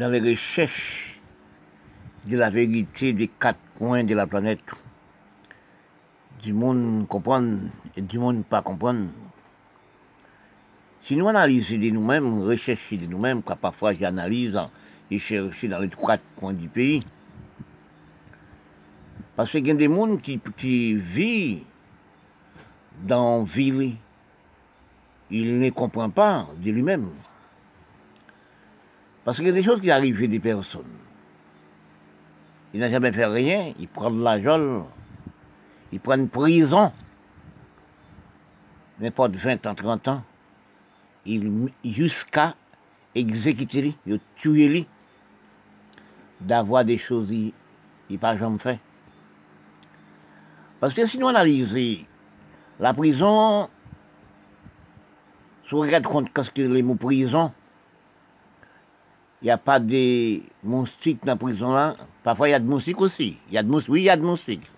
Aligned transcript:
dans 0.00 0.08
les 0.08 0.30
recherches 0.30 1.20
de 2.24 2.34
la 2.38 2.48
vérité 2.48 3.12
des 3.12 3.28
quatre 3.28 3.60
coins 3.76 4.02
de 4.02 4.14
la 4.14 4.26
planète, 4.26 4.64
du 6.42 6.54
monde 6.54 7.06
comprendre 7.06 7.68
et 7.94 8.00
du 8.00 8.18
monde 8.18 8.42
pas 8.46 8.62
comprendre. 8.62 9.08
Si 11.02 11.16
nous 11.16 11.28
analysons 11.28 11.76
de 11.76 11.90
nous-mêmes, 11.90 12.40
recherchons 12.40 12.96
de 12.96 13.04
nous-mêmes, 13.04 13.42
car 13.42 13.58
parfois 13.58 13.92
j'analyse 13.92 14.58
et 15.10 15.18
cherche 15.18 15.66
dans 15.66 15.80
les 15.80 15.90
quatre 15.90 16.24
coins 16.34 16.54
du 16.54 16.68
pays, 16.68 17.04
parce 19.36 19.50
qu'il 19.50 19.66
y 19.66 19.70
a 19.70 19.74
des 19.74 19.84
gens 19.84 20.16
qui, 20.16 20.40
qui 20.56 20.94
vivent 20.94 21.64
dans 23.02 23.42
ville, 23.42 23.96
il 25.30 25.58
ne 25.58 25.68
comprend 25.68 26.08
pas 26.08 26.48
de 26.56 26.70
lui-même. 26.70 27.10
Parce 29.24 29.36
qu'il 29.36 29.46
y 29.46 29.50
a 29.50 29.52
des 29.52 29.62
choses 29.62 29.80
qui 29.80 29.90
arrivent 29.90 30.22
à 30.22 30.26
des 30.26 30.40
personnes. 30.40 30.84
Il 32.72 32.80
n'a 32.80 32.90
jamais 32.90 33.12
fait 33.12 33.26
rien, 33.26 33.74
il 33.78 33.88
prend 33.88 34.10
de 34.10 34.22
la 34.22 34.40
jolle, 34.40 34.84
il 35.92 36.00
prend 36.00 36.14
une 36.14 36.28
prison, 36.28 36.92
n'importe 39.00 39.34
20 39.34 39.66
ans, 39.66 39.74
30 39.74 40.08
ans, 40.08 40.22
jusqu'à 41.84 42.54
exécuter 43.14 43.94
tuer 44.36 44.68
lui, 44.68 44.86
d'avoir 46.40 46.84
des 46.84 46.98
choses 46.98 47.28
qu'il 47.28 47.52
n'a 48.10 48.18
pas 48.18 48.36
jamais 48.36 48.58
fait. 48.58 48.78
Parce 50.78 50.94
que 50.94 51.04
si 51.06 51.18
nous 51.18 51.28
analysons 51.28 52.06
la 52.78 52.94
prison, 52.94 53.68
si 55.66 55.74
on 55.74 55.80
regarde 55.80 56.04
compte 56.04 56.32
qu'est-ce 56.32 56.50
que 56.50 56.62
les 56.62 56.82
mots 56.82 56.94
prison, 56.94 57.52
il 59.42 59.46
n'y 59.46 59.50
a 59.50 59.58
pas 59.58 59.80
de 59.80 60.40
moustiques 60.62 61.24
dans 61.24 61.32
la 61.32 61.36
prison. 61.36 61.96
Parfois, 62.22 62.48
il 62.48 62.52
y 62.52 62.54
a 62.54 62.58
de 62.58 62.66
moustiques 62.66 63.00
aussi. 63.00 63.38
Y 63.50 63.58
a 63.58 63.62
oui, 63.62 64.02
il 64.02 64.04
y 64.04 64.10
a 64.10 64.16
de 64.16 64.22
moustiques. 64.22 64.70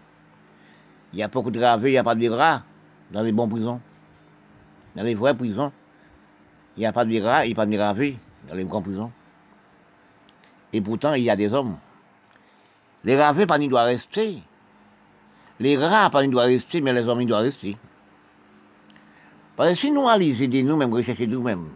Il 1.12 1.19
y 1.19 1.23
a 1.23 1.28
beaucoup 1.28 1.50
de 1.50 1.59
gravés, 1.59 1.91
il 1.91 1.92
n'y 1.92 1.98
a 1.98 2.05
pas 2.05 2.14
de 2.14 2.28
rats 2.28 2.62
dans 3.11 3.23
les 3.23 3.33
bonnes 3.33 3.51
prisons. 3.51 3.81
Dans 4.95 5.03
les 5.03 5.14
vraies 5.14 5.34
prisons, 5.34 5.73
il 6.77 6.81
n'y 6.81 6.86
a 6.86 6.92
pas 6.92 7.05
de 7.05 7.20
rats, 7.20 7.45
il 7.45 7.48
n'y 7.48 7.55
a 7.55 7.56
pas 7.56 7.67
de 7.67 7.73
gravés 7.73 8.19
dans 8.48 8.55
les 8.55 8.64
grandes 8.64 8.84
prisons. 8.84 9.11
Et 10.73 10.81
pourtant, 10.81 11.14
il 11.14 11.25
y 11.25 11.31
a 11.31 11.36
des 11.36 11.53
hommes. 11.53 11.77
Les 13.05 13.17
gravés, 13.17 13.47
pas 13.47 13.58
doivent 13.58 13.86
rester. 13.86 14.42
Les 15.58 15.77
rats, 15.77 16.08
pas 16.11 16.27
doivent 16.27 16.47
rester, 16.47 16.81
mais 16.81 16.92
les 16.92 17.06
hommes, 17.08 17.20
ils 17.20 17.27
doivent 17.27 17.42
rester. 17.42 17.77
Parce 19.56 19.70
que 19.70 19.75
si 19.77 19.91
nous 19.91 20.08
analysons 20.08 20.48
de 20.48 20.62
nous-mêmes, 20.62 20.92
rechercher 20.92 21.27
nous-mêmes, 21.27 21.69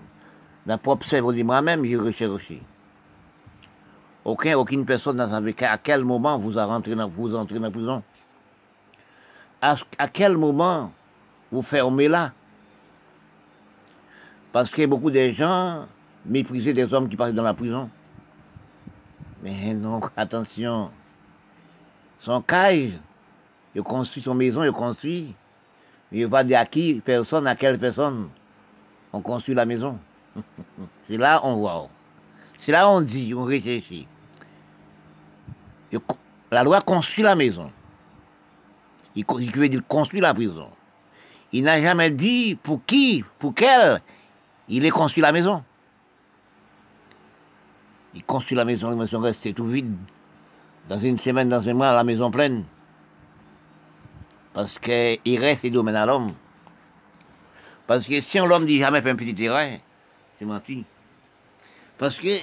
dans 0.65 0.79
propre 0.79 1.07
cerveau 1.07 1.33
de 1.33 1.43
moi-même, 1.43 1.85
je 1.85 1.97
recherche 1.97 2.31
aussi. 2.31 2.61
Aucun, 4.27 4.59
aucune 4.59 4.85
personne 4.85 5.19
n'a 5.19 5.29
savait 5.29 5.55
à 5.63 5.79
quel 5.79 6.03
moment 6.03 6.37
vous 6.37 6.59
entrez 6.59 6.97
dans 6.97 7.09
la 7.61 7.71
prison? 7.71 8.03
À, 9.63 10.09
quel 10.13 10.37
moment 10.37 10.91
vous 11.53 11.63
fermez 11.63 12.09
là. 12.09 12.33
Parce 14.51 14.69
que 14.69 14.85
beaucoup 14.85 15.13
de 15.13 15.31
gens 15.31 15.87
méprisaient 16.25 16.75
des 16.75 16.93
hommes 16.93 17.09
qui 17.09 17.15
passaient 17.15 17.35
dans 17.35 17.45
la 17.45 17.55
prison. 17.55 17.89
Mais 19.45 19.73
non, 19.75 20.01
attention. 20.17 20.91
Son 22.19 22.43
cage, 22.43 22.95
il 23.77 23.83
construit 23.85 24.25
son 24.25 24.35
maison, 24.35 24.65
il 24.65 24.73
construit. 24.73 25.37
Il 26.11 26.27
va 26.27 26.43
dire 26.43 26.59
à 26.59 26.67
qui 26.67 26.95
personne, 26.95 27.47
à 27.47 27.55
quelle 27.55 27.79
personne 27.79 28.29
on 29.13 29.21
construit 29.21 29.55
la 29.55 29.67
maison. 29.67 30.01
C'est 31.07 31.17
là 31.17 31.41
on 31.45 31.55
voit. 31.55 31.89
C'est 32.59 32.73
là 32.73 32.91
on 32.91 33.03
dit, 33.03 33.33
on 33.33 33.45
réfléchit. 33.45 34.09
La 36.51 36.63
loi 36.63 36.81
construit 36.81 37.25
la 37.25 37.35
maison. 37.35 37.71
Il 39.15 39.25
veut 39.53 39.69
dire 39.69 39.83
construit 39.89 40.21
la 40.21 40.35
prison. 40.35 40.69
Il 41.53 41.65
n'a 41.65 41.81
jamais 41.81 42.11
dit 42.11 42.55
pour 42.55 42.85
qui, 42.85 43.25
pour 43.39 43.55
quel 43.55 44.01
il 44.69 44.85
est 44.85 44.91
construit 44.91 45.23
la 45.23 45.33
maison. 45.33 45.63
Il 48.15 48.25
construit 48.25 48.57
la 48.57 48.65
maison, 48.65 48.91
la 48.91 48.97
maison 48.97 49.21
reste 49.21 49.55
tout 49.55 49.67
vide. 49.67 49.95
Dans 50.89 50.99
une 50.99 51.19
semaine, 51.19 51.49
dans 51.49 51.67
un 51.69 51.75
mois, 51.75 51.93
la 51.93 52.05
maison 52.05 52.31
pleine. 52.31 52.65
Parce 54.53 54.79
qu'il 54.79 55.39
reste 55.39 55.65
et 55.65 55.71
domaine 55.71 55.97
à 55.97 56.07
l'homme. 56.07 56.33
Parce 57.87 58.07
que 58.07 58.21
si 58.21 58.39
l'homme 58.39 58.67
dit 58.67 58.79
jamais 58.79 59.03
fait 59.03 59.11
un 59.11 59.17
petit 59.17 59.35
terrain, 59.35 59.77
c'est 60.39 60.45
menti. 60.45 60.85
Parce 61.99 62.19
que 62.19 62.39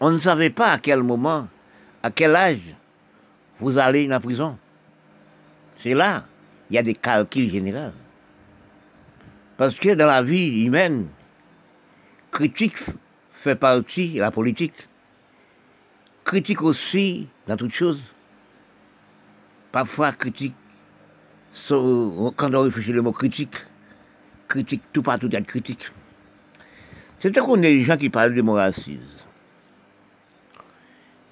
on 0.00 0.10
ne 0.10 0.18
savait 0.18 0.50
pas 0.50 0.72
à 0.72 0.78
quel 0.78 1.02
moment, 1.02 1.48
à 2.02 2.10
quel 2.10 2.34
âge 2.36 2.76
vous 3.60 3.78
allez 3.78 4.06
dans 4.06 4.14
la 4.14 4.20
prison? 4.20 4.58
C'est 5.78 5.94
là, 5.94 6.24
il 6.70 6.76
y 6.76 6.78
a 6.78 6.82
des 6.82 6.94
calculs 6.94 7.50
généraux. 7.50 7.92
Parce 9.56 9.78
que 9.78 9.94
dans 9.94 10.06
la 10.06 10.22
vie 10.22 10.64
humaine, 10.64 11.08
critique 12.30 12.78
fait 13.32 13.56
partie 13.56 14.14
de 14.14 14.20
la 14.20 14.30
politique. 14.30 14.74
Critique 16.24 16.62
aussi 16.62 17.28
dans 17.46 17.56
toutes 17.56 17.72
choses. 17.72 18.02
Parfois, 19.72 20.12
critique, 20.12 20.54
quand 21.68 22.54
on 22.54 22.62
réfléchit 22.62 22.92
le 22.92 23.02
mot 23.02 23.12
critique, 23.12 23.56
critique, 24.46 24.82
tout 24.92 25.02
partout, 25.02 25.26
il 25.26 25.32
y 25.32 25.36
a 25.36 25.40
de 25.40 25.46
critique. 25.46 25.90
C'est 27.20 27.36
qu'on 27.36 27.56
est 27.56 27.62
des 27.62 27.84
gens 27.84 27.96
qui 27.96 28.10
parlent 28.10 28.34
de 28.34 28.42
mon 28.42 28.52
racisme. 28.52 29.00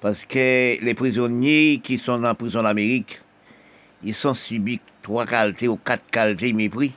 Parce 0.01 0.25
que 0.25 0.83
les 0.83 0.93
prisonniers 0.93 1.79
qui 1.83 1.97
sont 1.97 2.19
la 2.19 2.35
prison 2.35 2.63
d'Amérique, 2.63 3.19
ils 4.03 4.13
sont 4.13 4.35
subis 4.35 4.79
trois 5.01 5.25
qualités 5.25 5.67
ou 5.67 5.77
quatre 5.77 6.09
qualités 6.11 6.53
mépris. 6.53 6.93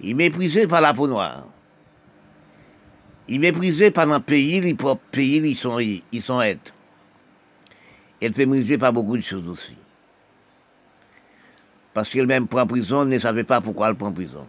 Ils 0.00 0.16
méprisés 0.16 0.66
par 0.66 0.80
la 0.80 0.94
peau 0.94 1.06
noire. 1.06 1.46
Ils 3.28 3.40
méprisés 3.40 3.90
par 3.90 4.10
un 4.10 4.20
pays, 4.20 4.60
les 4.60 4.74
propres 4.74 5.02
pays, 5.10 5.38
ils 5.38 5.56
sont, 5.56 5.78
ils 5.78 6.22
sont 6.22 6.40
aides. 6.40 6.58
Ils 8.22 8.32
méprisés 8.36 8.78
par 8.78 8.92
beaucoup 8.92 9.16
de 9.16 9.22
choses 9.22 9.48
aussi. 9.48 9.76
Parce 11.92 12.08
qu'ils 12.08 12.26
même 12.26 12.46
prend 12.46 12.66
prison, 12.66 13.04
ne 13.04 13.18
savait 13.18 13.44
pas 13.44 13.60
pourquoi 13.60 13.88
elle 13.88 13.96
prend 13.96 14.12
prison. 14.12 14.46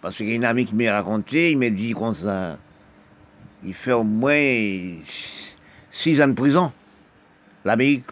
Parce 0.00 0.16
qu'il 0.16 0.28
y 0.28 0.32
a 0.32 0.36
une 0.36 0.44
amie 0.44 0.64
qui 0.64 0.74
m'a 0.74 0.92
raconté, 0.92 1.50
il 1.50 1.58
m'a 1.58 1.70
dit 1.70 1.92
comme 1.92 2.14
ça, 2.14 2.56
il 3.64 3.74
fait 3.74 3.92
au 3.92 4.04
moins 4.04 5.00
six 5.90 6.20
ans 6.22 6.28
de 6.28 6.34
prison, 6.34 6.72
l'Amérique. 7.64 8.06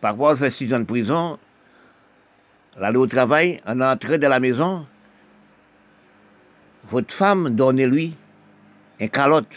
Par 0.00 0.16
quoi 0.16 0.32
il 0.32 0.38
fait 0.38 0.50
six 0.50 0.72
ans 0.74 0.80
de 0.80 0.84
prison, 0.84 1.38
l'aller 2.76 2.98
au 2.98 3.06
travail, 3.06 3.60
en 3.66 3.80
entrée 3.80 4.18
de 4.18 4.26
la 4.26 4.40
maison, 4.40 4.86
votre 6.90 7.14
femme 7.14 7.54
donnez-lui 7.54 8.14
un 9.00 9.08
calotte, 9.08 9.54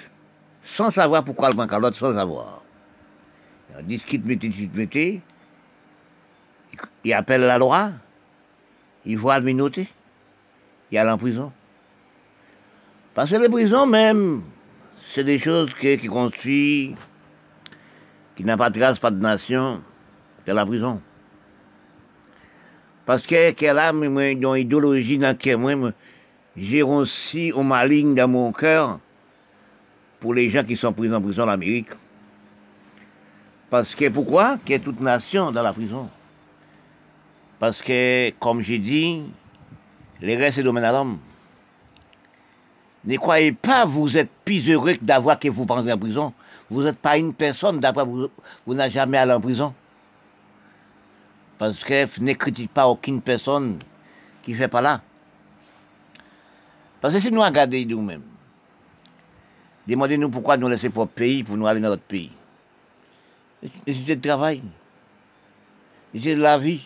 sans 0.64 0.92
savoir 0.92 1.24
pourquoi 1.24 1.50
elle 1.50 1.56
prend 1.56 1.68
calotte, 1.68 1.96
sans 1.96 2.14
savoir. 2.14 2.62
Il 3.80 3.86
discute, 3.86 4.26
mettez, 4.26 4.70
mettez, 4.74 5.22
il 7.04 7.14
appelle 7.14 7.42
la 7.42 7.58
loi, 7.58 7.92
il 9.06 9.18
voit 9.18 9.40
le 9.40 9.46
minoter 9.46 9.88
il 10.92 10.98
a 10.98 11.14
en 11.14 11.18
prison. 11.18 11.52
Parce 13.18 13.32
que 13.32 13.38
les 13.38 13.50
prisons 13.50 13.88
même, 13.88 14.44
c'est 15.10 15.24
des 15.24 15.40
choses 15.40 15.74
qui, 15.80 15.98
construisent, 16.06 16.94
qui 18.36 18.44
n'ont 18.44 18.58
pas 18.58 18.70
de 18.70 18.78
grâce, 18.78 19.00
pas 19.00 19.10
de 19.10 19.20
nation, 19.20 19.82
c'est 20.46 20.54
la 20.54 20.64
prison. 20.64 21.02
Parce 23.08 23.26
que 23.26 23.54
qu'elle 23.54 23.80
a 23.80 23.90
une 23.90 24.56
idéologie 24.56 25.18
dans 25.18 25.30
laquelle 25.30 25.58
moi, 25.58 25.94
j'ai 26.56 26.84
aussi 26.84 27.52
au 27.54 27.64
maligne 27.64 28.14
dans 28.14 28.28
mon 28.28 28.52
cœur 28.52 29.00
pour 30.20 30.36
les 30.36 30.52
gens 30.52 30.64
qui 30.64 30.78
sont 30.78 30.94
pris 30.94 31.12
en 31.12 31.20
prison 31.20 31.46
en 31.46 31.50
Amérique. 31.50 31.90
Parce 33.72 33.96
que 33.96 34.10
pourquoi? 34.10 34.60
Qu'il 34.64 34.74
y 34.74 34.76
ait 34.76 34.80
toute 34.80 35.02
nation 35.02 35.52
dans 35.52 35.64
la 35.64 35.74
prison. 35.74 36.08
Parce 37.58 37.82
que, 37.82 38.30
comme 38.40 38.62
j'ai 38.62 38.78
dit, 38.78 39.24
les 40.22 40.36
restes, 40.36 40.58
c'est 40.58 40.64
domaine 40.64 40.84
à 40.84 40.92
l'homme. 40.92 41.18
Ne 43.06 43.16
croyez 43.18 43.52
pas 43.52 43.86
vous 43.86 44.18
êtes 44.18 44.30
plus 44.44 44.70
heureux 44.70 44.96
que 44.96 45.04
d'avoir 45.04 45.40
que 45.40 45.48
vous 45.48 45.66
pensez 45.66 45.92
en 45.92 45.98
prison. 45.98 46.34
Vous 46.70 46.84
n'êtes 46.84 47.00
pas 47.00 47.18
une 47.18 47.34
personne 47.34 47.80
d'avoir 47.80 48.06
vous, 48.06 48.28
vous 48.66 48.74
n'avez 48.74 48.92
jamais 48.92 49.18
allé 49.18 49.34
en 49.34 49.42
prison. 49.42 49.74
Parce 51.58 51.84
que 51.84 52.22
ne 52.22 52.34
critique 52.34 52.74
pas 52.74 52.88
aucune 52.88 53.22
personne 53.22 53.80
qui 54.44 54.52
ne 54.52 54.58
fait 54.58 54.68
pas 54.68 54.82
là. 54.82 55.02
Parce 57.02 57.14
que 57.14 57.20
si 57.20 57.32
nous 57.32 57.42
regardons 57.42 57.86
nous-mêmes, 57.88 58.24
demandez-nous 59.88 60.30
pourquoi 60.30 60.58
nous 60.58 60.68
laissons 60.68 60.92
notre 60.94 61.12
pays 61.12 61.44
pour 61.44 61.56
nous 61.56 61.68
aller 61.68 61.80
dans 61.80 61.90
notre 61.90 62.04
pays. 62.04 62.32
C'est 63.62 64.16
le 64.16 64.22
travail. 64.22 64.62
C'est 66.14 66.36
la 66.36 66.58
vie. 66.58 66.82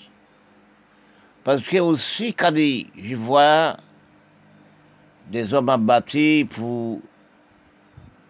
Parce 1.43 1.63
que 1.63 1.77
aussi, 1.79 2.33
quand 2.33 2.53
je 2.55 3.15
vois 3.15 3.77
des 5.31 5.53
hommes 5.53 5.69
abattus 5.69 6.45
pour 6.49 6.99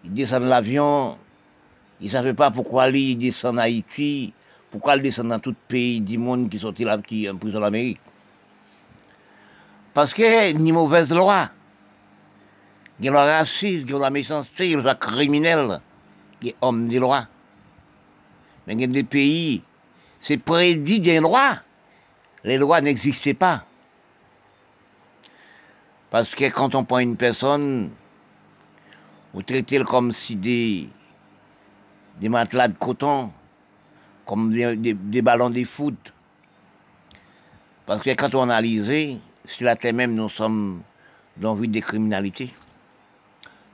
il 0.04 0.14
descend 0.14 0.42
de 0.42 0.48
l'avion, 0.48 1.18
il 2.00 2.06
ne 2.06 2.10
savait 2.10 2.34
pas 2.34 2.50
pourquoi 2.50 2.88
lui, 2.88 3.12
il 3.12 3.18
descend 3.18 3.56
en 3.56 3.62
Haïti, 3.62 4.32
pourquoi 4.70 4.96
il 4.96 5.02
descend 5.02 5.28
dans 5.28 5.38
tout 5.38 5.54
pays 5.68 6.00
du 6.00 6.18
monde 6.18 6.48
qui 6.48 6.58
sortit 6.58 6.84
là, 6.84 6.98
qui 6.98 7.28
en 7.28 7.36
prison 7.36 7.60
d'Amérique. 7.60 8.00
Parce 9.94 10.14
que 10.14 10.52
ni 10.52 10.72
mauvaise 10.72 11.10
loi. 11.10 11.50
Il 12.98 13.06
y 13.06 13.08
a 13.08 13.12
le 13.12 13.18
racisme, 13.18 13.94
a 13.96 13.98
la 13.98 14.10
méchanceté, 14.10 14.70
il 14.70 14.72
y 14.72 14.74
a 14.74 14.78
le 14.82 14.94
criminel, 14.94 15.80
a 16.44 16.46
homme 16.60 16.88
de 16.88 16.98
loi. 16.98 17.26
Mais 18.66 18.74
il 18.74 18.80
y 18.80 18.84
a 18.84 18.86
des 18.86 19.02
pays, 19.02 19.62
c'est 20.20 20.38
prédit 20.38 21.00
des 21.00 21.18
lois. 21.18 21.58
Les 22.44 22.58
lois 22.58 22.80
n'existaient 22.80 23.34
pas. 23.34 23.64
Parce 26.12 26.34
que 26.34 26.44
quand 26.50 26.74
on 26.74 26.84
prend 26.84 26.98
une 26.98 27.16
personne, 27.16 27.90
vous 29.32 29.42
traitez 29.42 29.82
comme 29.82 30.12
si 30.12 30.36
des, 30.36 30.90
matelas 32.20 32.68
de 32.68 32.74
coton, 32.74 33.32
comme 34.26 34.52
des, 34.52 35.22
ballons 35.22 35.48
de 35.48 35.64
foot. 35.64 36.12
Parce 37.86 38.02
que 38.02 38.10
quand 38.10 38.34
on 38.34 38.42
analyse, 38.42 39.18
sur 39.46 39.64
la 39.64 39.74
terre 39.74 39.94
même, 39.94 40.14
nous 40.14 40.28
sommes 40.28 40.82
dans 41.38 41.54
vie 41.54 41.68
de 41.68 41.80
criminalité, 41.80 42.52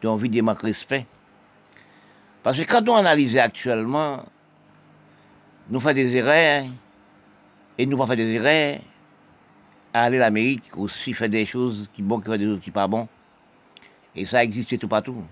dans 0.01 0.15
vie 0.15 0.31
de 0.31 0.41
manque 0.41 0.61
de 0.61 0.67
respect. 0.67 1.07
Parce 2.45 2.57
que 2.57 2.63
quand 2.63 2.89
on 2.89 2.95
analyse 2.95 3.37
actuellement, 3.37 4.25
nous 5.69 5.81
faisons 5.81 5.95
des 5.95 6.15
erreurs, 6.15 6.67
et 7.77 7.85
nous 7.85 7.99
pas 7.99 8.07
faire 8.07 8.17
des 8.17 8.33
erreurs, 8.35 8.79
aller 9.93 10.19
l'Amérique 10.19 10.77
aussi 10.77 11.13
faire 11.13 11.29
des 11.29 11.47
choses 11.47 11.89
qui 11.95 12.03
bon, 12.03 12.21
qui 12.21 12.27
faire 12.27 12.39
des 12.39 12.45
choses 12.45 12.61
qui 12.61 12.71
pas 12.71 12.87
bon. 12.87 13.09
Et 14.15 14.27
ça 14.27 14.43
existe 14.43 14.79
tout 14.79 14.89
partout. 14.89 15.25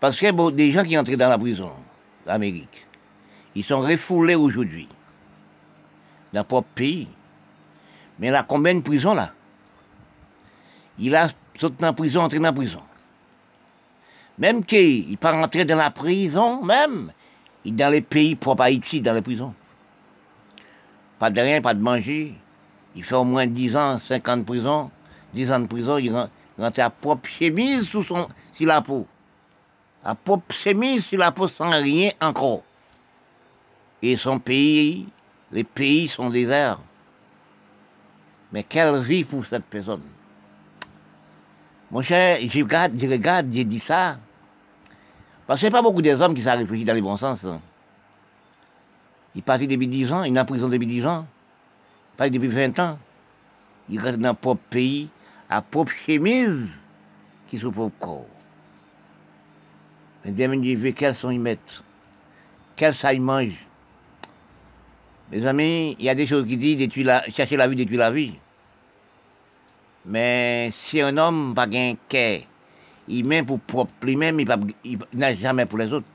Parce 0.00 0.18
que 0.18 0.30
bon, 0.32 0.50
des 0.50 0.72
gens 0.72 0.82
qui 0.82 0.96
entrent 0.96 1.14
dans 1.16 1.28
la 1.28 1.38
prison, 1.38 1.72
l'Amérique, 2.26 2.86
ils 3.54 3.64
sont 3.64 3.80
refoulés 3.80 4.34
aujourd'hui 4.34 4.88
dans 6.32 6.38
leur 6.38 6.46
propre 6.46 6.68
pays. 6.74 7.08
Mais 8.18 8.30
là, 8.30 8.44
combien 8.46 8.74
de 8.74 8.80
prisons 8.80 9.14
là? 9.14 9.32
Il 10.98 11.14
a 11.14 11.30
sauté 11.58 11.76
dans 11.78 11.88
la 11.88 11.92
prison, 11.92 12.22
entré 12.22 12.38
dans 12.38 12.44
la 12.44 12.52
prison. 12.52 12.82
Même 14.38 14.64
qu'il 14.64 15.16
pas 15.18 15.32
rentré 15.32 15.64
dans 15.64 15.76
la 15.76 15.90
prison, 15.90 16.64
même, 16.64 17.12
il 17.64 17.76
dans 17.76 17.90
les 17.90 18.00
pays 18.00 18.36
propres 18.36 18.62
à 18.62 18.66
Haïti, 18.66 19.00
dans 19.00 19.14
les 19.14 19.22
prisons. 19.22 19.54
Pas 21.18 21.30
de 21.30 21.40
rien, 21.40 21.60
pas 21.60 21.74
de 21.74 21.80
manger. 21.80 22.34
Il 22.96 23.04
fait 23.04 23.14
au 23.14 23.24
moins 23.24 23.46
10 23.46 23.76
ans, 23.76 23.98
50 24.00 24.44
prison, 24.44 24.90
10 25.34 25.52
ans 25.52 25.60
de 25.60 25.66
prison, 25.66 25.98
il 25.98 26.12
rentre 26.12 26.80
à 26.80 26.90
propre 26.90 27.28
chemise 27.28 27.88
sous 27.88 28.02
son, 28.02 28.28
sur 28.52 28.66
la 28.66 28.82
peau. 28.82 29.06
À 30.04 30.14
propre 30.14 30.52
chemise 30.54 31.04
sur 31.04 31.18
la 31.18 31.30
peau 31.30 31.48
sans 31.48 31.70
rien 31.70 32.12
encore. 32.20 32.62
Et 34.02 34.16
son 34.16 34.38
pays, 34.38 35.06
les 35.52 35.64
pays 35.64 36.08
sont 36.08 36.30
déserts. 36.30 36.80
Mais 38.52 38.64
quelle 38.64 39.02
vie 39.02 39.24
pour 39.24 39.44
cette 39.46 39.64
personne? 39.64 40.02
Mon 41.90 42.02
cher, 42.02 42.38
je 42.40 42.58
regarde, 42.60 43.52
je 43.52 43.62
dit 43.62 43.80
ça. 43.80 44.16
Parce 45.46 45.60
que 45.60 45.66
pas 45.68 45.82
beaucoup 45.82 46.02
des 46.02 46.14
hommes 46.14 46.34
qui 46.34 46.48
réfléchissent 46.48 46.86
dans 46.86 46.94
le 46.94 47.00
bon 47.00 47.16
sens. 47.16 47.44
Hein. 47.44 47.60
Il 49.34 49.40
est 49.40 49.42
parti 49.42 49.66
depuis 49.66 49.88
10 49.88 50.12
ans, 50.12 50.22
il 50.22 50.36
est 50.36 50.40
en 50.40 50.44
prison 50.44 50.68
depuis 50.68 50.86
10 50.86 51.06
ans. 51.06 51.26
Est 52.20 52.24
parti 52.24 52.38
depuis 52.38 52.48
20 52.48 52.78
ans. 52.80 52.98
Il 53.88 53.98
reste 53.98 54.18
dans 54.18 54.34
propre 54.34 54.60
pays, 54.68 55.08
à 55.48 55.62
propre 55.62 55.90
chemise, 56.06 56.68
qui 57.48 57.58
se 57.58 57.66
propre 57.66 57.96
corps. 57.98 58.26
Mais 60.22 60.32
demain, 60.32 60.62
je 60.62 60.76
veux 60.76 60.90
quels 60.90 61.14
sont 61.14 61.30
ils 61.30 61.40
mettent, 61.40 61.82
quels 62.76 62.94
ça 62.94 63.14
ils 63.14 63.22
mangent? 63.22 63.66
Mes 65.32 65.46
amis, 65.46 65.96
il 65.98 66.04
y 66.04 66.10
a 66.10 66.14
des 66.14 66.26
choses 66.26 66.46
qui 66.46 66.58
disent 66.58 66.92
chercher 67.34 67.56
la 67.56 67.66
vie, 67.66 67.76
détruire 67.76 68.00
la 68.00 68.10
vie. 68.10 68.34
Mais 70.04 70.68
si 70.72 71.00
un 71.00 71.16
homme 71.16 71.54
n'a 71.54 71.66
pas 71.66 71.74
un 71.74 71.94
cœur, 72.06 72.40
il 73.08 73.24
met 73.24 73.42
pour 73.42 73.60
propre 73.60 73.92
lui-même, 74.02 74.38
il 74.40 74.98
n'a 75.14 75.34
jamais 75.36 75.64
pour 75.64 75.78
les 75.78 75.90
autres. 75.90 76.06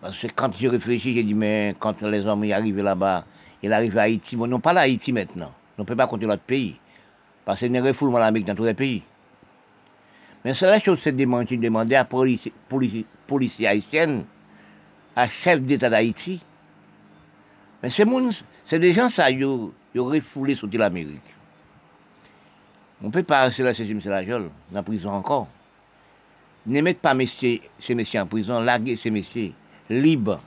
Parce 0.00 0.18
que 0.18 0.28
quand 0.28 0.54
je 0.58 0.68
réfléchis, 0.68 1.14
j'ai 1.14 1.22
dit, 1.22 1.34
mais 1.34 1.76
quand 1.78 2.00
les 2.00 2.26
hommes 2.26 2.44
y 2.44 2.52
arrivent 2.54 2.80
là-bas, 2.80 3.26
ils 3.62 3.72
arrivent 3.72 3.98
à 3.98 4.02
Haïti, 4.02 4.36
bon, 4.36 4.46
non 4.46 4.60
pas 4.60 4.72
Haïti 4.72 5.12
maintenant. 5.12 5.52
On 5.78 5.82
ne 5.82 5.86
peut 5.86 5.96
pas 5.96 6.06
compter 6.06 6.26
l'autre 6.26 6.42
pays. 6.42 6.76
Parce 7.44 7.58
qu'il 7.58 7.72
y 7.72 7.76
a 7.76 7.80
un 7.80 7.84
refoulement 7.84 8.18
l'Amérique 8.18 8.46
dans 8.46 8.54
tous 8.54 8.64
les 8.64 8.74
pays. 8.74 9.02
Mais 10.44 10.54
c'est 10.54 10.66
la 10.66 10.80
chose, 10.80 10.98
c'est 11.02 11.12
de 11.12 11.24
demander 11.24 11.94
à 11.94 12.00
la 12.00 12.04
police, 12.04 12.48
haïtienne, 13.60 14.24
à 15.14 15.28
chef 15.28 15.60
d'État 15.60 15.88
d'Haïti, 15.88 16.42
mais 17.82 17.90
c'est 17.90 18.78
des 18.78 18.92
gens, 18.92 19.10
ça, 19.10 19.28
ont 19.30 19.72
refoulé 19.94 20.54
sur 20.54 20.68
l'Amérique. 20.72 21.20
On 23.02 23.08
ne 23.08 23.12
peut 23.12 23.24
pas 23.24 23.42
rester 23.42 23.64
là, 23.64 23.74
c'est 23.74 23.84
la 23.84 24.24
jolle, 24.24 24.50
la 24.70 24.82
prison 24.84 25.10
encore. 25.10 25.48
Ne 26.66 26.80
mettez 26.80 27.00
pas 27.00 27.16
ces 27.26 27.94
messieurs 27.94 28.20
en 28.20 28.26
prison, 28.26 28.60
larguez 28.60 28.96
ces 28.96 29.10
messieurs 29.10 29.52
libres. 29.90 30.40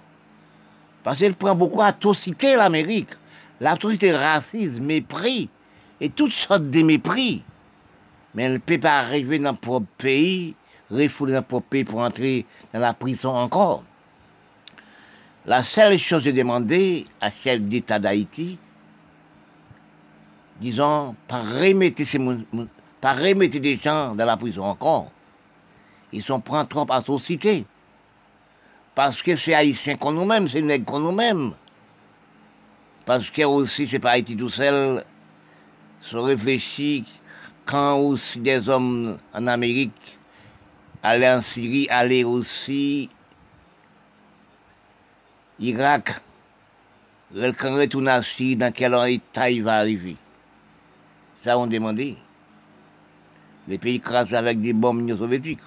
Parce 1.05 1.19
qu'elle 1.19 1.35
prend 1.35 1.53
beaucoup 1.53 1.83
atrocité 1.83 2.55
l'Amérique. 2.55 3.11
L'atrocité 3.61 4.11
raciste, 4.11 4.79
mépris, 4.79 5.49
et 6.01 6.09
toutes 6.09 6.31
sortes 6.31 6.71
de 6.71 6.81
mépris. 6.81 7.43
Mais 8.33 8.43
elle 8.43 8.53
ne 8.53 8.57
peut 8.57 8.79
pas 8.79 9.01
arriver 9.01 9.37
dans 9.37 9.51
notre 9.51 9.59
propre 9.59 9.85
pays, 9.99 10.55
refouler 10.89 11.33
notre 11.33 11.47
propre 11.47 11.67
pays 11.69 11.83
pour 11.83 11.99
entrer 11.99 12.47
dans 12.73 12.79
la 12.79 12.95
prison 12.95 13.29
encore. 13.29 13.83
La 15.45 15.63
seule 15.63 15.99
chose 15.99 16.25
est 16.25 16.33
demander 16.33 17.05
à 17.21 17.29
chef 17.29 17.61
d'État 17.61 17.99
d'Haïti, 17.99 18.57
disons, 20.59 21.15
par 21.27 21.45
remettre, 21.45 22.03
ces, 22.03 22.19
par 22.99 23.17
remettre 23.17 23.59
des 23.59 23.77
gens 23.77 24.15
dans 24.15 24.25
la 24.25 24.37
prison 24.37 24.63
encore. 24.63 25.11
Ils 26.11 26.23
sont 26.23 26.39
pris 26.39 26.67
trop 26.67 26.87
à 26.89 27.03
société. 27.03 27.67
Parce 28.95 29.21
que 29.21 29.35
c'est 29.35 29.53
haïtien 29.53 29.97
qu'on 29.97 30.13
nous-mêmes, 30.13 30.47
c'est 30.47 30.61
nègre 30.61 30.85
qu'on 30.85 30.99
nous-mêmes. 30.99 31.53
Parce 33.05 33.29
que 33.29 33.43
aussi, 33.43 33.87
c'est 33.87 33.99
pas 33.99 34.11
Haïti 34.11 34.35
tout 34.35 34.49
seul, 34.49 35.03
se 36.01 36.17
réfléchit 36.17 37.05
quand 37.65 37.97
aussi 37.97 38.39
des 38.39 38.67
hommes 38.67 39.19
en 39.33 39.47
Amérique 39.47 40.17
allaient 41.03 41.31
en 41.31 41.41
Syrie, 41.41 41.87
allaient 41.89 42.23
aussi 42.23 43.09
Irak, 45.59 46.21
quand 47.31 47.75
retourne 47.75 48.07
à 48.07 48.23
Syrie, 48.23 48.55
dans 48.55 48.71
quel 48.71 48.95
état 49.09 49.49
il 49.49 49.63
va 49.63 49.77
arriver? 49.77 50.15
Ça, 51.43 51.57
on 51.57 51.67
demandait. 51.67 52.15
Les 53.67 53.77
pays 53.77 53.99
crasent 53.99 54.33
avec 54.33 54.61
des 54.61 54.73
bombes 54.73 55.07
soviétiques. 55.15 55.59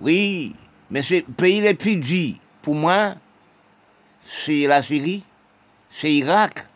Oui, 0.00 0.54
mais 0.90 1.02
c'est 1.02 1.22
pays 1.22 1.60
le 1.60 1.74
plus 1.74 1.96
dit, 1.96 2.40
pour 2.62 2.74
moi, 2.74 3.14
c'est 4.24 4.66
la 4.66 4.82
Syrie, 4.82 5.22
c'est 5.90 6.12
Irak. 6.12 6.66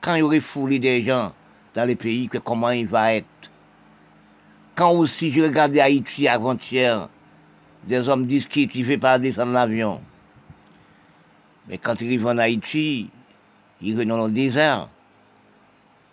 Quand 0.00 0.14
il 0.14 0.20
y 0.20 0.22
aurait 0.22 0.40
foulé 0.40 0.78
des 0.78 1.02
gens 1.02 1.32
dans 1.74 1.84
les 1.84 1.96
pays, 1.96 2.28
que 2.28 2.38
comment 2.38 2.70
il 2.70 2.86
va 2.86 3.14
être? 3.14 3.26
Quand 4.74 4.92
aussi 4.92 5.30
je 5.30 5.42
regardais 5.42 5.80
Haïti 5.80 6.26
avant-hier, 6.26 7.08
des 7.84 8.08
hommes 8.08 8.26
disent 8.26 8.46
qu'il 8.46 8.68
ne 8.86 8.96
pas 8.96 9.18
descendre 9.18 9.52
l'avion. 9.52 10.00
Mais 11.68 11.78
quand 11.78 12.00
il 12.00 12.06
arrive 12.06 12.26
en 12.26 12.38
Haïti, 12.38 13.10
il 13.80 13.96
va 13.96 14.04
dans 14.04 14.26
le 14.26 14.32
désert. 14.32 14.88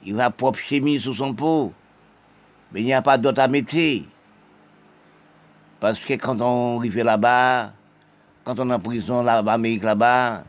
Il 0.05 0.15
va 0.15 0.29
propre 0.29 0.59
chemise 0.59 1.03
sous 1.03 1.15
son 1.15 1.33
pot. 1.33 1.73
Mais 2.71 2.81
il 2.81 2.85
n'y 2.85 2.93
a 2.93 3.01
pas 3.01 3.17
d'autre 3.17 3.41
à 3.41 3.47
mettre. 3.47 3.75
Parce 5.79 6.03
que 6.03 6.13
quand 6.13 6.41
on 6.41 6.79
arrive 6.79 6.97
là-bas, 6.97 7.71
quand 8.43 8.59
on 8.59 8.69
est 8.69 8.73
en 8.73 8.79
prison 8.79 9.23
là-bas, 9.23 9.53
Amérique 9.53 9.83
là-bas, 9.83 10.43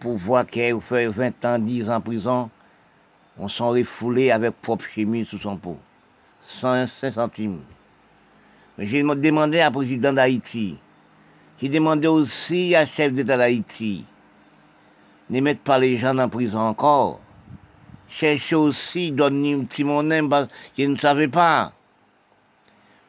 pour 0.00 0.16
voir 0.16 0.46
qu'il 0.46 0.80
fait 0.82 1.08
20 1.08 1.44
ans, 1.44 1.58
10 1.58 1.90
ans 1.90 1.96
en 1.96 2.00
prison, 2.00 2.50
on 3.38 3.48
s'en 3.48 3.70
refoulé 3.70 4.30
avec 4.30 4.60
propre 4.62 4.84
chemise 4.94 5.26
sous 5.28 5.38
son 5.38 5.56
pot. 5.56 5.78
5 6.60 6.88
centimes. 7.12 7.62
Mais 8.76 8.86
j'ai 8.86 9.02
demandé 9.02 9.60
à 9.60 9.70
président 9.70 10.12
d'Haïti, 10.12 10.76
j'ai 11.60 11.68
demandé 11.68 12.06
aussi 12.06 12.76
à 12.76 12.86
chef 12.86 13.12
d'État 13.12 13.36
d'Haïti, 13.36 14.04
ne 15.30 15.40
mettre 15.40 15.62
pas 15.62 15.78
les 15.78 15.98
gens 15.98 16.16
en 16.16 16.28
prison 16.28 16.60
encore. 16.60 17.20
Cherchez 18.08 18.54
aussi, 18.54 19.10
donner 19.10 19.54
un 19.54 19.64
petit 19.64 19.84
monnaie 19.84 20.22
parce 20.28 20.48
je 20.78 20.84
ne 20.84 20.96
savais 20.96 21.28
pas. 21.28 21.72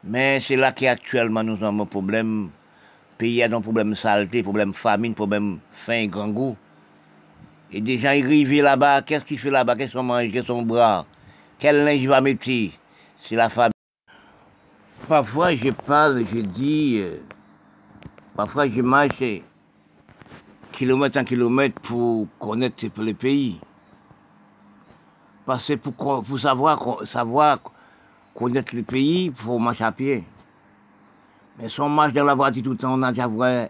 Mais 0.04 0.40
c'est 0.40 0.56
là 0.56 0.72
qu'actuellement 0.72 1.44
nous 1.44 1.64
avons 1.64 1.84
un 1.84 1.86
problème. 1.86 2.46
Le 2.46 3.18
pays 3.18 3.44
a 3.44 3.54
un 3.54 3.62
problème 3.62 3.96
saleté, 3.96 4.44
problème 4.44 4.74
famine, 4.74 5.14
problème 5.14 5.60
faim, 5.86 6.08
grand 6.08 6.30
goût. 6.30 6.56
Et 7.72 7.82
des 7.82 7.98
gens 7.98 8.08
arrivent 8.10 8.62
là-bas, 8.64 9.02
qu'est-ce 9.02 9.26
qu'ils 9.26 9.40
font 9.40 9.52
là-bas? 9.52 9.76
Qu'est-ce 9.76 9.94
qu'on 9.94 10.04
mange 10.04 10.32
Qu'est-ce 10.32 10.48
qu'on 10.48 10.64
boit 10.64 11.06
Quel 11.60 11.84
linge 11.84 12.08
va 12.08 12.22
mettre? 12.22 12.50
C'est 13.22 13.36
la 13.36 13.50
famine. 13.50 13.72
parfois 15.08 15.54
je 15.56 15.70
parle, 15.70 16.26
je 16.34 16.40
dis, 16.40 17.00
euh, 17.00 17.18
parfois 18.36 18.70
je 18.70 18.82
marche 18.82 19.24
kilomètre 20.72 21.20
en 21.20 21.26
kilomètre 21.26 21.82
pour 21.82 22.28
connaître 22.40 22.86
le 22.98 23.14
pays. 23.14 23.60
Parce 25.46 25.68
que 25.68 25.74
pour, 25.74 26.24
pour 26.24 26.40
savoir 26.40 27.60
connaître 28.40 28.74
le 28.76 28.84
pays, 28.84 29.26
il 29.26 29.34
faut 29.34 29.60
marcher 29.60 29.84
à 29.84 29.92
pied. 29.92 30.24
Mais 31.60 31.68
si 31.68 31.82
on 31.82 31.90
marche 31.90 32.14
dans 32.14 32.24
la 32.24 32.36
voiture 32.36 32.64
tout 32.64 32.72
le 32.72 32.78
temps, 32.78 32.94
on 32.94 32.98
n'a 32.98 33.14
jamais, 33.14 33.70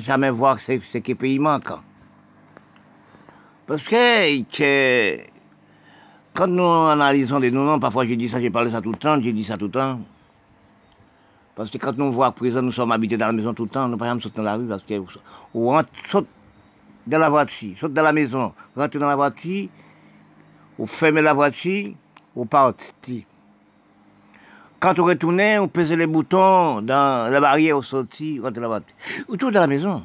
jamais 0.00 0.30
voir 0.30 0.60
ce, 0.60 0.78
ce 0.92 0.98
que 0.98 1.12
le 1.12 1.14
pays 1.16 1.38
manque. 1.38 1.72
Parce 3.66 3.82
que, 3.82 5.16
quand 6.34 6.46
nous 6.48 6.64
analysons 6.64 7.40
des 7.40 7.50
noms, 7.50 7.80
parfois 7.80 8.06
je 8.06 8.14
dis 8.14 8.28
ça, 8.28 8.40
j'ai 8.40 8.50
parlé 8.50 8.70
ça 8.70 8.82
tout 8.82 8.92
le 8.92 8.98
temps, 8.98 9.20
j'ai 9.22 9.32
dit 9.32 9.44
ça 9.44 9.56
tout 9.56 9.66
le 9.66 9.70
temps. 9.70 10.00
Parce 11.56 11.70
que 11.70 11.78
quand 11.78 11.96
nous 11.96 12.12
voit 12.12 12.32
présent, 12.32 12.62
nous 12.62 12.72
sommes 12.72 12.92
habités 12.92 13.16
dans 13.16 13.26
la 13.26 13.32
maison 13.32 13.54
tout 13.54 13.64
le 13.64 13.70
temps, 13.70 13.86
nous 13.86 13.94
ne 13.94 13.96
pouvons 13.96 14.16
pas 14.16 14.22
sauter 14.22 14.36
dans 14.36 14.42
la 14.42 14.56
rue 14.56 14.66
parce 14.66 14.82
que 14.82 14.94
ou 15.54 15.74
on 15.74 15.84
saute 16.08 16.28
dans 17.06 17.18
la 17.18 17.28
voiture, 17.28 17.76
saute 17.78 17.92
dans 17.92 18.02
la 18.02 18.12
maison, 18.12 18.52
rentre 18.76 18.98
dans 18.98 19.08
la 19.08 19.16
voiture, 19.16 19.68
ou 20.78 20.86
ferme 20.86 21.20
la 21.20 21.32
voiture, 21.32 21.92
ou 22.36 22.44
partir. 22.44 23.24
Quand 24.80 24.98
on 24.98 25.04
retourne, 25.04 25.40
on 25.40 25.68
pèse 25.68 25.92
les 25.92 26.06
boutons 26.06 26.80
dans 26.80 27.30
la 27.30 27.40
barrière 27.40 27.76
au 27.76 27.82
sorti, 27.82 28.40
rentre 28.40 28.58
dans 28.58 28.70
la 28.70 28.80
tout 29.36 29.50
dans 29.50 29.60
la 29.60 29.66
maison. 29.66 30.02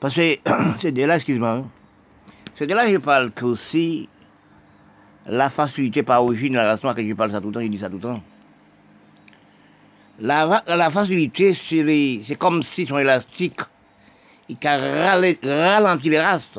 Parce 0.00 0.14
que 0.14 0.38
c'est 0.80 0.92
de 0.92 1.04
là, 1.04 1.16
excuse-moi, 1.16 1.50
hein. 1.50 1.64
c'est 2.54 2.66
de 2.66 2.74
là 2.74 2.86
que 2.86 2.92
je 2.92 2.98
parle 2.98 3.30
que 3.32 3.44
aussi 3.44 4.08
la 5.26 5.50
facilité 5.50 6.02
par 6.02 6.24
origine, 6.24 6.54
la 6.54 6.72
raison 6.72 6.88
à 6.88 6.92
laquelle 6.92 7.08
je 7.08 7.14
parle 7.14 7.32
ça 7.32 7.40
tout 7.40 7.48
le 7.48 7.54
temps, 7.54 7.60
je 7.60 7.66
dis 7.66 7.78
ça 7.78 7.88
tout 7.88 7.96
le 7.96 8.02
temps. 8.02 8.22
La, 10.20 10.90
facilité, 10.90 11.54
c'est 11.54 12.36
comme 12.36 12.62
si 12.62 12.86
son 12.86 12.98
élastique, 12.98 13.60
il 14.48 14.56
ralentit 14.62 16.08
les 16.08 16.20
races, 16.20 16.58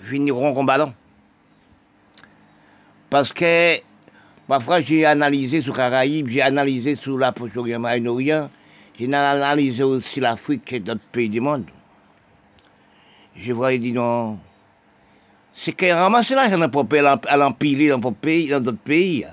finiront 0.00 0.64
ballon. 0.64 0.92
Parce 3.08 3.32
que, 3.32 3.78
parfois, 4.48 4.80
j'ai 4.80 5.04
analysé 5.04 5.60
sur 5.60 5.74
Caraïbes, 5.74 6.28
j'ai 6.28 6.42
analysé 6.42 6.96
sur 6.96 7.18
la 7.18 7.32
Moyen-Orient, 7.78 8.50
j'ai 8.98 9.12
analysé 9.12 9.82
aussi 9.82 10.20
l'Afrique 10.20 10.72
et 10.72 10.80
d'autres 10.80 11.00
pays 11.12 11.28
du 11.28 11.40
monde. 11.40 11.66
Je 13.36 13.52
voyais 13.52 13.78
dit 13.78 13.92
non, 13.92 14.38
c'est 15.52 15.72
qu'elle 15.72 15.94
ramasse 15.96 16.30
l'argent 16.30 16.58
dans 16.58 16.82
le 16.82 17.28
à 17.28 17.36
l'empiler 17.36 17.88
dans 17.88 17.98
d'autres 17.98 18.78
pays. 18.78 19.26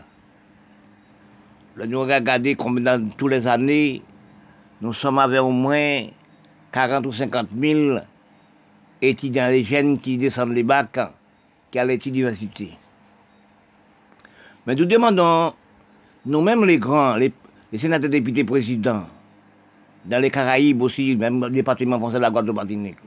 Là, 1.75 1.87
nous 1.87 2.01
regardons 2.01 2.53
comme 2.55 2.79
dans 2.81 3.09
toutes 3.17 3.31
les 3.31 3.47
années, 3.47 4.01
nous 4.81 4.93
sommes 4.93 5.19
avec 5.19 5.41
au 5.41 5.49
moins 5.49 6.07
40 6.71 7.05
ou 7.05 7.13
50 7.13 7.47
000 7.59 7.97
étudiants 9.01 9.47
les 9.47 9.63
jeunes 9.63 9.99
qui 9.99 10.17
descendent 10.17 10.53
les 10.53 10.63
bacs, 10.63 10.99
qui 11.71 11.79
à 11.79 11.85
l'université. 11.85 12.71
Mais 14.65 14.75
nous 14.75 14.85
demandons, 14.85 15.53
nous-mêmes 16.25 16.65
les 16.65 16.77
grands, 16.77 17.15
les, 17.15 17.33
sénateurs, 17.77 18.09
députés, 18.09 18.43
présidents, 18.43 19.05
dans 20.05 20.21
les 20.21 20.29
Caraïbes 20.29 20.81
aussi, 20.81 21.15
même 21.15 21.43
le 21.43 21.49
département 21.49 21.99
français 21.99 22.15
de 22.15 22.21
la 22.21 22.29
Guadeloupe-Martinique, 22.31 22.97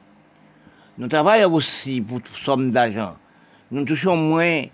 nous 0.99 1.09
travaillons 1.09 1.53
aussi 1.53 2.01
pour 2.01 2.21
somme 2.45 2.71
d'argent. 2.71 3.17
Nous 3.71 3.85
touchons 3.85 4.17
moins 4.17 4.65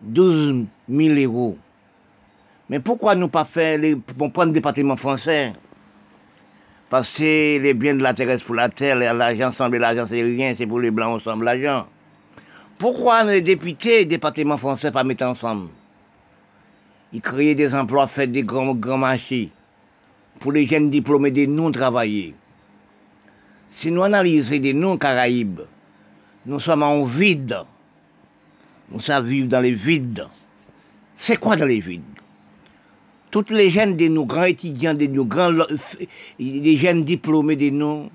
12 0.00 0.66
000 0.88 1.14
euros. 1.20 1.58
Mais 2.68 2.80
pourquoi 2.80 3.14
nous 3.14 3.28
pas 3.28 3.44
faire 3.44 3.78
les, 3.78 3.96
pour 3.96 4.32
prendre 4.32 4.48
le 4.48 4.54
département 4.54 4.96
français? 4.96 5.52
Parce 6.88 7.10
que 7.12 7.58
les 7.58 7.74
biens 7.74 7.94
de 7.94 8.02
la 8.02 8.14
terre 8.14 8.38
pour 8.44 8.54
la 8.54 8.68
terre, 8.68 8.96
l'argent 8.96 9.52
semble 9.52 9.78
l'argent 9.78 10.06
c'est 10.08 10.22
rien, 10.22 10.54
c'est 10.56 10.66
pour 10.66 10.80
les 10.80 10.90
blancs 10.90 11.20
ensemble 11.20 11.44
l'argent. 11.44 11.86
Pourquoi 12.78 13.24
les 13.24 13.42
députés, 13.42 14.06
département 14.06 14.58
français 14.58 14.90
pas 14.90 15.04
mettre 15.04 15.24
ensemble? 15.24 15.68
Ils 17.12 17.20
créent 17.20 17.54
des 17.54 17.74
emplois, 17.74 18.08
faire 18.08 18.28
des 18.28 18.42
grands, 18.42 18.74
grands 18.74 18.98
marchés 18.98 19.50
pour 20.40 20.52
les 20.52 20.66
jeunes 20.66 20.90
diplômés 20.90 21.30
des 21.30 21.46
non-travaillés. 21.46 22.34
Si 23.70 23.90
nous 23.90 24.02
analysons 24.02 24.58
des 24.58 24.74
non-Caraïbes, 24.74 25.60
nous 26.46 26.60
sommes 26.60 26.82
en 26.82 27.04
vide. 27.04 27.58
Nous 28.90 29.00
savons 29.00 29.28
vivre 29.28 29.48
dans 29.48 29.60
les 29.60 29.72
vides. 29.72 30.26
C'est 31.16 31.36
quoi 31.36 31.56
dans 31.56 31.66
les 31.66 31.80
vides? 31.80 32.02
Toutes 33.30 33.50
les 33.50 33.70
jeunes 33.70 33.96
de 33.96 34.08
nos 34.08 34.26
grands 34.26 34.44
étudiants, 34.44 34.92
de 34.92 35.06
nos 35.06 35.24
grands, 35.24 35.52
les 36.38 36.76
jeunes 36.76 37.04
diplômés 37.04 37.56
de 37.56 37.70
nous, 37.70 38.10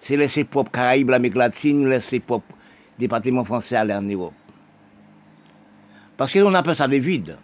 c'est 0.00 0.16
laisser 0.16 0.44
propre 0.44 0.70
Caraïbes, 0.70 1.10
l'Amérique 1.10 1.36
latine, 1.36 1.88
laisser 1.88 2.20
propre 2.20 2.46
département 2.98 3.44
français 3.44 3.76
aller 3.76 3.94
en 3.94 4.02
Europe. 4.02 4.34
Parce 6.16 6.32
qu'on 6.32 6.54
appelle 6.54 6.76
ça 6.76 6.88
des 6.88 7.00
vides. 7.00 7.36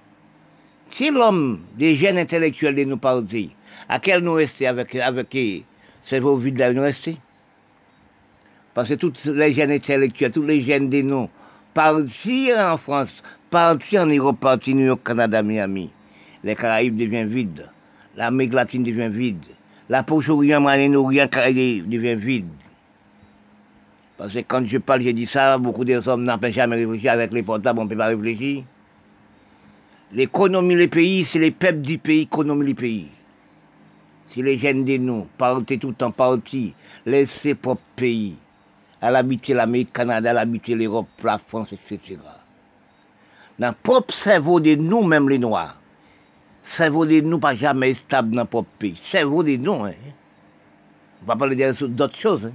Si 0.92 1.10
l'homme, 1.10 1.60
des 1.76 1.96
jeunes 1.96 2.18
intellectuels 2.18 2.74
de 2.74 2.84
nos 2.84 2.96
partis, 2.96 3.50
à 3.88 3.98
quel 3.98 4.22
nous 4.22 4.34
rester 4.34 4.66
avec, 4.66 4.94
avec 4.94 5.36
ces 6.04 6.20
vos 6.20 6.36
vides 6.36 6.58
là, 6.58 6.72
nous 6.72 6.82
rester? 6.82 7.16
Parce 8.74 8.88
que 8.88 8.94
toutes 8.94 9.24
les 9.24 9.52
jeunes 9.52 9.70
intellectuels, 9.70 10.32
tous 10.32 10.42
les 10.42 10.62
jeunes 10.62 10.88
des 10.88 11.02
noms, 11.02 11.28
partir 11.74 12.58
en 12.58 12.76
France, 12.78 13.22
partir 13.50 14.02
en 14.02 14.06
Europe, 14.06 14.40
partir 14.40 14.74
New 14.74 14.86
York, 14.86 15.00
Canada, 15.04 15.42
Miami. 15.42 15.90
Les 16.44 16.56
Caraïbes 16.56 16.96
deviennent 16.96 17.28
vides. 17.28 17.68
L'Amérique 18.16 18.54
latine 18.54 18.82
devient 18.82 19.08
vide. 19.10 19.44
La 19.88 20.02
Proche-Orient, 20.02 20.60
Moyen-Orient, 20.60 21.28
devient 21.28 22.14
vide. 22.14 22.48
Parce 24.16 24.32
que 24.32 24.40
quand 24.40 24.64
je 24.66 24.78
parle, 24.78 25.02
je 25.02 25.10
dis 25.10 25.26
ça, 25.26 25.58
beaucoup 25.58 25.84
des 25.84 26.06
hommes 26.06 26.24
n'ont 26.24 26.38
jamais 26.50 26.76
réfléchi 26.76 27.08
avec 27.08 27.32
les 27.32 27.42
portables, 27.42 27.80
on 27.80 27.84
ne 27.84 27.88
peut 27.88 27.96
pas 27.96 28.06
réfléchir. 28.06 28.64
L'économie 30.12 30.76
des 30.76 30.88
pays, 30.88 31.24
c'est 31.24 31.38
les 31.38 31.50
peuples 31.50 31.80
du 31.80 31.98
pays, 31.98 32.20
l'économie 32.20 32.66
du 32.66 32.74
pays. 32.74 33.08
Si 34.28 34.42
les 34.42 34.58
jeunes 34.58 34.84
de 34.84 34.96
nous 34.98 35.26
partent 35.38 35.78
tout 35.78 35.88
le 35.88 35.94
temps 35.94 36.10
partis, 36.10 36.74
laissez 37.06 37.54
propre 37.54 37.82
pays 37.96 38.36
à 39.00 39.10
l'habiter 39.10 39.54
l'Amérique, 39.54 39.92
Canada, 39.92 40.30
à 40.30 40.34
l'habiter 40.34 40.74
l'Europe, 40.74 41.08
la 41.24 41.38
France, 41.38 41.72
etc. 41.72 42.18
Dans 43.58 43.68
le 43.68 43.74
propre 43.82 44.14
cerveau 44.14 44.60
de 44.60 44.74
nous, 44.74 45.02
même 45.02 45.28
les 45.28 45.38
Noirs, 45.38 45.76
cerveau 46.64 47.06
de 47.06 47.20
nous 47.20 47.38
pas 47.38 47.54
jamais 47.54 47.94
stable 47.94 48.34
dans 48.34 48.42
le 48.42 48.48
propre 48.48 48.70
pays. 48.78 49.00
Cerveau 49.10 49.42
de 49.42 49.56
nous, 49.56 49.84
hein. 49.84 49.92
On 51.22 51.26
va 51.26 51.36
parler 51.36 51.72
d'autres 51.80 52.16
choses. 52.16 52.46
Hein. 52.46 52.52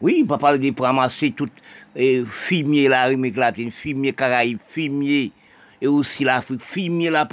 Oui, 0.00 0.22
on 0.24 0.26
va 0.26 0.38
parler 0.38 0.70
de 0.70 0.80
ramasser 0.80 1.32
tout 1.32 1.48
eh, 1.94 2.22
fumier 2.26 2.88
la 2.88 3.02
Amérique 3.02 3.36
latine, 3.36 3.70
fumier 3.70 4.12
Caraïbes, 4.12 4.58
fumier 4.68 5.32
et 5.80 5.86
aussi 5.86 6.24
l'Afrique, 6.24 6.62
fumier 6.62 7.10
la 7.10 7.20
à 7.22 7.26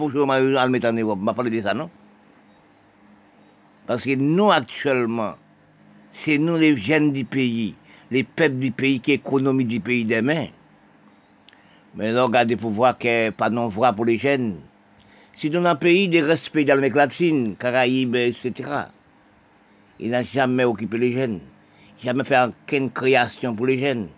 le 0.65 0.69
mettre 0.69 0.87
en 0.87 0.93
Europe. 0.93 1.19
On 1.21 1.25
va 1.25 1.33
parler 1.33 1.51
de 1.51 1.61
ça, 1.61 1.73
non? 1.73 1.89
Parce 3.85 4.03
que 4.03 4.15
nous, 4.15 4.49
actuellement, 4.49 5.33
c'est 6.13 6.37
nous 6.37 6.55
les 6.55 6.77
jeunes 6.77 7.11
du 7.11 7.25
pays, 7.25 7.75
les 8.11 8.23
peuples 8.23 8.59
du 8.59 8.71
pays, 8.71 9.01
qui 9.01 9.11
économie 9.11 9.65
du 9.65 9.81
pays 9.81 10.05
demain. 10.05 10.47
Mais 11.95 12.11
là, 12.11 12.23
regardez 12.23 12.55
pour 12.55 12.71
voir 12.71 12.97
qu'il 12.97 13.33
pas 13.37 13.49
non 13.49 13.67
voir 13.67 13.93
pour 13.93 14.05
les 14.05 14.17
jeunes. 14.17 14.61
Si 15.35 15.49
dans 15.49 15.65
un 15.65 15.75
pays 15.75 16.07
de 16.07 16.21
respect 16.21 16.63
dans 16.63 16.75
l'Amérique 16.75 16.95
latine, 16.95 17.55
Caraïbes, 17.57 18.15
etc., 18.15 18.53
il 19.99 20.11
n'a 20.11 20.23
jamais 20.23 20.63
occupé 20.63 20.97
les 20.97 21.13
jeunes. 21.13 21.41
Jamais 22.03 22.23
fait 22.25 22.37
aucune 22.37 22.91
création 22.91 23.55
pour 23.55 23.65
les 23.65 23.79
jeunes. 23.79 24.09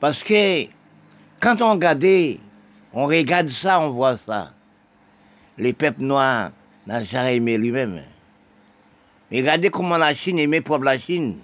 Parce 0.00 0.22
que 0.24 0.64
quand 1.40 1.60
on 1.60 1.72
regarde, 1.72 2.38
on 2.92 3.06
regarde 3.06 3.50
ça, 3.50 3.80
on 3.80 3.90
voit 3.90 4.16
ça. 4.16 4.52
Les 5.58 5.72
peuples 5.72 6.02
noirs 6.02 6.52
n'ont 6.86 7.04
jamais 7.04 7.36
aimé 7.36 7.58
lui-même. 7.58 8.00
Mais 9.30 9.40
regardez 9.40 9.70
comment 9.70 9.98
la 9.98 10.14
Chine 10.14 10.38
aimait 10.38 10.60
propre 10.60 10.84
la 10.84 10.98
Chine. 10.98 11.38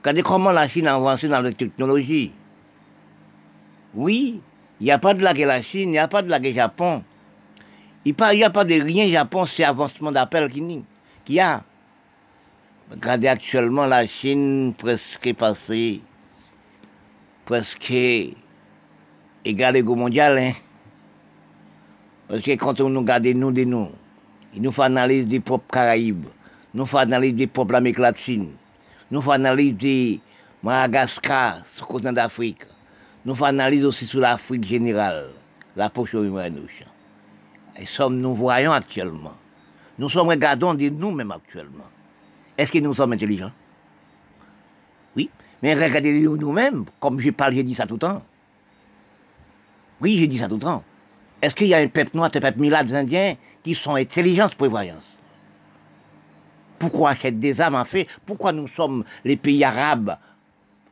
Regardez 0.00 0.22
comment 0.22 0.52
la 0.52 0.68
Chine 0.68 0.86
a 0.86 0.94
avancé 0.94 1.26
dans 1.28 1.40
la 1.40 1.52
technologie. 1.52 2.32
Oui, 3.94 4.40
il 4.80 4.84
n'y 4.84 4.92
a 4.92 4.98
pas 4.98 5.14
de 5.14 5.22
la 5.22 5.32
la 5.32 5.62
Chine, 5.62 5.88
il 5.88 5.92
n'y 5.92 5.98
a 5.98 6.06
pas 6.06 6.22
de 6.22 6.30
la 6.30 6.40
Japon. 6.52 7.02
Il 8.04 8.14
n'y 8.14 8.44
a 8.44 8.50
pas 8.50 8.64
de 8.64 8.74
rien 8.80 9.10
Japon, 9.10 9.44
c'est 9.46 9.64
avancement 9.64 10.12
d'appel 10.12 10.50
qu'il 10.50 10.84
y 11.28 11.40
a. 11.40 11.64
Regardez 12.90 13.28
actuellement 13.28 13.86
la 13.86 14.06
Chine 14.06 14.74
presque 14.76 15.34
passée, 15.34 16.00
presque 17.44 17.94
égale 19.44 19.88
au 19.88 19.94
mondial. 19.94 20.38
Hein? 20.38 20.52
Parce 22.28 22.42
que 22.42 22.52
quand 22.52 22.80
on 22.80 22.88
nous 22.88 23.00
regarde 23.00 23.26
nous 23.26 23.52
de 23.52 23.64
nous, 23.64 23.88
il 24.54 24.62
nous 24.62 24.72
faut 24.72 24.82
analyse 24.82 25.26
des 25.26 25.40
propres 25.40 25.70
Caraïbes 25.70 26.26
nous 26.74 26.86
faisons 26.86 26.98
analyse 26.98 27.34
des 27.34 27.46
peuples 27.46 27.72
d'Amérique 27.72 27.98
latine, 27.98 28.52
nous 29.10 29.20
faisons 29.20 29.32
analyse 29.32 29.76
de 29.76 30.18
Madagascar, 30.62 31.62
ce 31.68 31.82
continent 31.82 32.12
d'Afrique, 32.12 32.62
nous 33.24 33.34
faisons 33.34 33.46
analyse 33.46 33.84
aussi 33.84 34.06
sur 34.06 34.20
l'Afrique 34.20 34.64
générale, 34.64 35.30
la 35.76 35.88
poche 35.88 36.14
au 36.14 36.24
Et 36.24 37.86
sommes 37.86 38.20
nous 38.20 38.34
voyons 38.34 38.72
actuellement. 38.72 39.34
Nous 39.98 40.08
sommes 40.08 40.28
regardons 40.28 40.74
de 40.74 40.88
nous-mêmes 40.88 41.32
actuellement. 41.32 41.86
Est-ce 42.58 42.72
que 42.72 42.78
nous 42.78 42.92
sommes 42.92 43.12
intelligents? 43.12 43.52
Oui, 45.14 45.30
mais 45.62 45.74
regardez 45.74 46.12
nous-mêmes, 46.20 46.84
comme 47.00 47.20
je 47.20 47.30
parle, 47.30 47.54
j'ai 47.54 47.62
dit 47.62 47.76
ça 47.76 47.86
tout 47.86 47.94
le 47.94 48.00
temps. 48.00 48.22
Oui, 50.00 50.18
j'ai 50.18 50.26
dit 50.26 50.38
ça 50.38 50.48
tout 50.48 50.56
le 50.56 50.60
temps. 50.60 50.82
Est-ce 51.40 51.54
qu'il 51.54 51.68
y 51.68 51.74
a 51.74 51.78
un 51.78 51.86
peuple 51.86 52.16
noir, 52.16 52.30
un 52.34 52.40
peuple 52.40 52.58
milade 52.58 52.92
indiens 52.92 53.36
qui 53.62 53.76
sont 53.76 53.94
intelligents, 53.94 54.48
prévoyance 54.58 55.04
Pourquoi 56.80 57.10
achètent 57.10 57.38
des 57.38 57.60
armes 57.60 57.76
en 57.76 57.84
fait? 57.84 58.08
Pourquoi 58.26 58.52
nous 58.52 58.66
sommes 58.68 59.04
les 59.24 59.36
pays 59.36 59.62
arabes 59.62 60.16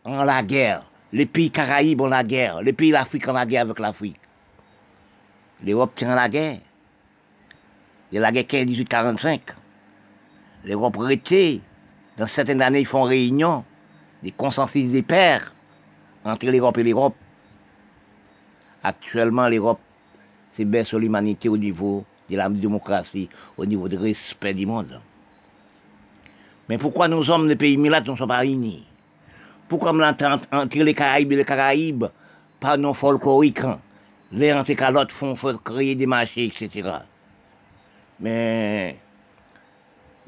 en 0.04 0.22
la 0.22 0.44
guerre 0.44 0.84
Les 1.12 1.26
pays 1.26 1.50
caraïbes 1.50 2.00
en 2.00 2.06
la 2.08 2.22
guerre 2.22 2.62
Les 2.62 2.72
pays 2.72 2.92
d'Afrique 2.92 3.26
en 3.26 3.32
la 3.32 3.44
guerre 3.44 3.62
avec 3.62 3.80
l'Afrique? 3.80 4.20
L'Europe 5.64 5.96
tient 5.96 6.14
la 6.14 6.28
guerre. 6.28 6.60
Il 8.12 8.16
y 8.16 8.18
a 8.18 8.20
la 8.20 8.30
guerre 8.30 8.44
15-18-45. 8.44 9.40
L'Europe 10.66 10.96
retient. 10.96 11.60
Dans 12.18 12.26
certaines 12.26 12.60
années, 12.60 12.80
ils 12.80 12.86
font 12.86 13.02
réunion, 13.02 13.64
des 14.22 14.32
consensus 14.32 14.90
des 14.90 15.02
pères 15.02 15.54
entre 16.24 16.46
l'Europe 16.46 16.76
et 16.78 16.82
l'Europe. 16.82 17.14
Actuellement, 18.82 19.48
l'Europe 19.48 19.80
c'est 20.52 20.64
baisse 20.64 20.88
sur 20.88 20.98
l'humanité 20.98 21.48
au 21.48 21.56
niveau 21.58 22.04
de 22.30 22.36
la 22.36 22.48
démocratie, 22.48 23.28
au 23.58 23.66
niveau 23.66 23.88
du 23.88 23.96
respect 23.96 24.54
du 24.54 24.64
monde. 24.64 25.00
Mais 26.68 26.78
pourquoi 26.78 27.08
nous 27.08 27.22
sommes 27.24 27.46
des 27.46 27.56
pays 27.56 27.76
militaires 27.76 28.12
ne 28.12 28.16
sommes 28.16 28.28
pas 28.28 28.44
unis? 28.44 28.84
Pourquoi 29.68 29.92
nous 29.92 30.02
entre 30.02 30.78
les 30.78 30.94
Caraïbes 30.94 31.32
et 31.32 31.36
les 31.36 31.44
Caraïbes, 31.44 32.06
pas 32.58 32.76
non 32.76 32.94
folkloriques, 32.94 33.60
les 34.32 34.52
antécalotes 34.52 35.12
font 35.12 35.34
créer 35.62 35.94
des 35.94 36.06
marchés, 36.06 36.46
etc. 36.46 36.90
Mais 38.18 38.96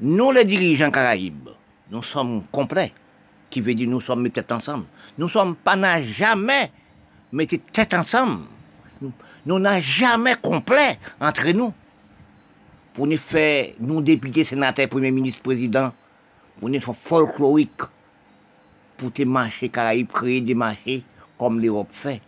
nous, 0.01 0.31
les 0.33 0.45
dirigeants 0.45 0.91
Caraïbes, 0.91 1.49
nous 1.91 2.03
sommes 2.03 2.45
complets, 2.53 2.93
qui 3.51 3.61
veut 3.61 3.75
dire 3.75 3.89
nous 3.89 4.01
sommes 4.01 4.31
tête 4.31 4.53
ensemble. 4.53 4.85
Nous 5.17 5.29
sommes 5.29 5.57
pas 5.57 6.03
jamais 6.03 6.71
mettez 7.33 7.59
tête 7.59 7.95
ensemble. 7.95 8.45
Nous 9.47 9.59
n'avons 9.59 9.81
jamais 9.81 10.37
complet 10.37 10.99
entre 11.21 11.49
nous. 11.53 11.73
Pour 12.95 13.07
nous 13.07 13.17
faire, 13.17 13.73
nous 13.81 14.01
députés, 14.01 14.45
sénateurs, 14.45 14.89
premier 14.89 15.11
ministre, 15.11 15.43
président, 15.43 15.93
pour 16.59 16.69
nous 16.69 16.81
faire 16.81 16.97
folklorique, 16.97 17.83
pour 18.97 19.11
les 19.17 19.25
marchés 19.25 19.69
Caraïbes, 19.69 20.09
créer 20.09 20.41
des 20.41 20.55
marchés 20.55 21.05
comme 21.39 21.61
l'Europe 21.61 21.89
fait. 21.93 22.21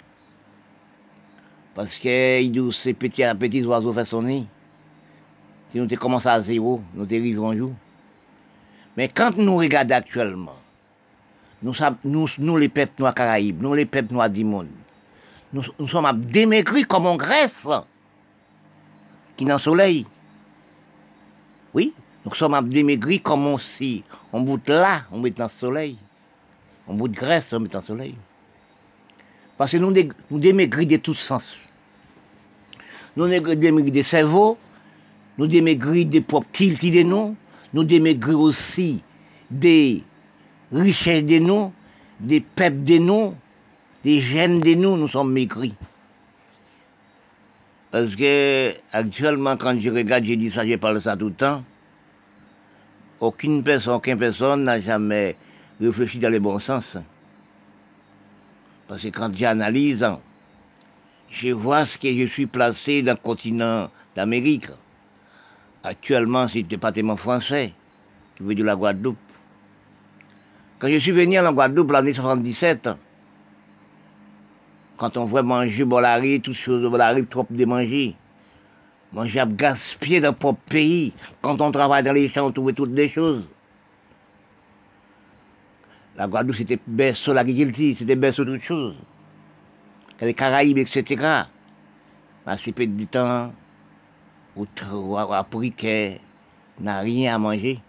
Parce 1.75 1.95
que 1.99 2.49
nous, 2.49 2.73
ces 2.73 2.95
petits, 2.95 3.23
petits 3.39 3.65
oiseaux 3.65 3.93
fait 3.93 4.05
sonner. 4.05 4.47
Si 5.73 5.79
nous 5.79 5.89
commencé 5.97 6.29
à 6.29 6.43
zéro, 6.43 6.81
nous 6.95 7.05
arrivons 7.05 7.50
un 7.50 7.57
jour. 7.57 7.73
Mais 8.97 9.09
quand 9.09 9.37
nous 9.37 9.57
regardons 9.57 9.95
actuellement, 9.95 10.57
nous, 11.62 12.57
les 12.57 12.69
peuples 12.69 12.93
noirs 12.99 13.15
Caraïbes, 13.15 13.62
nous 13.62 13.75
les 13.75 13.87
peuples 13.87 14.12
noirs 14.12 14.31
du 14.31 14.45
monde, 14.45 14.69
nous, 15.53 15.89
sommes 15.89 16.25
démaigris 16.25 16.85
comme 16.85 17.07
en 17.07 17.17
Grèce, 17.17 17.67
qui 19.37 19.45
dans 19.45 19.55
le 19.55 19.61
soleil. 19.61 20.07
Oui, 21.75 21.93
nous 22.25 22.35
sommes 22.35 22.69
démaigris 22.69 23.21
comme 23.21 23.47
on 23.47 23.59
si, 23.59 24.03
on 24.33 24.41
bout 24.41 24.61
là, 24.69 25.03
on 25.11 25.19
met 25.19 25.31
dans 25.31 25.45
le 25.45 25.50
soleil. 25.50 25.99
On 26.87 26.95
bout 26.95 27.09
de 27.09 27.17
Grèce, 27.17 27.53
on 27.53 27.61
met 27.61 27.69
dans 27.69 27.81
le 27.81 27.85
soleil. 27.85 28.15
Parce 29.57 29.73
que 29.73 29.77
nous, 29.77 29.93
nous 30.31 30.39
démaigris 30.39 30.87
de 30.87 30.97
tous 30.97 31.15
sens. 31.15 31.45
Nous 33.17 33.29
démaigris 33.29 33.91
des 33.91 34.03
cerveaux, 34.03 34.57
nous 35.40 35.47
démaigris 35.47 36.04
des 36.04 36.20
propres 36.20 36.50
kiltis 36.52 36.91
de 36.91 37.02
nous, 37.02 37.34
nous 37.73 37.84
démaigris 37.84 38.34
aussi 38.34 39.02
des 39.50 40.02
richesses 40.71 41.25
de 41.25 41.38
nous, 41.38 41.73
des 42.21 42.43
peuples 42.43 42.82
de 42.82 42.99
nous, 42.99 43.34
des 44.04 44.21
gènes 44.21 44.60
de 44.60 44.75
nous, 44.75 44.99
nous 44.99 45.08
sommes 45.08 45.32
maigris. 45.32 45.75
Parce 47.91 48.15
que, 48.17 48.75
actuellement, 48.93 49.56
quand 49.56 49.80
je 49.80 49.88
regarde, 49.88 50.25
j'ai 50.25 50.36
dit 50.36 50.50
ça, 50.50 50.67
j'ai 50.67 50.76
parlé 50.76 51.00
ça 51.00 51.17
tout 51.17 51.28
le 51.28 51.32
temps. 51.34 51.65
Aucune 53.19 53.65
personne, 53.65 53.95
aucune 53.95 54.19
personne 54.19 54.65
n'a 54.65 54.78
jamais 54.82 55.36
réfléchi 55.80 56.19
dans 56.19 56.28
le 56.28 56.38
bon 56.38 56.58
sens. 56.58 56.99
Parce 58.86 59.02
que 59.02 59.08
quand 59.08 59.34
j'analyse, 59.34 60.06
je 61.30 61.49
vois 61.49 61.86
ce 61.86 61.97
que 61.97 62.12
je 62.12 62.26
suis 62.26 62.47
placé 62.47 63.00
dans 63.00 63.12
le 63.12 63.17
continent 63.17 63.91
d'Amérique. 64.15 64.69
Actuellement, 65.82 66.47
c'est 66.49 66.58
le 66.58 66.64
département 66.64 67.16
français, 67.16 67.73
qui 68.36 68.43
veut 68.43 68.54
dire 68.54 68.66
la 68.66 68.76
Guadeloupe. 68.76 69.16
Quand 70.78 70.88
je 70.88 70.99
suis 70.99 71.10
venu 71.10 71.38
en 71.38 71.52
Guadeloupe 71.52 71.90
l'année 71.90 72.12
77, 72.12 72.90
quand 74.99 75.16
on 75.16 75.25
voit 75.25 75.43
manger 75.43 75.84
bolari, 75.84 76.43
toutes 76.43 76.54
choses 76.54 76.82
bolari, 76.82 77.25
trop 77.26 77.47
de 77.49 77.64
manger. 77.64 78.14
Manger 79.12 79.40
à 79.40 79.47
gaspiller 79.47 80.21
dans 80.21 80.28
le 80.28 80.36
propre 80.36 80.60
pays. 80.69 81.14
Quand 81.40 81.60
on 81.60 81.71
travaille 81.71 82.04
dans 82.04 82.12
les 82.12 82.28
champs, 82.28 82.47
on 82.47 82.52
trouve 82.52 82.75
toutes 82.75 82.93
les 82.93 83.08
choses. 83.08 83.49
La 86.16 86.28
Guadeloupe, 86.28 86.56
c'était 86.56 86.78
berceau 86.86 87.32
l'agriculture, 87.32 87.97
c'était 87.99 88.16
berceau 88.16 88.45
toutes 88.45 88.62
choses. 88.62 88.97
Les 90.21 90.34
Caraïbes, 90.34 90.76
etc. 90.76 91.45
Assez 92.45 92.73
peu 92.73 92.86
de 92.86 93.04
temps, 93.04 93.52
où 94.56 95.17
appris 95.17 95.73
qu'elle 95.73 96.21
n'a 96.80 97.00
rien 97.00 97.34
à 97.34 97.39
manger. 97.39 97.80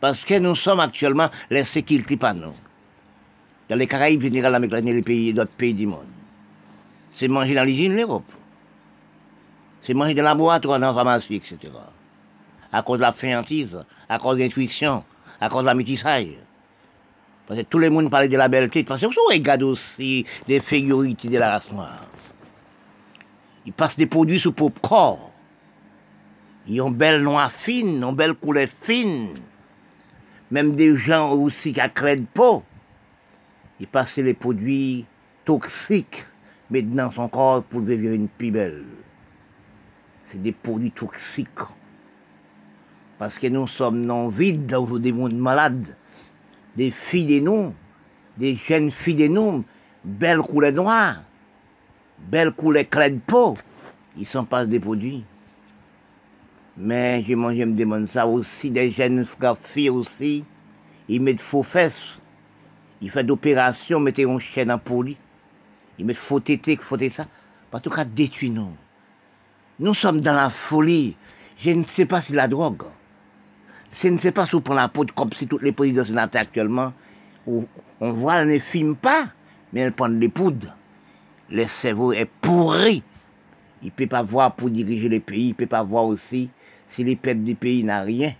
Parce 0.00 0.24
que 0.24 0.38
nous 0.38 0.54
sommes 0.54 0.80
actuellement 0.80 1.28
les 1.50 1.64
sécurités 1.64 2.16
pas 2.16 2.34
nous 2.34 2.54
dans 3.70 3.76
les 3.76 3.86
Caraïbes 3.86 4.22
général 4.22 4.54
avec 4.56 4.72
les 4.72 5.02
pays, 5.02 5.32
d'autres 5.32 5.52
pays 5.52 5.72
du 5.72 5.86
monde. 5.86 6.06
C'est 7.14 7.28
manger 7.28 7.54
dans 7.54 7.64
l'usine 7.64 7.96
l'Europe. 7.96 8.24
C'est 9.82 9.94
manger 9.94 10.14
dans 10.14 10.24
la 10.24 10.30
laboratoire, 10.30 10.80
dans 10.80 10.88
la 10.88 10.94
pharmacie, 10.94 11.36
etc. 11.36 11.72
À 12.72 12.82
cause 12.82 12.98
de 12.98 13.02
la 13.02 13.12
féantise, 13.12 13.84
à 14.08 14.18
cause 14.18 14.38
de 14.38 14.42
l'intuition, 14.42 15.04
à 15.40 15.48
cause 15.48 15.62
de 15.62 15.66
la 15.66 15.74
métissage. 15.74 16.26
Parce 17.46 17.60
que 17.60 17.66
tout 17.66 17.78
le 17.78 17.90
monde 17.90 18.10
parlait 18.10 18.28
de 18.28 18.36
la 18.36 18.48
belleté. 18.48 18.82
Parce 18.82 19.00
que 19.00 19.06
vous 19.06 19.12
regardez 19.28 19.64
aussi 19.64 20.26
des 20.48 20.60
figurités 20.60 21.28
de 21.28 21.38
la 21.38 21.52
race 21.52 21.70
noire. 21.70 22.06
Ils 23.66 23.72
passent 23.72 23.96
des 23.96 24.06
produits 24.06 24.40
sous 24.40 24.52
propre 24.52 24.80
corps. 24.80 25.30
Ils 26.66 26.80
ont 26.80 26.90
belle 26.90 27.22
noix 27.22 27.48
fine, 27.50 28.02
ont 28.04 28.12
belle 28.12 28.34
couleur 28.34 28.68
fine. 28.82 29.30
Même 30.50 30.76
des 30.76 30.96
gens 30.96 31.32
aussi 31.32 31.72
qui 31.72 31.80
de 31.80 32.26
peau 32.34 32.64
il 33.80 33.86
passait 33.86 34.22
les 34.22 34.34
produits 34.34 35.06
toxiques 35.46 36.26
maintenant 36.70 37.10
son 37.10 37.28
corps 37.28 37.62
pour 37.62 37.80
devenir 37.80 38.12
une 38.12 38.28
plus 38.28 38.50
belle. 38.50 38.84
C'est 40.28 40.42
des 40.42 40.52
produits 40.52 40.92
toxiques. 40.92 41.48
Parce 43.18 43.38
que 43.38 43.46
nous 43.46 43.66
sommes 43.66 44.02
non 44.02 44.28
vides 44.28 44.66
dans 44.66 44.84
des 44.98 45.12
mondes 45.12 45.32
malades. 45.32 45.96
Des 46.76 46.90
filles 46.90 47.40
de 47.40 47.44
nous, 47.44 47.74
des 48.36 48.54
jeunes 48.54 48.90
filles 48.90 49.16
de 49.16 49.28
nous, 49.28 49.64
belles 50.04 50.42
couleurs 50.42 50.72
noires, 50.72 51.22
belles 52.28 52.52
couleurs 52.52 52.88
claires 52.88 53.10
de 53.10 53.18
peau. 53.18 53.56
Ils 54.16 54.26
sont 54.26 54.44
pas 54.44 54.66
des 54.66 54.80
produits. 54.80 55.24
Mais 56.76 57.22
je, 57.22 57.28
je 57.28 57.34
me 57.34 57.74
demande 57.74 58.08
ça 58.08 58.26
aussi, 58.26 58.70
des 58.70 58.90
jeunes 58.90 59.26
filles 59.64 59.90
aussi, 59.90 60.44
ils 61.08 61.20
mettent 61.20 61.40
faux 61.40 61.62
fesses 61.62 62.20
il 63.00 63.10
fait 63.10 63.24
d'opérations, 63.24 63.98
mettez 63.98 64.22
une 64.22 64.40
chaîne 64.40 64.70
en 64.70 64.78
poli. 64.78 65.16
Il 65.98 66.06
met 66.06 66.14
faux 66.14 66.40
tété, 66.40 66.76
faux 66.76 66.98
ça. 67.10 67.26
En 67.72 67.80
tout 67.80 67.90
cas, 67.90 68.04
détruit 68.04 68.50
nous. 68.50 69.94
Sommes 69.94 70.20
dans 70.20 70.34
la 70.34 70.50
folie. 70.50 71.16
Je 71.58 71.70
ne 71.70 71.84
sais 71.96 72.06
pas 72.06 72.20
si 72.20 72.32
la 72.32 72.48
drogue. 72.48 72.82
Je 73.92 74.08
ne 74.08 74.18
sais 74.18 74.32
pas 74.32 74.46
si 74.46 74.54
on 74.54 74.60
prend 74.60 74.74
la 74.74 74.88
poudre 74.88 75.14
comme 75.14 75.32
si 75.32 75.46
toutes 75.46 75.62
les 75.62 75.72
présidents 75.72 76.04
sénateurs 76.04 76.42
actuellement, 76.42 76.92
où 77.46 77.66
on 78.00 78.12
voit, 78.12 78.36
elles 78.36 78.48
ne 78.48 78.58
filment 78.58 78.96
pas, 78.96 79.28
mais 79.72 79.80
elles 79.80 79.92
prennent 79.92 80.20
des 80.20 80.28
poudres. 80.28 80.76
Le 81.50 81.66
cerveau 81.66 82.12
est 82.12 82.28
pourri. 82.40 83.02
Il 83.82 83.86
ne 83.86 83.90
peut 83.90 84.06
pas 84.06 84.22
voir 84.22 84.54
pour 84.54 84.70
diriger 84.70 85.08
les 85.08 85.20
pays, 85.20 85.46
il 85.46 85.48
ne 85.50 85.54
peut 85.54 85.66
pas 85.66 85.82
voir 85.82 86.04
aussi 86.04 86.50
si 86.90 87.04
les 87.04 87.16
peuples 87.16 87.42
du 87.42 87.54
pays 87.54 87.82
n'ont 87.82 88.04
rien, 88.04 88.34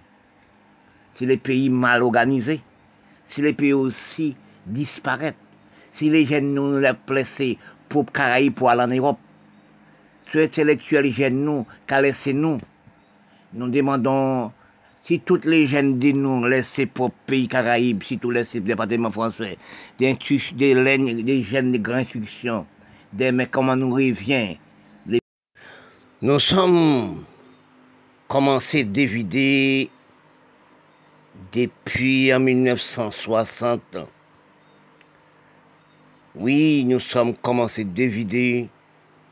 si 1.15 1.25
les 1.25 1.37
pays 1.37 1.71
mal 1.71 2.03
organisés, 2.03 2.61
si 3.31 3.41
les 3.41 3.53
pays 3.53 3.73
aussi 3.73 4.37
disparaître. 4.67 5.39
Si 5.93 6.09
les 6.09 6.25
jeunes 6.25 6.55
nous 6.55 6.79
les 6.79 6.93
placés 7.07 7.59
pour 7.89 8.11
Caraïbes, 8.13 8.55
pour 8.55 8.71
aller 8.71 8.83
en 8.83 8.97
Europe, 8.97 9.19
ceux 10.33 10.45
intellectuels 10.45 11.13
jeunes 11.13 11.45
nous, 11.45 11.67
qu'à 11.87 12.01
laisser 12.01 12.33
nous, 12.33 12.59
nous 13.53 13.69
demandons 13.69 14.53
si 15.05 15.19
toutes 15.21 15.45
les 15.47 15.67
jeunes 15.67 15.99
de 15.99 16.13
nous 16.13 16.45
laissent 16.45 16.87
pour 16.95 17.11
pays 17.11 17.49
Caraïbes, 17.49 18.03
si 18.05 18.19
tous 18.19 18.31
les 18.31 18.45
départements 18.55 19.11
français, 19.11 19.59
des, 19.99 20.17
des, 20.55 21.23
des 21.23 21.43
jeunes 21.43 21.73
de 21.73 21.79
grande 21.79 22.01
instruction, 22.01 22.67
mais 23.13 23.47
comment 23.47 23.77
nous 23.77 23.93
revient. 23.93 24.57
Nous 26.23 26.39
sommes 26.39 27.25
commencé 28.29 28.81
à 28.81 28.85
dévider 28.85 29.91
depuis 31.53 32.33
en 32.33 32.41
1960. 32.41 33.97
Oui, 36.35 36.85
nous 36.85 37.01
sommes 37.01 37.35
commencé 37.37 37.83
à 37.83 37.85
dévider 37.85 38.69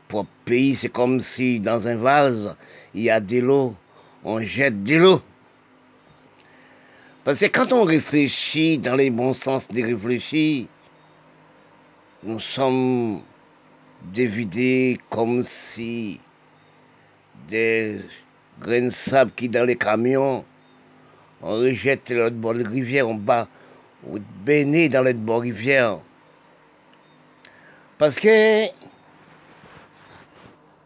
pour 0.07 0.25
pays. 0.45 0.75
C'est 0.75 0.89
comme 0.89 1.21
si 1.21 1.59
dans 1.59 1.87
un 1.87 1.95
vase, 1.95 2.57
il 2.93 3.03
y 3.03 3.09
a 3.09 3.19
de 3.19 3.39
l'eau, 3.39 3.75
on 4.23 4.41
jette 4.41 4.83
de 4.83 4.95
l'eau. 4.95 5.21
Parce 7.23 7.39
que 7.39 7.45
quand 7.45 7.71
on 7.71 7.83
réfléchit 7.83 8.79
dans 8.79 8.95
les 8.95 9.11
bons 9.11 9.35
sens 9.35 9.67
de 9.67 9.83
réfléchir, 9.83 10.65
nous 12.23 12.39
sommes 12.39 13.21
dévidés 14.03 14.99
comme 15.09 15.43
si 15.43 16.19
des 17.47 18.01
grains 18.59 18.83
de 18.83 18.89
sable 18.89 19.31
qui 19.35 19.49
dans 19.49 19.65
les 19.65 19.75
camions, 19.75 20.45
on 21.41 21.51
rejette 21.51 22.09
l'autre 22.09 22.35
bord 22.35 22.53
de 22.53 22.67
rivière, 22.67 23.07
on 23.07 23.15
bat, 23.15 23.47
ou 24.07 24.19
baigner 24.43 24.89
dans 24.89 25.03
l'autre 25.03 25.19
bord 25.19 25.39
de 25.39 25.45
rivière. 25.45 25.99
Parce 27.97 28.19
que 28.19 28.67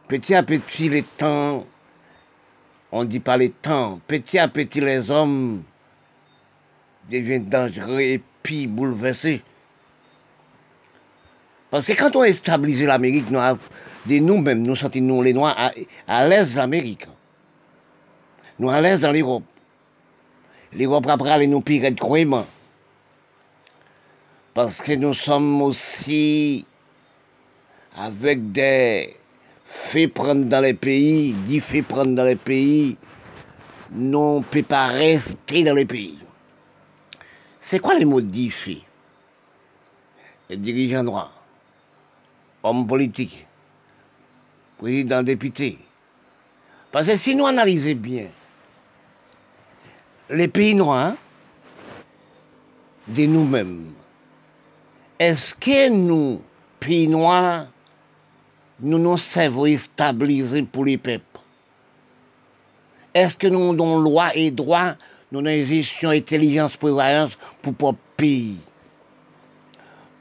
petit 0.08 0.36
à 0.36 0.44
petit 0.44 0.90
les 0.90 1.04
temps, 1.04 1.66
on 2.92 3.04
dit 3.04 3.20
pas 3.20 3.38
les 3.38 3.52
temps, 3.52 4.00
petit 4.08 4.38
à 4.38 4.48
petit 4.48 4.82
les 4.82 5.10
hommes 5.10 5.64
deviennent 7.10 7.50
dangereux 7.50 8.00
et 8.00 8.22
puis 8.42 8.68
bouleversés. 8.68 9.42
Parce 11.74 11.88
que 11.88 11.94
quand 11.94 12.16
on 12.16 12.22
a 12.22 12.32
stabilisé 12.32 12.86
l'Amérique, 12.86 13.32
nous, 13.32 13.40
nous-mêmes, 14.20 14.62
nous 14.62 14.76
sentons 14.76 15.02
nous 15.02 15.24
les 15.24 15.34
Noirs 15.34 15.72
à, 16.08 16.28
l'aise 16.28 16.52
de 16.52 16.58
l'Amérique. 16.58 17.08
Nous 18.60 18.70
à 18.70 18.80
l'aise 18.80 19.00
dans 19.00 19.12
l'Europe. 19.12 19.42
L'Europe 20.72 21.08
après 21.08 21.32
aller 21.32 21.48
nous 21.48 21.62
pire 21.62 21.90
de 21.90 22.00
croyement. 22.00 22.46
Parce 24.54 24.82
que 24.82 24.92
nous 24.92 25.16
sommes 25.16 25.64
aussi 25.64 26.64
avec 27.96 28.52
des 28.52 29.16
faits 29.66 30.14
prendre 30.14 30.46
dans 30.46 30.62
les 30.62 30.76
pays, 30.76 31.34
dix 31.48 31.60
faits 31.60 31.88
prendre 31.88 32.14
dans 32.14 32.26
les 32.26 32.36
pays, 32.36 32.98
non 33.92 34.44
peut 34.44 34.62
pas 34.62 34.90
rester 34.90 35.64
dans 35.64 35.74
les 35.74 35.86
pays. 35.86 36.20
C'est 37.62 37.80
quoi 37.80 37.96
les 37.96 38.06
mots 38.06 38.22
dix 38.22 38.52
faits? 38.52 38.78
Les 40.52 40.58
dirigeants 40.58 41.02
noirs 41.02 41.43
homme 42.64 42.88
politique, 42.88 43.46
président 44.78 45.22
député. 45.22 45.78
Parce 46.92 47.08
que 47.08 47.18
si 47.18 47.36
nous 47.36 47.46
analysons 47.46 47.96
bien, 47.96 48.28
les 50.30 50.48
pays 50.48 50.74
noirs, 50.74 51.16
de 53.08 53.26
nous-mêmes, 53.26 53.92
est-ce 55.20 55.54
que 55.56 55.90
nous, 55.90 56.42
pays 56.80 57.08
noirs, 57.08 57.68
nous 58.80 58.98
nous 58.98 59.18
servons 59.18 59.78
stabiliser 59.78 60.64
pour 60.64 60.86
les 60.86 60.98
peuples? 60.98 61.40
Est-ce 63.14 63.38
que 63.38 63.48
nous 63.48 63.74
avons 63.74 64.00
loi 64.00 64.36
et 64.36 64.52
droit, 64.52 64.94
nous 65.32 65.40
avons 65.40 65.66
gestion, 65.66 66.10
intelligence, 66.10 66.78
prévoyance 66.78 67.38
pour 67.62 67.92
le 67.92 67.98
pays? 68.18 68.58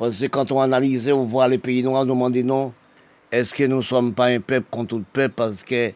Parce 0.03 0.17
que 0.17 0.27
quand 0.27 0.51
on 0.51 0.61
analyse, 0.61 1.09
on 1.12 1.27
voit 1.27 1.47
les 1.47 1.59
pays 1.59 1.81
noirs, 1.81 2.03
on 2.03 2.07
demande 2.07 2.37
non, 2.38 2.73
est-ce 3.31 3.55
que 3.55 3.62
nous 3.62 3.77
ne 3.77 3.83
sommes 3.83 4.15
pas 4.15 4.27
un 4.27 4.41
peuple 4.41 4.67
contre 4.69 4.97
tout 4.97 5.05
peuple? 5.12 5.35
Parce 5.37 5.62
que, 5.62 5.93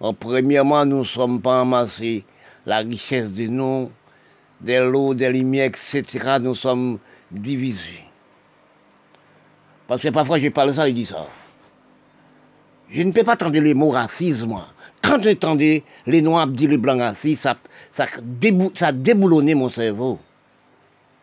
en 0.00 0.12
premièrement, 0.14 0.84
nous 0.84 0.98
ne 0.98 1.04
sommes 1.04 1.40
pas 1.40 1.60
amassés 1.60 2.24
la 2.66 2.78
richesse 2.78 3.30
de 3.30 3.46
nous, 3.46 3.92
de 4.62 4.82
l'eau, 4.82 5.14
des 5.14 5.30
lumières, 5.30 5.66
etc. 5.66 6.38
Nous 6.40 6.56
sommes 6.56 6.98
divisés. 7.30 8.02
Parce 9.86 10.02
que 10.02 10.08
parfois, 10.08 10.40
je 10.40 10.48
parle 10.48 10.74
ça, 10.74 10.88
il 10.88 10.96
dit 10.96 11.06
ça. 11.06 11.28
Je 12.90 13.02
ne 13.02 13.12
peux 13.12 13.22
pas 13.22 13.34
entendre 13.34 13.60
les 13.60 13.74
mots 13.74 13.90
racisme. 13.90 14.56
Quand 15.02 15.22
j'entendais 15.22 15.84
les 16.08 16.20
noirs 16.20 16.48
dire 16.48 16.70
les 16.70 16.78
blancs 16.78 17.00
racistes, 17.00 17.44
ça, 17.44 17.56
ça, 17.92 18.08
ça 18.74 18.90
déboulonnait 18.90 19.54
mon 19.54 19.68
cerveau. 19.68 20.18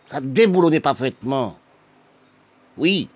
Ça 0.07 0.21
déboulonnait 0.21 0.79
parfaitement. 0.79 1.57
Oui, 2.77 3.09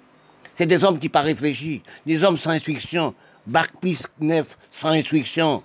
c'est 0.55 0.65
des 0.65 0.83
hommes 0.83 0.99
qui 0.99 1.09
pas 1.09 1.21
réfléchis, 1.21 1.81
des 2.05 2.23
hommes 2.23 2.37
sans 2.37 2.51
instruction, 2.51 3.13
bac 3.45 3.71
plus 3.79 4.01
neuf 4.19 4.57
sans 4.79 4.89
instruction. 4.89 5.63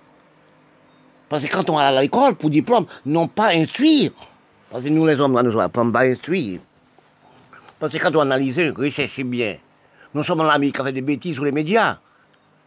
Parce 1.29 1.43
que 1.43 1.51
quand 1.51 1.69
on 1.69 1.75
va 1.75 1.87
à 1.87 2.01
l'école 2.01 2.35
pour 2.35 2.49
diplôme, 2.49 2.85
non 3.05 3.27
pas 3.27 3.49
instruire. 3.49 4.11
Parce 4.69 4.83
que 4.83 4.89
nous 4.89 5.05
les 5.05 5.19
hommes, 5.19 5.33
nous 5.33 5.51
ne 5.51 5.91
pas 5.91 6.05
instruire. 6.05 6.59
Parce 7.79 7.93
que 7.93 7.97
quand 7.97 8.15
on 8.15 8.21
analyse, 8.21 8.57
recherchez 8.75 9.23
bien. 9.23 9.57
Nous 10.13 10.23
sommes 10.23 10.41
en 10.41 10.49
Amérique 10.49 10.77
qui 10.77 10.83
fait 10.83 10.93
des 10.93 11.01
bêtises 11.01 11.35
sur 11.35 11.43
les 11.43 11.51
médias, 11.51 11.97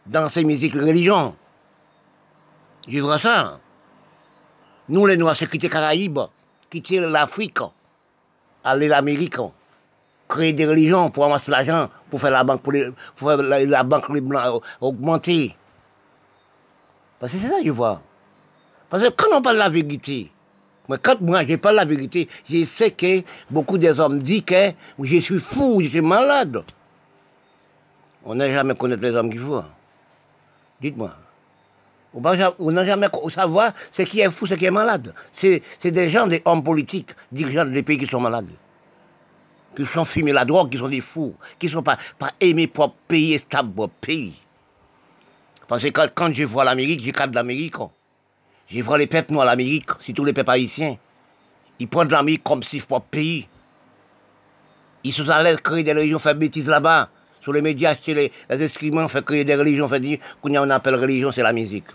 dans 0.05 0.29
ces 0.29 0.43
musiques 0.43 0.73
religion. 0.73 1.35
Je 2.87 2.99
vois 2.99 3.19
ça? 3.19 3.59
Nous 4.89 5.05
les 5.05 5.17
Noirs, 5.17 5.35
c'est 5.37 5.49
quitter 5.49 5.69
Caraïbes, 5.69 6.19
quitter 6.69 6.99
l'Afrique, 6.99 7.59
aller 8.63 8.87
l'Amérique 8.87 9.37
créer 10.27 10.53
des 10.53 10.65
religions 10.65 11.09
pour 11.09 11.25
amasser 11.25 11.51
l'argent, 11.51 11.89
pour 12.09 12.19
faire 12.19 12.31
la 12.31 12.43
banque, 12.43 12.61
pour, 12.61 12.73
faire 12.73 13.37
la, 13.37 13.83
banque 13.83 14.11
blancs 14.19 14.61
augmenter. 14.81 15.55
Parce 17.19 17.31
que 17.31 17.39
c'est 17.39 17.47
ça 17.47 17.55
je 17.63 17.71
vois. 17.71 18.01
Parce 18.89 19.03
que 19.03 19.09
quand 19.09 19.27
on 19.33 19.41
parle 19.41 19.55
de 19.55 19.59
la 19.59 19.69
vérité, 19.69 20.31
mais 20.87 20.97
quand 21.01 21.19
moi 21.21 21.45
je 21.45 21.55
parle 21.55 21.75
la 21.75 21.85
vérité, 21.85 22.27
je 22.49 22.63
sais 22.65 22.91
que 22.91 23.21
beaucoup 23.49 23.77
des 23.77 23.99
hommes 23.99 24.19
disent 24.19 24.43
que 24.43 24.71
je 25.01 25.17
suis 25.19 25.39
fou, 25.39 25.79
je 25.81 25.87
suis 25.87 26.01
malade. 26.01 26.63
On 28.25 28.35
n'a 28.35 28.49
jamais 28.49 28.75
connu 28.75 28.95
les 28.97 29.15
hommes 29.15 29.31
qui 29.31 29.37
font. 29.37 29.63
Dites-moi. 30.81 31.11
On 32.13 32.71
n'a 32.71 32.85
jamais 32.85 33.07
savoir 33.29 33.73
ce 33.91 34.01
qui 34.01 34.21
est 34.21 34.31
fou, 34.31 34.47
ce 34.47 34.55
qui 34.55 34.65
est 34.65 34.71
malade. 34.71 35.13
C'est 35.33 35.61
des 35.83 36.09
gens, 36.09 36.27
des 36.27 36.41
hommes 36.45 36.63
politiques, 36.63 37.09
dirigeants 37.31 37.65
des 37.65 37.83
pays 37.83 37.97
qui 37.97 38.07
sont 38.07 38.19
malades 38.19 38.47
qui 39.77 39.85
sont 39.85 40.05
fumés 40.05 40.33
la 40.33 40.43
drogue, 40.43 40.71
qui 40.71 40.77
sont 40.79 40.89
des 40.89 41.01
fous, 41.01 41.35
qui 41.59 41.67
ne 41.67 41.71
sont 41.71 41.83
pas, 41.83 41.97
aimés 42.41 42.67
pour 42.67 42.93
pays 43.07 43.33
et 43.33 43.39
stable 43.39 43.87
pays. 44.01 44.33
Parce 45.67 45.83
que 45.83 45.89
quand, 45.89 46.33
je 46.33 46.43
vois 46.43 46.63
l'Amérique, 46.63 47.01
je 47.01 47.27
de 47.27 47.35
l'Amérique. 47.35 47.75
Je 48.69 48.81
vois 48.81 48.97
les 48.97 49.07
peuples 49.07 49.33
noirs 49.33 49.45
l'Amérique, 49.45 49.89
surtout 49.99 50.25
les 50.25 50.33
peuples 50.33 50.49
haïtiens. 50.49 50.97
Ils 51.79 51.87
prennent 51.87 52.09
l'Amérique 52.09 52.43
comme 52.43 52.63
si 52.63 52.79
pour 52.79 53.03
pays. 53.03 53.47
Ils 55.03 55.13
sont 55.13 55.29
à 55.29 55.43
l'aise 55.43 55.57
créer 55.57 55.83
des 55.83 55.93
religions, 55.93 56.19
faire 56.19 56.35
bêtises 56.35 56.67
là-bas. 56.67 57.09
Sur 57.41 57.53
les 57.53 57.61
médias, 57.61 57.95
chez 57.95 58.13
les, 58.13 58.31
les 58.49 58.65
inscriptions, 58.65 59.07
faire 59.07 59.23
créer 59.23 59.45
des 59.45 59.55
religions, 59.55 59.87
faire 59.87 60.01
dire 60.01 60.19
qu'on 60.41 60.69
appelle 60.69 60.95
religion, 60.95 61.31
c'est 61.31 61.43
la 61.43 61.53
musique. 61.53 61.85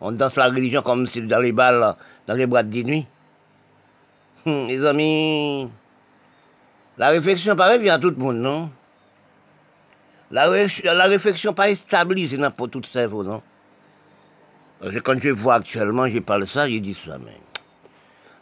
On 0.00 0.12
danse 0.12 0.36
la 0.36 0.46
religion 0.46 0.82
comme 0.82 1.06
si 1.06 1.20
dans 1.22 1.40
les 1.40 1.52
balles, 1.52 1.96
dans 2.26 2.34
les 2.34 2.46
boîtes 2.46 2.70
de 2.70 2.82
nuit. 2.82 3.06
Hum, 4.46 4.68
les 4.68 4.84
amis, 4.86 5.68
la 6.98 7.08
réflexion 7.08 7.54
paraît 7.56 7.78
vient 7.78 7.94
à 7.94 7.98
tout 7.98 8.10
le 8.10 8.16
monde, 8.16 8.36
non? 8.36 8.70
La, 10.30 10.48
réflexion 11.06 11.54
pas 11.54 11.74
stabilisée 11.74 12.36
dans 12.36 12.50
pour 12.50 12.68
tout 12.68 12.82
cerveau, 12.82 13.22
non? 13.22 13.42
Parce 14.80 14.92
que 14.92 14.98
quand 14.98 15.18
je 15.20 15.28
vois 15.28 15.54
actuellement, 15.54 16.06
je 16.08 16.18
parle 16.18 16.46
ça, 16.46 16.68
je 16.68 16.78
dis 16.78 16.94
ça, 17.06 17.18
mais 17.18 17.38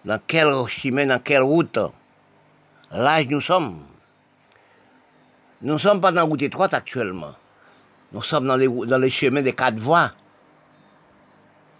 dans 0.04 0.20
quel 0.26 0.48
chemin, 0.68 1.06
dans 1.06 1.18
quelle 1.18 1.42
route 1.42 1.78
l'âge 2.90 3.26
nous 3.28 3.40
sommes? 3.40 3.82
Nous 5.62 5.74
ne 5.74 5.78
sommes 5.78 6.00
pas 6.00 6.10
dans 6.10 6.16
la 6.16 6.22
route 6.22 6.42
étroite 6.42 6.74
actuellement. 6.74 7.34
Nous 8.12 8.22
sommes 8.22 8.46
dans 8.46 8.56
les, 8.56 8.68
dans 8.68 8.98
les 8.98 9.10
chemins 9.10 9.42
des 9.42 9.54
quatre 9.54 9.78
voies. 9.78 10.12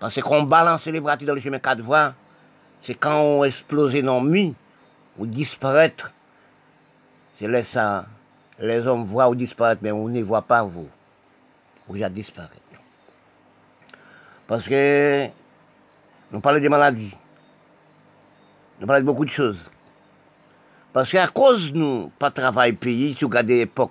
Parce 0.00 0.20
qu'on 0.20 0.42
balance 0.42 0.86
les 0.86 1.00
bras 1.00 1.16
dans 1.16 1.34
les 1.34 1.40
chemins 1.40 1.58
quatre 1.58 1.82
voies, 1.82 2.14
c'est 2.82 2.94
quand 2.94 3.20
on 3.20 3.44
explose 3.44 3.94
nos 3.96 4.22
nuits 4.22 4.54
ou 5.18 5.26
disparaître 5.26 6.13
je 7.40 7.46
laisse 7.46 7.68
ça. 7.68 8.06
Les 8.58 8.86
hommes 8.86 9.04
voient 9.04 9.28
ou 9.28 9.34
disparaître, 9.34 9.80
mais 9.82 9.90
on 9.90 10.08
ne 10.08 10.22
voit 10.22 10.42
pas 10.42 10.62
vous. 10.62 10.88
Vous 11.88 12.02
a 12.02 12.08
disparaître. 12.08 12.60
Parce 14.46 14.66
que 14.66 15.26
nous 16.30 16.40
parlons 16.40 16.60
des 16.60 16.68
maladies. 16.68 17.16
Nous 18.80 18.86
parlons 18.86 19.02
de 19.02 19.06
beaucoup 19.06 19.24
de 19.24 19.30
choses. 19.30 19.58
Parce 20.92 21.10
qu'à 21.10 21.26
cause 21.28 21.72
de 21.72 21.78
nous, 21.78 22.12
pas 22.18 22.30
travail 22.30 22.74
payé, 22.74 23.14
si 23.14 23.24
vous 23.24 23.28
regardez 23.28 23.58
l'époque, 23.58 23.90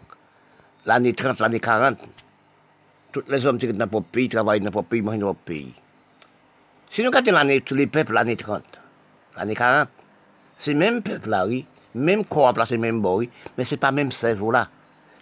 l'année 0.85 1.13
30, 1.13 1.39
l'année 1.39 1.59
40, 1.59 1.97
tous 3.11 3.23
les 3.27 3.45
hommes 3.45 3.57
qui 3.57 3.67
sont 3.67 3.73
dans 3.73 3.85
notre 3.85 4.01
pays 4.07 4.29
travaillent 4.29 4.61
dans 4.61 4.71
notre 4.71 4.83
pays, 4.83 5.01
mangent 5.01 5.19
dans 5.19 5.27
notre 5.27 5.39
pays. 5.39 5.73
Si 6.91 7.03
nous 7.03 7.11
regardons 7.11 7.59
tous 7.65 7.75
les 7.75 7.87
peuples, 7.87 8.13
l'année 8.13 8.37
30, 8.37 8.63
l'année 9.35 9.55
40, 9.55 9.89
ces 10.57 10.73
mêmes 10.73 11.01
peuples-là, 11.01 11.45
oui, 11.47 11.65
même 11.95 12.25
corps 12.25 12.53
placé 12.53 12.77
même 12.77 13.01
boy, 13.01 13.29
mais 13.57 13.65
c'est 13.65 13.77
pas 13.77 13.91
même 13.91 14.11
cerveau 14.11 14.51
là. 14.51 14.67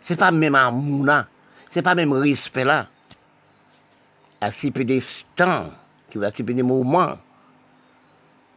C'est 0.03 0.17
pas 0.17 0.31
même 0.31 0.55
amour 0.55 1.05
là. 1.05 1.27
C'est 1.71 1.81
pas 1.81 1.95
même 1.95 2.13
respect 2.13 2.65
là. 2.65 2.87
à 4.41 4.51
si 4.51 4.71
d'instants, 4.71 5.69
qui 6.09 6.17
va 6.17 6.31
si 6.31 6.43
peu 6.43 6.53
moments, 6.63 7.17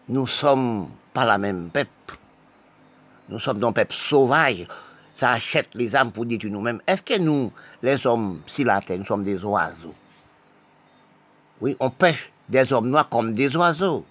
nous 0.09 0.27
sommes 0.27 0.89
pas 1.13 1.25
la 1.25 1.39
même 1.39 1.71
peuple. 1.71 2.19
Nous 3.29 3.39
sommes 3.39 3.63
un 3.63 3.73
peuple 3.73 3.95
sauvage. 3.95 4.67
Ça 5.19 5.31
achète 5.31 5.69
les 5.75 5.95
âmes 5.95 6.11
pour 6.11 6.27
détruire 6.27 6.53
nous-mêmes. 6.53 6.81
Est-ce 6.87 7.03
que 7.03 7.19
nous, 7.19 7.53
les 7.83 8.05
hommes, 8.07 8.41
si 8.49 8.65
la 8.65 8.81
terre, 8.81 8.99
nous 8.99 9.05
sommes 9.05 9.23
des 9.23 9.43
oiseaux? 9.45 9.95
Oui, 11.61 11.77
on 11.79 11.91
pêche 11.91 12.31
des 12.49 12.73
hommes 12.73 12.91
noirs 12.91 13.09
comme 13.09 13.35
des 13.35 13.57
oiseaux. 13.57 14.05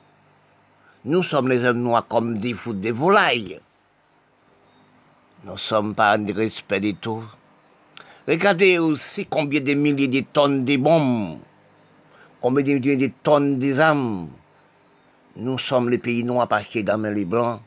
Nous 1.06 1.24
sommes 1.24 1.50
les 1.50 1.64
hommes 1.66 1.82
noirs 1.82 2.08
comme 2.08 2.38
des 2.38 2.54
fous, 2.54 2.74
des 2.74 2.92
volailles. 2.92 3.60
Nous 5.46 5.58
sommes 5.58 5.94
pas 5.94 6.18
en 6.18 6.26
respect 6.34 6.80
de 6.80 6.92
tout. 6.92 7.24
Regardez 8.26 8.78
aussi 8.78 9.26
combien 9.26 9.60
de 9.60 9.74
milliers 9.74 10.08
de 10.08 10.22
tonnes 10.22 10.64
de 10.64 10.78
bombes, 10.78 11.40
combien 12.40 12.64
de 12.64 12.74
milliers 12.74 12.96
de 12.96 13.12
tonnes 13.22 13.60
d'armes. 13.60 14.30
Nous 15.36 15.58
sommes 15.58 15.90
les 15.90 15.98
pays 15.98 16.24
noirs 16.24 16.48
acheter 16.50 16.84
dans 16.84 17.02
les 17.02 17.26
blancs 17.26 17.60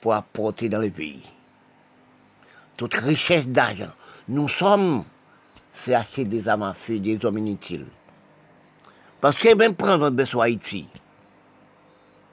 pour 0.00 0.14
apporter 0.14 0.70
dans 0.70 0.80
le 0.80 0.88
pays. 0.88 1.22
Toute 2.78 2.94
richesse 2.94 3.46
d'argent, 3.46 3.92
nous 4.28 4.48
sommes, 4.48 5.04
c'est 5.74 5.94
acheter 5.94 6.24
des 6.24 6.48
armes 6.48 6.62
à 6.62 6.72
feu, 6.72 6.98
des 6.98 7.22
hommes 7.26 7.38
inutiles. 7.38 7.86
Parce 9.20 9.36
que 9.38 9.54
même 9.54 9.74
prendre 9.74 10.08
besoin 10.08 10.46
Haïti, 10.46 10.86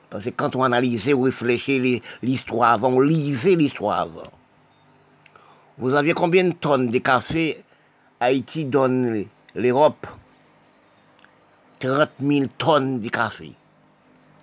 parce 0.10 0.24
que 0.24 0.30
quand 0.30 0.56
on 0.56 0.64
analyse 0.64 1.12
ou 1.14 1.24
réfléchit 1.24 2.02
l'histoire 2.22 2.74
avant, 2.74 2.90
on 2.90 3.00
lisait 3.02 3.56
l'histoire 3.56 4.00
avant. 4.00 4.32
Vous 5.78 5.96
aviez 5.96 6.14
combien 6.14 6.44
de 6.44 6.54
tonnes 6.54 6.92
de 6.92 7.00
café 7.00 7.64
Haïti 8.20 8.66
donne 8.66 9.26
l'Europe? 9.56 10.06
30 11.80 12.10
000 12.22 12.46
tonnes 12.58 13.02
de 13.02 13.10
café. 13.10 13.54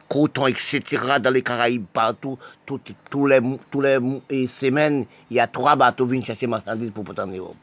Coton, 0.09 0.49
etc. 0.49 0.83
dans 1.21 1.31
les 1.33 1.43
Caraïbes, 1.43 1.87
partout, 1.93 2.37
tous 2.67 2.81
les, 3.27 3.41
tous 3.71 3.81
les 3.81 4.47
semaines, 4.49 5.07
il 5.31 5.37
y 5.37 5.41
a 5.41 5.47
trois 5.47 5.77
bateaux 5.77 6.05
viennent 6.05 6.25
chercher 6.25 6.49
marchandises 6.49 6.91
pour 6.91 7.05
porter 7.05 7.23
en 7.23 7.29
Europe. 7.29 7.57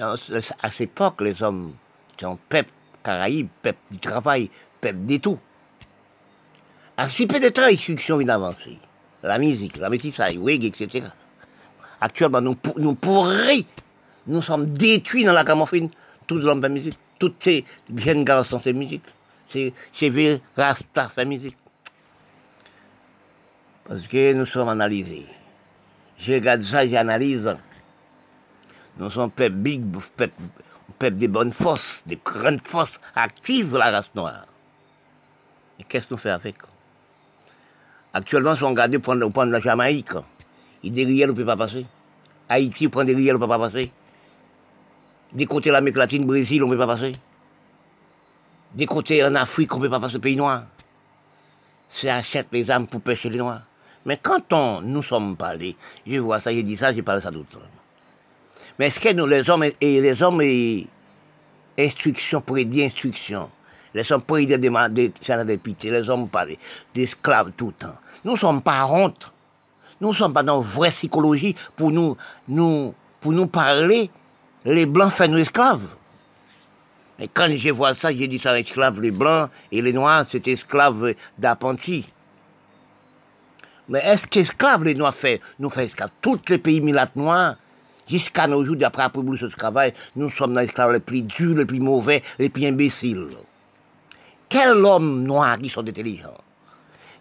À 0.00 0.70
cette 0.70 0.80
époque, 0.80 1.20
les 1.20 1.42
hommes 1.42 1.74
étaient 2.14 2.26
peuple 2.48 2.70
Caraïbes, 3.02 3.48
peuple 3.60 3.78
du 3.90 3.98
travail, 3.98 4.50
peuple 4.80 5.04
de 5.04 5.16
tout. 5.18 5.38
À 6.96 7.10
si 7.10 7.26
peu 7.26 7.38
de 7.38 7.50
temps, 7.50 7.66
l'instruction 7.66 8.16
vient 8.16 8.28
d'avancer. 8.28 8.78
La 9.22 9.38
musique, 9.38 9.76
la 9.76 9.90
métissage, 9.90 10.38
reggae, 10.38 10.66
etc. 10.66 11.08
Actuellement, 12.04 12.42
nous, 12.42 12.58
nous 12.76 12.94
pourris, 12.96 13.64
nous 14.26 14.42
sommes 14.42 14.74
détruits 14.74 15.24
dans 15.24 15.32
la 15.32 15.42
camouflage, 15.42 15.88
tous 16.26 16.36
les 16.36 16.46
hommes 16.46 16.60
de 16.60 16.68
musique, 16.68 16.98
tous 17.18 17.32
ces 17.40 17.64
jeunes 17.96 18.24
garçons 18.24 18.60
ces 18.60 18.74
musique, 18.74 19.06
ces 19.48 19.72
cheveux 19.94 20.38
rasta 20.54 21.08
fait 21.08 21.24
musique. 21.24 21.56
Parce 23.88 24.06
que 24.06 24.34
nous 24.34 24.44
sommes 24.44 24.68
analysés. 24.68 25.24
Je 26.18 26.34
regarde 26.34 26.60
ça, 26.64 26.86
j'analyse. 26.86 27.56
Nous 28.98 29.08
sommes 29.08 29.30
peuple 29.30 29.54
big, 29.54 29.82
peuple, 30.14 30.34
peuple 30.98 31.16
des 31.16 31.28
bonnes 31.28 31.54
forces, 31.54 32.02
des 32.04 32.20
grandes 32.22 32.66
forces 32.66 33.00
actives 33.14 33.74
la 33.78 33.90
race 33.90 34.14
noire. 34.14 34.44
Et 35.78 35.84
qu'est-ce 35.84 36.06
qu'on 36.06 36.18
fait 36.18 36.28
avec? 36.28 36.56
Actuellement, 38.12 38.54
si 38.56 38.62
on 38.62 38.68
regarde 38.68 38.98
prendre, 38.98 39.26
prendre 39.30 39.52
la 39.52 39.60
Jamaïque, 39.60 40.12
il 40.84 40.92
des 40.92 41.06
riels 41.06 41.30
ne 41.30 41.34
peut 41.34 41.46
pas 41.46 41.56
passer. 41.56 41.86
Haïti 42.48 42.88
prend 42.88 43.04
des 43.04 43.14
riels 43.14 43.34
ne 43.34 43.38
peut 43.38 43.48
pas 43.48 43.58
passer. 43.58 43.92
Des 45.32 45.46
côtés 45.46 45.70
de 45.70 45.74
l'Amérique 45.74 45.96
latine, 45.96 46.26
Brésil, 46.26 46.62
on 46.62 46.68
ne 46.68 46.72
peut 46.72 46.78
pas 46.78 46.86
passer. 46.86 47.16
Des 48.74 48.86
côtés 48.86 49.24
en 49.24 49.34
Afrique, 49.34 49.74
on 49.74 49.78
ne 49.78 49.84
peut 49.84 49.90
pas 49.90 50.00
passer, 50.00 50.18
pays 50.18 50.36
noir. 50.36 50.64
C'est 51.90 52.10
achète 52.10 52.48
les 52.52 52.70
âmes 52.70 52.86
pour 52.86 53.00
pêcher 53.00 53.30
les 53.30 53.38
noirs. 53.38 53.62
Mais 54.04 54.18
quand 54.22 54.52
on, 54.52 54.80
nous 54.82 55.02
sommes 55.02 55.36
parlés, 55.36 55.76
je 56.06 56.18
vois 56.18 56.40
ça, 56.40 56.52
j'ai 56.52 56.62
dit 56.62 56.76
ça, 56.76 56.92
j'ai 56.92 57.02
parlé 57.02 57.20
ça 57.20 57.30
d'autres. 57.30 57.60
Mais 58.78 58.88
est-ce 58.88 59.00
que 59.00 59.12
nous, 59.12 59.26
les 59.26 59.48
hommes, 59.48 59.64
et 59.64 60.00
les 60.00 60.22
hommes, 60.22 60.42
et 60.42 60.86
instruction, 61.78 62.40
prédit 62.40 62.84
instruction, 62.84 63.50
les 63.94 64.10
hommes 64.12 64.22
prédit 64.22 64.58
des, 64.58 64.70
des, 64.90 65.08
des 65.08 65.90
les 65.90 66.10
hommes 66.10 66.28
parlent 66.28 66.56
d'esclaves 66.94 67.52
tout 67.56 67.68
le 67.68 67.72
temps. 67.72 67.96
Nous 68.24 68.32
ne 68.32 68.38
sommes 68.38 68.62
pas 68.62 68.86
honte. 68.86 69.32
Nous 70.04 70.10
ne 70.10 70.16
sommes 70.16 70.34
pas 70.34 70.42
dans 70.42 70.60
une 70.60 70.68
vraie 70.68 70.90
psychologie 70.90 71.56
pour 71.76 71.90
nous, 71.90 72.14
nous, 72.46 72.94
pour 73.22 73.32
nous 73.32 73.46
parler. 73.46 74.10
Les 74.66 74.84
blancs 74.84 75.12
font 75.12 75.28
nous 75.28 75.38
esclaves. 75.38 75.86
Et 77.18 77.26
quand 77.26 77.48
je 77.56 77.70
vois 77.70 77.94
ça, 77.94 78.12
j'ai 78.12 78.28
dit 78.28 78.38
ça 78.38 78.58
esclaves, 78.60 79.00
les 79.00 79.10
blancs 79.10 79.48
et 79.72 79.80
les 79.80 79.94
noirs, 79.94 80.26
c'est 80.28 80.46
esclaves 80.46 81.14
d'apprentis. 81.38 82.12
Mais 83.88 84.00
est-ce 84.00 84.26
qu'esclaves 84.26 84.84
les 84.84 84.94
noirs 84.94 85.14
fait, 85.14 85.40
nous 85.58 85.70
fait 85.70 85.86
esclaves? 85.86 86.10
Tous 86.20 86.38
les 86.50 86.58
pays 86.58 86.82
milates 86.82 87.16
noirs, 87.16 87.56
jusqu'à 88.06 88.46
nos 88.46 88.62
jours, 88.62 88.76
d'après 88.76 89.04
la 89.04 89.08
révolution 89.08 89.46
du 89.46 89.54
travail, 89.54 89.94
nous 90.16 90.28
sommes 90.32 90.52
dans 90.52 90.60
les 90.60 90.66
esclaves 90.66 90.92
les 90.92 91.00
plus 91.00 91.22
durs, 91.22 91.56
les 91.56 91.64
plus 91.64 91.80
mauvais, 91.80 92.22
les 92.38 92.50
plus 92.50 92.66
imbéciles. 92.66 93.38
Quel 94.50 94.84
homme 94.84 95.22
noir 95.22 95.58
qui 95.58 95.70
sont 95.70 95.88
intelligents? 95.88 96.36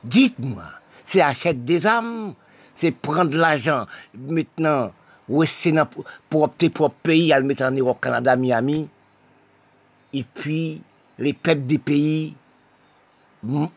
Dites-moi, 0.04 0.64
c'est 1.06 1.22
acheter 1.22 1.54
des 1.54 1.88
âmes, 1.88 2.34
c'est 2.76 2.92
prendre 2.92 3.36
l'argent 3.36 3.86
maintenant, 4.16 4.92
pour 6.30 6.44
opter 6.44 6.70
pour 6.70 6.92
pays, 6.92 7.32
à 7.32 7.40
le 7.40 7.46
mettre 7.46 7.64
en 7.64 7.72
Europe, 7.72 8.00
Canada, 8.02 8.36
Miami, 8.36 8.90
et 10.14 10.24
puis 10.36 10.82
les 11.18 11.34
peuples 11.34 11.66
des 11.66 11.78
pays 11.78 12.34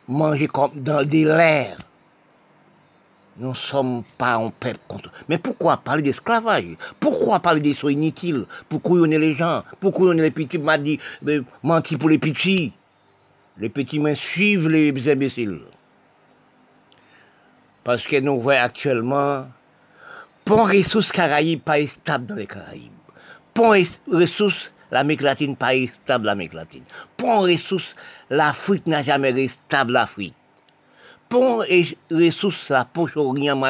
manger 0.09 0.46
comme 0.46 0.72
dans 0.76 1.06
des 1.06 1.24
lairs. 1.24 1.78
Nous 3.38 3.50
ne 3.50 3.54
sommes 3.54 4.02
pas 4.16 4.37
un 4.37 4.48
peuple 4.48 4.80
contre. 4.88 5.12
Mais 5.28 5.37
pourquoi 5.37 5.76
parler 5.76 6.02
d'esclavage? 6.02 6.76
Pourquoi 6.98 7.40
parler 7.40 7.61
des 7.61 7.74
soins 7.74 7.92
inutiles? 7.92 8.46
Pour 8.68 8.80
couillonner 8.80 9.18
les 9.18 9.35
gens 9.35 9.62
Pour 9.78 9.92
couillonner 9.92 10.22
les 10.22 10.30
petits 10.30 10.56
m'a 10.56 10.78
dit, 10.78 10.98
menti 11.62 11.96
pour 11.96 12.09
les 12.09 12.18
petits. 12.18 12.72
Les 13.59 13.68
petits 13.68 13.98
mains 13.98 14.14
suivent 14.14 14.68
les 14.68 15.09
imbéciles. 15.11 15.61
Parce 17.87 18.05
que 18.05 18.18
nous 18.18 18.40
voyons 18.40 18.64
actuellement, 18.64 19.46
pont 20.44 20.64
ressources 20.64 21.12
Caraïbes 21.12 21.61
pas 21.61 21.87
stable 21.87 22.27
dans 22.27 22.35
les 22.35 22.49
Caraïbes. 22.49 22.90
Pont 23.55 23.75
ressources 24.09 24.72
l'Amérique 24.90 25.20
latine 25.20 25.55
pas 25.55 25.70
stable 26.03 26.27
l'Amérique 26.27 26.55
latine. 26.55 26.83
Pont 27.16 27.42
ressources 27.42 27.94
l'Afrique 28.29 28.88
n'a 28.88 29.05
jamais 29.05 29.31
été 29.31 29.46
stable 29.68 29.92
l'Afrique. 29.92 30.35
Et 31.68 31.96
ressources 32.11 32.70
la 32.70 32.87
poche 32.87 33.16
orient 33.16 33.62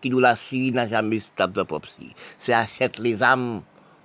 qui 0.00 0.08
nous 0.08 0.20
la 0.20 0.36
Syrie 0.36 0.72
n'a 0.72 0.88
jamais 0.88 1.20
stable 1.20 1.58
la 1.58 1.64
propre 1.66 1.88
Syrie. 1.98 2.14
C'est 2.40 2.54
achète 2.54 2.98
les 2.98 3.22
âmes 3.22 3.60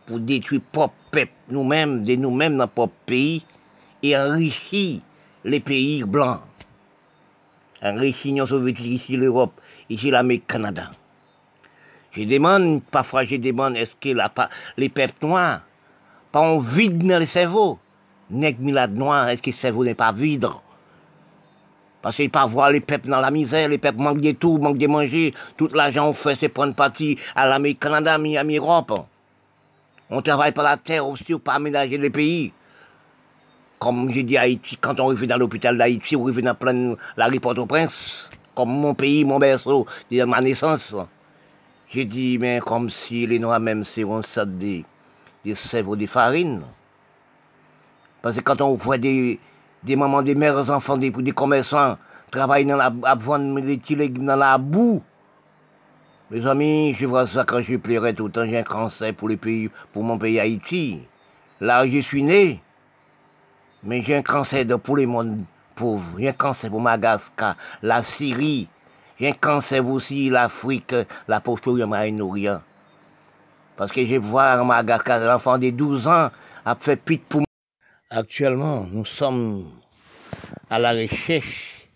pour 0.06 0.19
détruire 0.19 0.60
propre 0.73 0.95
peuple 1.12 1.32
nous-mêmes, 1.47 2.04
de 2.04 2.15
nous-mêmes 2.15 2.58
dans 2.58 2.89
pays 3.06 3.45
et 4.04 4.17
enrichir 4.17 4.99
les 5.45 5.62
pays 5.62 6.04
blancs 6.04 6.41
enrichi 7.81 8.29
l'Union 8.29 8.45
soviétique, 8.45 8.85
ici 8.85 9.17
l'Europe, 9.17 9.59
ici 9.89 10.11
l'Amérique, 10.11 10.47
Canada. 10.47 10.91
Je 12.11 12.23
demande, 12.23 12.81
parfois 12.91 13.25
je 13.25 13.35
demande, 13.35 13.77
est-ce 13.77 13.95
que 13.95 14.09
la, 14.09 14.31
les 14.77 14.89
peuples 14.89 15.25
noirs, 15.25 15.61
pas 16.31 16.39
en 16.39 16.59
vide 16.59 17.05
dans 17.07 17.19
le 17.19 17.25
cerveau, 17.25 17.79
nègre 18.29 18.61
milade 18.61 18.95
noir, 18.95 19.29
est-ce 19.29 19.41
que 19.41 19.51
le 19.51 19.55
cerveau 19.55 19.83
n'est 19.83 19.95
pas 19.95 20.11
vide? 20.11 20.47
Parce 22.01 22.15
qu'il 22.15 22.29
pas 22.29 22.45
voir 22.45 22.71
les 22.71 22.79
peuples 22.79 23.09
dans 23.09 23.19
la 23.19 23.29
misère, 23.29 23.67
les 23.67 23.77
peuples 23.77 23.99
manquent 23.99 24.21
de 24.21 24.31
tout, 24.31 24.57
manquent 24.57 24.77
de 24.77 24.87
manger, 24.87 25.33
tout 25.57 25.69
l'argent 25.73 26.09
on 26.09 26.13
fait, 26.13 26.37
c'est 26.39 26.49
prendre 26.49 26.73
parti 26.73 27.17
à 27.35 27.47
l'Amérique, 27.47 27.79
Canada, 27.79 28.17
Miami, 28.17 28.57
Europe. 28.57 29.05
On 30.09 30.21
travaille 30.21 30.53
par 30.53 30.63
la 30.63 30.77
terre 30.77 31.07
aussi 31.07 31.37
pour 31.37 31.53
aménager 31.53 31.97
les 31.97 32.09
pays 32.09 32.53
comme 33.79 34.11
j'ai 34.11 34.23
dit 34.23 34.37
Haïti, 34.37 34.77
quand 34.77 34.99
on 34.99 35.07
arrive 35.07 35.27
dans 35.27 35.37
l'hôpital 35.37 35.77
d'Haïti, 35.77 36.15
on 36.15 36.23
arrive 36.23 36.41
dans 36.41 36.55
plein 36.55 36.95
la 37.17 37.27
rue 37.27 37.39
au 37.43 37.65
prince 37.65 38.29
comme 38.55 38.69
mon 38.71 38.93
pays, 38.93 39.23
mon 39.23 39.39
berceau, 39.39 39.87
de 40.11 40.21
ma 40.25 40.41
naissance. 40.41 40.93
J'ai 41.91 42.03
dit, 42.03 42.37
mais 42.37 42.59
comme 42.59 42.89
si 42.89 43.25
les 43.25 43.39
Noirs 43.39 43.61
même 43.61 43.85
c'est 43.85 44.03
un 44.03 44.21
sorte 44.21 44.57
de, 44.57 44.81
de 45.45 45.53
sèvres 45.53 45.95
de 45.95 46.05
farine. 46.05 46.63
Parce 48.21 48.35
que 48.35 48.41
quand 48.41 48.59
on 48.59 48.73
voit 48.75 48.97
des, 48.97 49.39
des 49.83 49.95
mamans, 49.95 50.23
des 50.23 50.35
mères 50.35 50.69
enfants, 50.69 50.97
des, 50.97 51.09
des 51.09 51.31
commerçants 51.31 51.97
travailler 52.31 52.65
dans 52.65 52.75
la, 52.75 52.93
à 53.03 53.15
vendre 53.15 53.59
les 53.59 54.09
dans 54.09 54.35
la 54.35 54.57
boue, 54.57 55.01
mes 56.29 56.45
amis, 56.45 56.93
je 56.93 57.05
vois 57.05 57.27
ça 57.27 57.45
quand 57.45 57.61
je 57.61 57.77
pleurais 57.77 58.13
tout 58.13 58.25
le 58.25 58.31
temps, 58.31 58.45
j'ai 58.45 58.57
un 58.57 58.63
cancer 58.63 59.13
pour, 59.15 59.29
pays, 59.41 59.69
pour 59.93 60.03
mon 60.03 60.17
pays 60.17 60.39
Haïti. 60.39 60.99
Là, 61.61 61.87
je 61.87 61.99
suis 61.99 62.23
né. 62.23 62.61
Mais 63.83 64.01
j'ai 64.01 64.15
un 64.15 64.23
cancer 64.23 64.65
de 64.65 64.75
pour 64.75 64.97
les 64.97 65.05
mondes 65.05 65.43
pauvres. 65.75 66.17
J'ai 66.17 66.29
un 66.29 66.33
cancer 66.33 66.69
pour 66.69 66.81
Madagascar, 66.81 67.55
la 67.81 68.03
Syrie. 68.03 68.67
J'ai 69.19 69.29
un 69.29 69.33
cancer 69.33 69.85
aussi 69.87 70.29
l'Afrique, 70.29 70.95
la 71.27 71.39
pauvreté 71.39 71.85
Moyen-Orient. 71.85 72.61
Parce 73.77 73.91
que 73.91 74.05
je 74.05 74.15
vois 74.15 74.61
en 74.61 74.65
Madagascar, 74.65 75.19
l'enfant 75.19 75.57
de 75.57 75.69
12 75.69 76.07
ans 76.07 76.29
a 76.65 76.75
fait 76.75 76.97
pite 76.97 77.25
pour 77.25 77.43
actuellement, 78.09 78.85
nous 78.85 79.05
sommes 79.05 79.71
à 80.69 80.79
la 80.79 80.91
recherche 80.91 81.87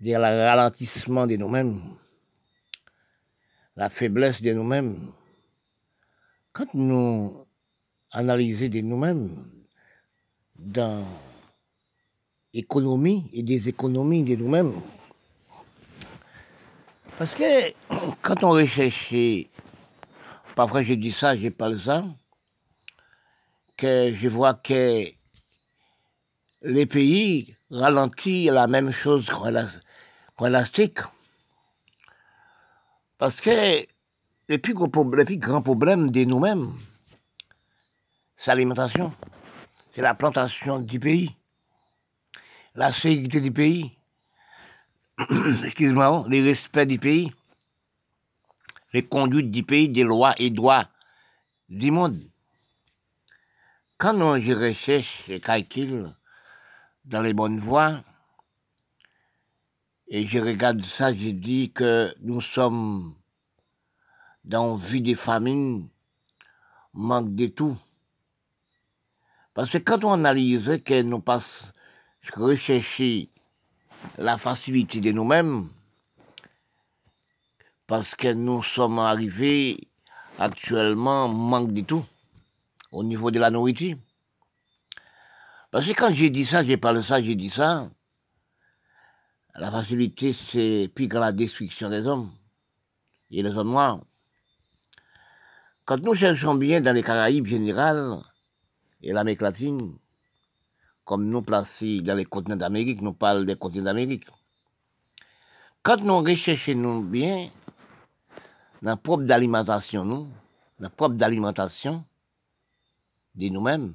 du 0.00 0.14
ralentissement 0.16 1.26
de 1.26 1.36
nous-mêmes, 1.36 1.80
la 3.76 3.90
faiblesse 3.90 4.42
de 4.42 4.52
nous-mêmes. 4.52 5.12
Quand 6.52 6.72
nous 6.74 7.46
analysons 8.10 8.68
de 8.68 8.80
nous-mêmes 8.80 9.50
dans 10.58 11.04
l'économie 12.52 13.28
et 13.32 13.42
des 13.42 13.68
économies 13.68 14.22
de 14.22 14.36
nous-mêmes, 14.36 14.80
parce 17.18 17.34
que 17.34 17.72
quand 18.22 18.44
on 18.44 18.50
recherche, 18.50 19.14
parfois 20.54 20.82
je 20.82 20.94
dis 20.94 21.12
ça, 21.12 21.36
je 21.36 21.48
parle 21.48 21.78
ça, 21.80 22.04
que 23.76 24.14
je 24.14 24.28
vois 24.28 24.54
que 24.54 25.06
les 26.62 26.86
pays 26.86 27.56
ralentissent 27.70 28.50
la 28.50 28.66
même 28.66 28.90
chose 28.90 29.26
qu'un 29.26 29.68
élastique. 30.46 30.98
Parce 33.18 33.40
que 33.40 33.86
le 34.48 34.58
plus 34.58 34.74
grand 34.74 34.90
problème 35.62 36.10
de 36.10 36.24
nous-mêmes, 36.24 36.72
c'est 38.36 38.50
l'alimentation. 38.50 39.12
C'est 39.96 40.02
la 40.02 40.12
plantation 40.14 40.78
du 40.78 41.00
pays. 41.00 41.34
La 42.74 42.92
sécurité 42.92 43.40
du 43.40 43.50
pays. 43.50 43.92
Excuse-moi, 45.64 46.26
le 46.28 46.44
respect 46.44 46.84
du 46.84 46.98
pays. 46.98 47.32
Les 48.92 49.06
conduites 49.06 49.50
du 49.50 49.62
pays, 49.62 49.88
des 49.88 50.02
lois 50.02 50.34
et 50.36 50.50
droits 50.50 50.86
du 51.70 51.90
monde. 51.90 52.20
Quand 53.96 54.38
je 54.38 54.52
recherche 54.52 55.30
et 55.30 55.40
calcule 55.40 56.14
dans 57.06 57.22
les 57.22 57.32
bonnes 57.32 57.58
voies, 57.58 58.04
et 60.08 60.26
je 60.26 60.38
regarde 60.38 60.82
ça, 60.82 61.14
je 61.14 61.30
dis 61.30 61.72
que 61.72 62.14
nous 62.20 62.42
sommes 62.42 63.14
dans 64.44 64.76
vie 64.76 65.00
de 65.00 65.14
famine, 65.14 65.88
manque 66.92 67.34
de 67.34 67.46
tout. 67.46 67.78
Parce 69.56 69.70
que 69.70 69.78
quand 69.78 70.04
on 70.04 70.12
analyse 70.12 70.82
que 70.84 71.00
nous 71.00 71.20
passons 71.20 71.64
rechercher 72.34 73.30
la 74.18 74.36
facilité 74.36 75.00
de 75.00 75.12
nous-mêmes, 75.12 75.70
parce 77.86 78.14
que 78.14 78.34
nous 78.34 78.62
sommes 78.62 78.98
arrivés 78.98 79.88
actuellement 80.38 81.28
manque 81.28 81.72
de 81.72 81.80
tout 81.80 82.04
au 82.92 83.02
niveau 83.02 83.30
de 83.30 83.38
la 83.38 83.50
nourriture. 83.50 83.96
Parce 85.70 85.86
que 85.86 85.92
quand 85.92 86.12
j'ai 86.12 86.28
dit 86.28 86.44
ça, 86.44 86.62
j'ai 86.62 86.76
parlé 86.76 87.02
ça, 87.02 87.22
j'ai 87.22 87.34
dit 87.34 87.48
ça, 87.48 87.88
la 89.54 89.70
facilité, 89.70 90.34
c'est 90.34 90.90
plus 90.94 91.08
que 91.08 91.16
la 91.16 91.32
destruction 91.32 91.88
des 91.88 92.06
hommes 92.06 92.30
et 93.30 93.42
les 93.42 93.56
hommes 93.56 93.70
noirs. 93.70 94.04
Quand 95.86 95.96
nous 96.02 96.14
cherchons 96.14 96.56
bien 96.56 96.82
dans 96.82 96.92
les 96.92 97.02
Caraïbes 97.02 97.46
générales 97.46 98.20
et 99.02 99.12
l'Amérique 99.12 99.42
latine, 99.42 99.96
comme 101.04 101.26
nous 101.26 101.42
placés 101.42 102.00
dans 102.00 102.16
les 102.16 102.24
continents 102.24 102.56
d'Amérique, 102.56 103.00
nous 103.00 103.12
parlons 103.12 103.44
des 103.44 103.56
continents 103.56 103.84
d'Amérique. 103.84 104.26
Quand 105.82 105.98
nous 105.98 106.18
recherchons 106.18 107.00
bien, 107.00 107.50
la 108.82 108.96
propre 108.96 109.22
d'alimentation, 109.24 110.04
nous, 110.04 110.28
la 110.80 110.90
propre 110.90 111.14
d'alimentation, 111.14 112.04
de 113.34 113.48
nous-mêmes, 113.48 113.94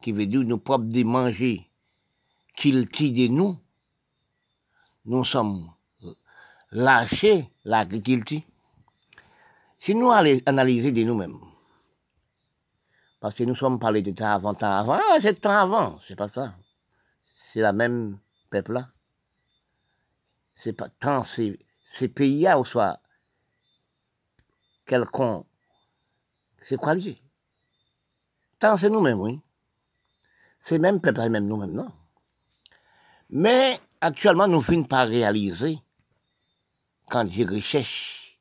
qui 0.00 0.12
veut 0.12 0.26
dire 0.26 0.40
nous 0.40 0.58
propres 0.58 0.84
de 0.84 1.02
manger, 1.02 1.68
qu'il 2.56 2.88
tire 2.88 3.12
de 3.12 3.32
nous, 3.32 3.58
nous 5.04 5.24
sommes 5.24 5.70
lâchés 6.70 7.50
l'agriculture. 7.64 8.42
Si 9.78 9.94
nous 9.94 10.10
allons 10.10 10.40
analyser 10.46 10.90
de 10.90 11.02
nous-mêmes, 11.02 11.38
parce 13.20 13.34
que 13.34 13.44
nous 13.44 13.56
sommes 13.56 13.78
parlé 13.78 14.02
de 14.02 14.10
temps 14.10 14.32
avant, 14.32 14.54
temps 14.54 14.76
avant, 14.76 14.98
ah, 15.00 15.18
c'est 15.20 15.40
temps 15.40 15.58
avant, 15.58 15.98
c'est 16.06 16.16
pas 16.16 16.28
ça. 16.28 16.54
C'est 17.52 17.60
la 17.60 17.72
même 17.72 18.18
peuple-là. 18.50 18.88
C'est 20.56 20.72
pas 20.72 20.88
tant 20.88 21.24
ces, 21.24 21.58
ces 21.92 22.08
pays-là, 22.08 22.58
ou 22.58 22.64
soit 22.64 23.00
quelqu'un, 24.86 25.44
c'est 26.62 26.76
quoi 26.76 26.94
lié? 26.94 27.20
Tant 28.58 28.76
c'est 28.76 28.90
nous-mêmes, 28.90 29.20
oui. 29.20 29.40
C'est 30.60 30.78
même 30.78 31.00
peuple, 31.00 31.28
même 31.28 31.46
nous-mêmes, 31.46 31.72
non. 31.72 31.92
Mais 33.30 33.80
actuellement, 34.00 34.48
nous 34.48 34.62
finissons 34.62 34.88
par 34.88 35.08
réaliser, 35.08 35.78
quand 37.08 37.30
je 37.30 37.44
recherche 37.44 38.38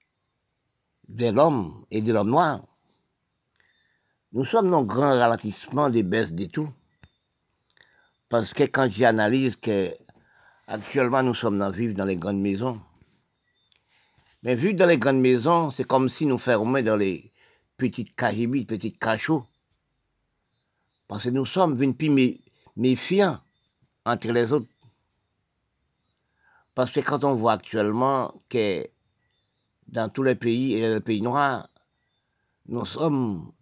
de 1.07 1.27
l'homme 1.27 1.85
et 1.91 2.01
de 2.01 2.11
l'homme 2.11 2.29
noir, 2.29 2.61
nous 4.35 4.43
sommes 4.43 4.69
dans 4.69 4.81
un 4.81 4.83
grand 4.83 5.17
ralentissement 5.17 5.89
des 5.89 6.03
baisses 6.03 6.33
de 6.33 6.45
tout. 6.47 6.69
Parce 8.27 8.53
que 8.53 8.63
quand 8.63 8.89
j'analyse 8.89 9.55
que 9.55 9.95
actuellement 10.67 11.23
nous 11.23 11.33
sommes 11.33 11.57
dans 11.57 11.71
vivre 11.71 11.93
dans 11.93 12.03
les 12.03 12.17
grandes 12.17 12.41
maisons, 12.41 12.81
mais 14.43 14.55
vu 14.55 14.73
dans 14.73 14.87
les 14.87 14.97
grandes 14.97 15.21
maisons, 15.21 15.71
c'est 15.71 15.85
comme 15.85 16.09
si 16.09 16.25
nous 16.25 16.37
fermions 16.37 16.83
dans 16.83 16.97
les 16.97 17.31
petites 17.77 18.13
cagibites, 18.13 18.67
petites 18.67 18.99
cachots. 18.99 19.45
Parce 21.07 21.23
que 21.23 21.29
nous 21.29 21.45
sommes 21.45 21.77
venus 21.77 21.95
plus 21.95 22.41
méfiants 22.75 23.39
entre 24.05 24.27
les 24.27 24.51
autres. 24.51 24.67
Parce 26.73 26.91
que 26.91 26.99
quand 26.99 27.23
on 27.23 27.35
voit 27.35 27.53
actuellement 27.53 28.33
que 28.49 28.85
dans 29.87 30.09
tous 30.09 30.23
les 30.23 30.35
pays 30.35 30.73
et 30.73 30.95
les 30.95 30.99
pays 30.99 31.21
noirs, 31.21 31.69
nous 32.67 32.85
sommes 32.85 33.53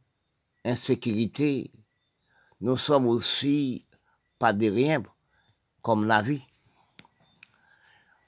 insécurité, 0.64 1.72
nous 2.62 2.78
sommes 2.78 3.08
aussi 3.08 3.86
pas 4.40 4.54
de 4.54 4.70
rien 4.70 5.04
comme 5.82 6.08
la 6.08 6.22
vie. 6.22 6.44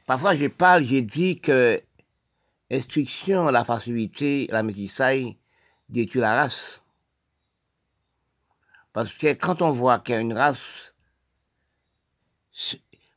Parfois 0.06 0.36
je 0.36 0.48
parle, 0.48 0.84
je 0.84 0.98
dis 0.98 1.40
que 1.40 1.82
instruction, 2.70 3.46
la 3.46 3.66
facilité, 3.66 4.48
la 4.50 4.64
métissage 4.64 5.36
détruit 5.90 6.22
la 6.22 6.36
race. 6.36 6.82
Parce 8.94 9.12
que 9.14 9.34
quand 9.34 9.62
on 9.62 9.72
voit 9.72 10.00
qu'il 10.00 10.16
y 10.16 10.18
a 10.18 10.22
une 10.22 10.34
race 10.34 10.94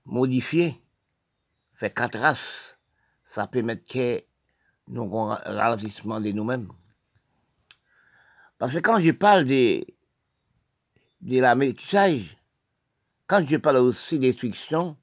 modifiée, 0.05 0.81
fait 1.75 1.95
quatre 1.95 2.19
races, 2.19 2.77
ça 3.27 3.47
peut 3.47 3.63
mettre 3.63 3.87
que 3.87 4.25
nous 4.89 5.19
un 5.19 5.37
ralentissement 5.37 6.21
de 6.21 6.31
nous-mêmes. 6.33 6.73
Parce 8.59 8.73
que 8.73 8.79
quand 8.79 9.01
je 9.01 9.13
parle 9.13 9.45
de, 9.47 9.85
de 11.21 11.41
la 11.41 11.55
métissage, 11.55 12.37
quand 13.29 13.47
je 13.47 13.57
parle 13.57 13.77
aussi 13.77 14.19
d'instruction, 14.19 14.97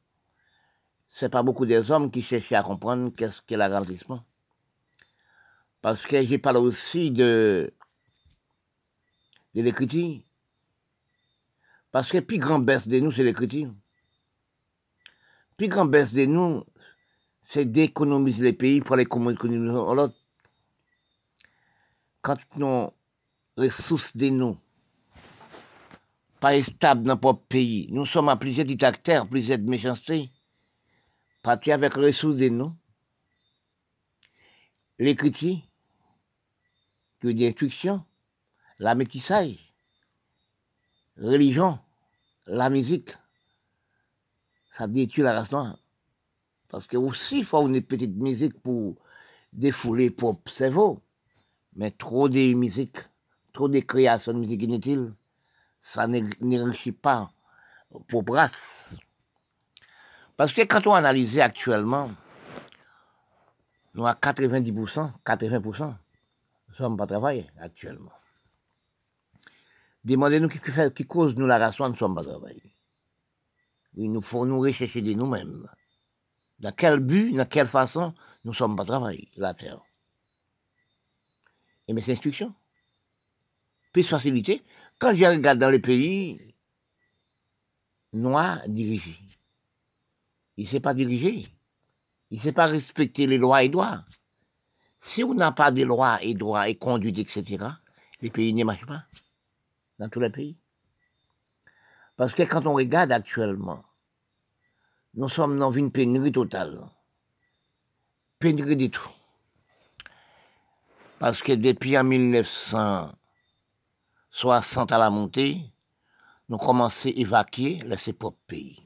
c'est 1.12 1.30
pas 1.30 1.42
beaucoup 1.42 1.66
des 1.66 1.90
hommes 1.90 2.12
qui 2.12 2.22
cherchent 2.22 2.52
à 2.52 2.64
comprendre 2.64 3.14
qu'est-ce 3.16 3.42
qu'est 3.44 3.56
l'agrandissement. 3.56 4.26
Parce 5.82 6.02
que 6.02 6.22
je 6.26 6.36
parle 6.36 6.58
aussi 6.58 7.12
de, 7.12 7.74
de 9.54 9.62
l'écriture. 9.62 10.20
Parce 11.92 12.12
que 12.12 12.18
plus 12.20 12.40
grand 12.40 12.60
baisse 12.60 12.88
de 12.88 13.00
nous, 13.00 13.12
c'est 13.14 13.24
l'écriture. 13.24 13.72
Plus 15.56 15.70
grand 15.70 15.86
baisse 15.86 16.12
de 16.12 16.26
nous, 16.26 16.66
c'est 17.46 17.64
d'économiser 17.64 18.42
les 18.42 18.54
pays 18.54 18.82
pour 18.82 18.98
les 18.98 19.06
communiquer 19.06 19.48
l'autre. 19.48 20.16
Quand 22.22 22.38
nous 22.58 22.90
ressources 23.58 24.16
de 24.16 24.30
nous, 24.30 24.58
pas 26.40 26.62
stable 26.62 27.04
dans 27.04 27.16
notre 27.16 27.34
pays, 27.48 27.88
nous 27.92 28.06
sommes 28.06 28.30
à 28.30 28.36
plusieurs 28.36 28.66
dictateurs, 28.66 29.28
plusieurs 29.28 29.60
méchancetés, 29.60 30.32
partis 31.42 31.72
avec 31.72 31.94
ressources 31.94 32.38
de 32.38 32.50
nous, 32.50 32.76
l'écriture, 35.00 35.58
que 37.20 37.30
d'instruction, 37.30 38.04
la 38.80 38.96
métissage, 38.96 39.74
religion, 41.18 41.80
la 42.46 42.70
musique, 42.70 43.12
ça 44.78 44.88
détruit 44.88 45.24
la 45.24 45.34
race 45.34 45.52
noire. 45.52 45.80
Parce 46.70 46.88
que 46.88 46.98
aussi, 46.98 47.40
il 47.40 47.46
faut 47.46 47.66
une 47.68 47.82
petite 47.82 48.16
musique 48.16 48.60
pour 48.62 48.98
défouler 49.54 50.10
pour 50.10 50.42
cerveau. 50.48 51.02
Mais 51.76 51.92
trop 51.92 52.30
de 52.30 52.54
musique, 52.54 52.98
trop 53.56 53.68
de 53.68 53.80
créations 53.80 54.34
de 54.34 54.40
musique 54.40 54.62
inutile, 54.62 55.14
ça 55.82 56.08
n'enrichit 56.08 56.92
pas 56.92 57.32
pour 58.10 58.22
brasse. 58.22 58.52
Parce 60.38 60.54
que 60.54 60.62
quand 60.62 60.86
on 60.86 60.94
analyse 60.94 61.40
actuellement, 61.40 62.12
nous 63.94 64.06
à 64.06 64.14
90%, 64.14 65.12
80%, 65.26 65.96
nous 66.68 66.76
sommes 66.76 66.98
pas 66.98 67.08
travaillés 67.08 67.50
actuellement. 67.60 68.12
Demandez-nous 70.04 70.50
qui, 70.50 70.60
qui 70.96 71.06
cause 71.08 71.36
nous 71.36 71.48
la 71.48 71.58
race, 71.58 71.80
nous 71.80 71.90
ne 71.90 71.96
sommes 71.96 72.14
pas 72.14 72.24
travaillés. 72.24 72.76
Oui, 73.96 74.10
nous 74.10 74.22
faut 74.22 74.46
nous 74.46 74.60
rechercher 74.60 75.02
de 75.02 75.14
nous-mêmes. 75.14 75.68
Dans 76.60 76.74
quel 76.74 77.00
but, 77.00 77.34
dans 77.34 77.48
quelle 77.48 77.68
façon, 77.68 78.14
nous 78.44 78.52
ne 78.52 78.56
sommes 78.56 78.76
pas 78.76 78.86
travaillés, 78.86 79.32
la 79.38 79.54
terre. 79.54 79.80
Et 81.88 81.94
mais 81.94 82.02
c'est 82.02 82.12
instruction. 82.12 82.54
Plus 83.96 84.04
facilité. 84.04 84.62
Quand 85.00 85.16
je 85.16 85.24
regarde 85.24 85.58
dans 85.58 85.70
le 85.70 85.80
pays, 85.80 86.54
noir 88.12 88.60
dirigé. 88.68 89.16
Il 90.58 90.66
ne 90.66 90.70
sait 90.70 90.82
pas 90.82 90.94
diriger. 90.94 91.48
Il 92.30 92.40
ne 92.40 92.44
sait 92.44 92.52
pas 92.52 92.66
respecter 92.66 93.26
les 93.26 93.38
lois 93.38 93.64
et 93.64 93.70
droits. 93.70 94.04
Si 95.00 95.24
on 95.24 95.34
n'a 95.34 95.54
pas 95.54 95.72
de 95.72 95.82
lois 95.84 96.22
et 96.22 96.34
droits 96.34 96.68
et 96.68 96.76
conduite, 96.76 97.20
etc., 97.20 97.68
les 98.20 98.30
pays 98.30 98.54
ne 98.54 98.66
marchent 98.66 98.86
pas. 98.86 99.06
Dans 99.98 100.10
tous 100.10 100.20
les 100.20 100.30
pays. 100.30 100.58
Parce 102.18 102.34
que 102.34 102.44
quand 102.44 102.68
on 102.68 102.74
regarde 102.74 103.14
actuellement, 103.14 103.86
nous 105.14 105.30
sommes 105.30 105.58
dans 105.58 105.72
une 105.72 105.94
pénurie 105.94 106.34
totale. 106.34 106.82
Pénurie 108.40 108.76
de 108.76 108.88
tout. 108.88 109.10
Parce 111.18 111.42
que 111.42 111.54
depuis 111.54 111.98
en 111.98 112.04
1960 114.36 114.92
à 114.92 114.98
la 114.98 115.10
montée, 115.10 115.62
nous 116.50 116.58
commençons 116.58 117.08
à 117.08 117.12
évacuer 117.12 117.82
ses 117.98 118.12
propres 118.12 118.42
pays. 118.48 118.86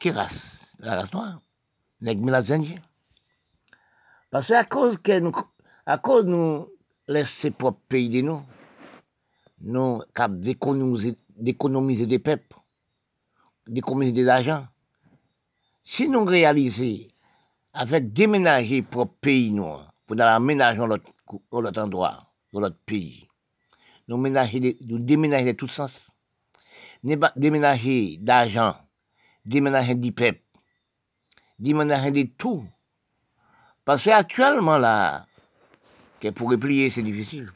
Quelle 0.00 0.16
race? 0.16 0.58
La 0.80 0.96
race 0.96 1.12
noire. 1.12 1.40
Les 2.00 2.16
Indiens. 2.50 2.82
Parce 4.30 4.48
que 4.48 4.54
à 4.54 4.64
cause 4.64 4.98
que 4.98 5.12
à 5.86 5.98
cause 5.98 6.24
nous 6.24 6.66
laissons 7.06 7.52
propres 7.52 7.80
pays 7.88 8.10
de 8.10 8.22
nous, 8.22 8.42
nous 9.60 10.02
avons 10.16 10.40
d'économiser 11.36 12.06
des 12.06 12.18
peuples, 12.18 12.56
d'économiser 13.68 14.12
des 14.12 14.28
argent. 14.28 14.66
Si 15.84 16.08
nous 16.08 16.24
réalisons 16.24 17.06
avec 17.72 18.12
déménager 18.12 18.82
propre 18.82 19.14
pays 19.20 19.52
noirs, 19.52 19.94
pour 20.06 20.20
aménager 20.20 20.84
l'autre, 20.84 21.12
l'autre 21.52 21.80
endroit, 21.80 22.26
dans 22.52 22.60
l'autre 22.60 22.78
pays, 22.84 23.28
nous, 24.08 24.16
ménager, 24.16 24.76
nous 24.80 24.98
déménager 24.98 25.52
de 25.52 25.56
tous 25.56 25.68
sens. 25.68 25.92
Déménager 27.36 28.18
d'argent, 28.20 28.76
déménager 29.44 29.94
du 29.96 30.12
peuple, 30.12 30.40
déménager 31.58 32.12
de 32.12 32.30
tout. 32.38 32.64
Parce 33.84 34.04
qu'actuellement, 34.04 34.78
là, 34.78 35.26
que 36.20 36.28
pour 36.28 36.48
replier, 36.50 36.90
c'est 36.90 37.02
difficile. 37.02 37.50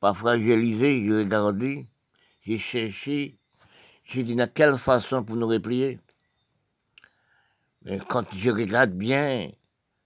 Parfois, 0.00 0.38
j'ai 0.38 0.56
lisé, 0.56 1.04
j'ai 1.04 1.12
regardé, 1.12 1.86
j'ai 2.46 2.58
cherché, 2.58 3.36
j'ai 4.04 4.22
dit, 4.24 4.34
dans 4.34 4.50
quelle 4.50 4.78
façon 4.78 5.22
pour 5.22 5.36
nous 5.36 5.46
replier? 5.46 6.00
Mais 7.82 7.98
quand 8.08 8.24
je 8.34 8.50
regarde 8.50 8.92
bien, 8.92 9.50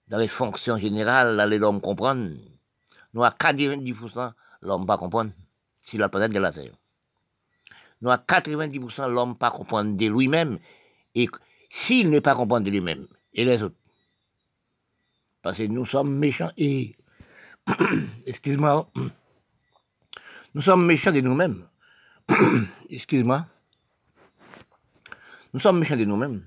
dans 0.09 0.17
les 0.17 0.27
fonctions 0.27 0.77
générales, 0.77 1.49
les 1.49 1.61
hommes 1.61 1.79
comprennent. 1.79 2.37
Nous, 3.13 3.23
à 3.23 3.29
90%, 3.29 4.33
l'homme 4.67 4.85
pas 4.85 4.97
comprendre 4.97 5.31
sur 5.83 5.97
la 5.99 6.09
planète 6.09 6.31
de 6.31 6.39
la 6.39 6.51
Terre. 6.51 6.73
Nous, 8.01 8.11
à 8.11 8.17
90%, 8.17 9.09
l'homme 9.09 9.37
pas 9.37 9.49
comprendre 9.49 9.95
de 9.97 10.05
lui-même. 10.05 10.59
Et 11.15 11.27
s'il 11.71 12.09
n'est 12.09 12.21
pas 12.21 12.35
comprendre 12.35 12.65
de 12.65 12.71
lui-même, 12.71 13.07
et 13.33 13.45
les 13.45 13.63
autres. 13.63 13.75
Parce 15.41 15.57
que 15.57 15.63
nous 15.63 15.85
sommes 15.85 16.13
méchants 16.15 16.51
et, 16.57 16.95
excuse-moi, 18.25 18.89
nous 20.53 20.61
sommes 20.61 20.85
méchants 20.85 21.11
de 21.11 21.21
nous-mêmes. 21.21 21.67
excuse-moi. 22.89 23.47
Nous 25.53 25.59
sommes 25.59 25.79
méchants 25.79 25.97
de 25.97 26.05
nous-mêmes. 26.05 26.43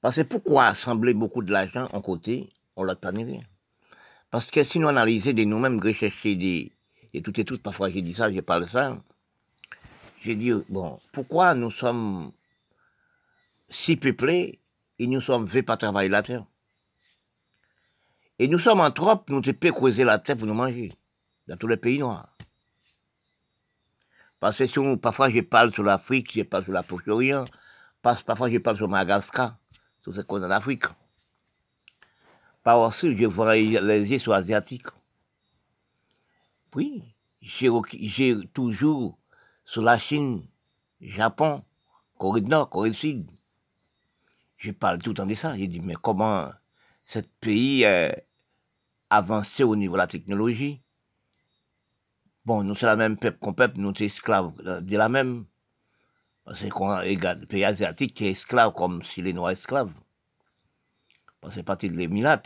Parce 0.00 0.16
que 0.16 0.22
pourquoi 0.22 0.66
assembler 0.66 1.14
beaucoup 1.14 1.42
de 1.42 1.52
l'argent 1.52 1.88
en 1.92 2.02
côté, 2.02 2.52
on 2.76 2.82
l'a 2.82 2.96
pas 2.96 3.10
rien 3.10 3.42
parce 4.32 4.50
que 4.50 4.64
si 4.64 4.78
nous 4.78 4.88
analysons 4.88 5.34
de 5.34 5.44
nous-mêmes, 5.44 5.78
rechercher 5.78 6.36
des, 6.36 6.72
et 7.12 7.20
tout 7.20 7.38
et 7.38 7.44
tout, 7.44 7.58
parfois 7.58 7.90
j'ai 7.90 8.00
dit 8.00 8.14
ça, 8.14 8.32
j'ai 8.32 8.40
parlé 8.40 8.66
ça, 8.66 8.96
j'ai 10.22 10.34
dit, 10.34 10.52
bon, 10.70 10.98
pourquoi 11.12 11.54
nous 11.54 11.70
sommes 11.70 12.32
si 13.68 13.96
peuplés 13.96 14.58
et 14.98 15.06
nous 15.06 15.20
sommes 15.20 15.48
faits 15.48 15.66
pas 15.66 15.76
travailler 15.76 16.08
la 16.08 16.22
terre? 16.22 16.46
Et 18.38 18.48
nous 18.48 18.58
sommes 18.58 18.80
en 18.80 18.90
trop, 18.90 19.22
nous 19.28 19.42
ne 19.42 19.52
pouvons 19.52 19.74
creuser 19.74 20.02
la 20.02 20.18
terre 20.18 20.38
pour 20.38 20.46
nous 20.46 20.54
manger, 20.54 20.94
dans 21.46 21.58
tous 21.58 21.68
les 21.68 21.76
pays 21.76 21.98
noirs. 21.98 22.34
Parce 24.40 24.56
que 24.56 24.66
si 24.66 24.78
parfois 25.02 25.28
je 25.28 25.40
parle 25.40 25.74
sur 25.74 25.82
l'Afrique, 25.82 26.32
je 26.34 26.42
parle 26.42 26.64
sur 26.64 26.72
la 26.72 26.82
Proche-Orient, 26.82 27.44
parfois 28.00 28.48
je 28.48 28.56
parle 28.56 28.78
sur 28.78 28.88
Madagascar, 28.88 29.58
tout 30.02 30.14
ce 30.14 30.22
qu'on 30.22 30.42
a 30.42 30.46
en 30.46 30.50
Afrique. 30.52 30.84
Par 32.62 32.80
aussi, 32.80 33.16
je 33.16 33.26
vois 33.26 33.56
les 33.56 34.10
yeux 34.10 34.18
sur 34.18 34.32
asiatiques. 34.32 34.86
Oui, 36.74 37.02
j'ai 37.40 37.68
toujours 38.54 39.18
sur 39.64 39.82
la 39.82 39.98
Chine, 39.98 40.46
Japon, 41.00 41.64
Corée 42.18 42.40
du 42.40 42.48
Nord, 42.48 42.70
Corée 42.70 42.90
du 42.90 42.96
Sud. 42.96 43.30
Je 44.58 44.70
parle 44.70 44.98
tout 44.98 45.10
le 45.10 45.14
temps 45.16 45.26
de 45.26 45.34
ça. 45.34 45.56
J'ai 45.58 45.66
dit, 45.66 45.80
mais 45.80 45.96
comment 46.00 46.50
ce 47.04 47.18
pays 47.40 47.84
a 47.84 48.16
avancé 49.10 49.64
au 49.64 49.74
niveau 49.74 49.94
de 49.94 49.98
la 49.98 50.06
technologie? 50.06 50.80
Bon, 52.44 52.62
nous, 52.62 52.74
c'est 52.76 52.86
la 52.86 52.96
même 52.96 53.18
peuple 53.18 53.38
qu'on 53.38 53.54
peuple, 53.54 53.78
nous, 53.78 53.94
sommes 53.94 54.06
esclaves 54.06 54.54
de 54.62 54.96
la 54.96 55.08
même. 55.08 55.46
Parce 56.44 56.68
qu'on 56.68 56.96
regarde 56.96 57.40
le 57.40 57.46
pays 57.46 57.64
asiatique 57.64 58.14
qui 58.14 58.26
est 58.26 58.30
esclave 58.30 58.72
comme 58.72 59.02
si 59.02 59.20
les 59.22 59.32
Noirs 59.32 59.52
esclaves 59.52 59.92
c'est 61.50 61.62
parti 61.62 61.88
de 61.88 61.96
l'Émirat. 61.96 62.42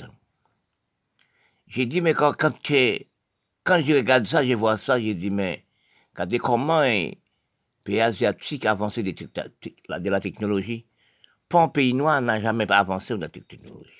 J'ai 1.69 1.87
dit, 1.87 2.01
mais 2.01 2.15
quand, 2.15 2.33
quand, 2.33 3.83
je 3.83 3.97
regarde 3.97 4.27
ça, 4.27 4.47
je 4.47 4.55
vois 4.55 4.79
ça, 4.79 5.01
j'ai 5.01 5.15
dit, 5.15 5.31
mais 5.31 5.65
regardez 6.15 6.39
comment 6.39 6.81
un 6.81 7.11
pays 7.85 8.01
asiatique 8.01 8.65
a 8.67 8.73
avancé 8.73 9.03
de, 9.03 9.11
de 9.13 10.11
la 10.11 10.21
technologie. 10.21 10.87
Pas 11.49 11.63
un 11.63 11.69
pays 11.69 11.95
noir 11.95 12.21
n'a 12.23 12.41
jamais 12.41 12.71
avancé 12.71 13.15
de 13.15 13.21
la 13.21 13.29
technologie. 13.29 13.91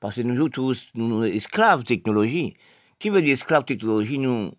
Parce 0.00 0.16
que 0.16 0.20
nous 0.22 0.36
sommes 0.36 0.50
tous 0.50 0.88
nous, 0.94 1.24
esclaves 1.24 1.84
technologie. 1.84 2.56
Qui 2.98 3.10
veut 3.10 3.22
dire 3.22 3.34
esclaves 3.34 3.64
technologie 3.64 4.18
Nous, 4.18 4.52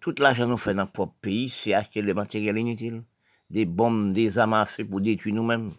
tout 0.00 0.14
l'argent 0.18 0.46
nous 0.46 0.56
fait 0.56 0.74
dans 0.74 0.82
notre 0.82 0.92
propre 0.92 1.14
pays, 1.20 1.50
c'est 1.50 1.74
acheter 1.74 2.02
les 2.02 2.14
matériels 2.14 2.58
inutiles, 2.58 3.02
des 3.50 3.64
bombes, 3.64 4.12
des 4.12 4.38
armes 4.38 4.54
à 4.54 4.66
feu 4.66 4.86
pour 4.86 5.00
détruire 5.00 5.34
nous-mêmes. 5.34 5.72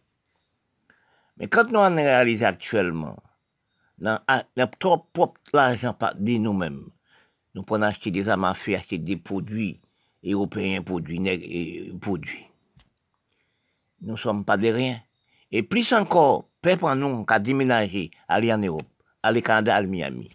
Mais 1.40 1.48
quand 1.48 1.72
nous 1.72 1.80
réalisons 1.80 2.46
actuellement, 2.46 3.16
dans 3.98 4.20
notre 4.58 5.06
propre 5.14 5.40
l'argent 5.54 5.96
de 6.16 6.38
nous-mêmes, 6.38 6.90
nous 7.56 7.64
pouvons 7.64 7.82
acheter 7.82 8.12
des 8.12 8.28
armes 8.28 8.44
à 8.44 8.54
feu, 8.54 8.76
acheter 8.76 8.98
des 8.98 9.16
produits 9.16 9.80
européens, 10.24 10.82
produits, 10.82 11.26
et 11.28 11.94
produits. 12.00 12.46
Nous 14.02 14.14
ne 14.14 14.18
sommes 14.18 14.44
pas 14.44 14.58
de 14.58 14.68
rien. 14.68 15.00
Et 15.52 15.64
plus 15.64 15.92
encore, 15.94 16.50
peuple 16.62 16.86
en 16.86 16.96
nous 16.96 17.26
qu'à 17.26 17.40
déménager, 17.40 18.12
aller 18.28 18.54
en 18.54 18.58
Europe, 18.58 18.88
aller 19.24 19.40
au 19.40 19.44
Canada, 19.44 19.76
aller 19.76 19.88
Miami. 19.88 20.30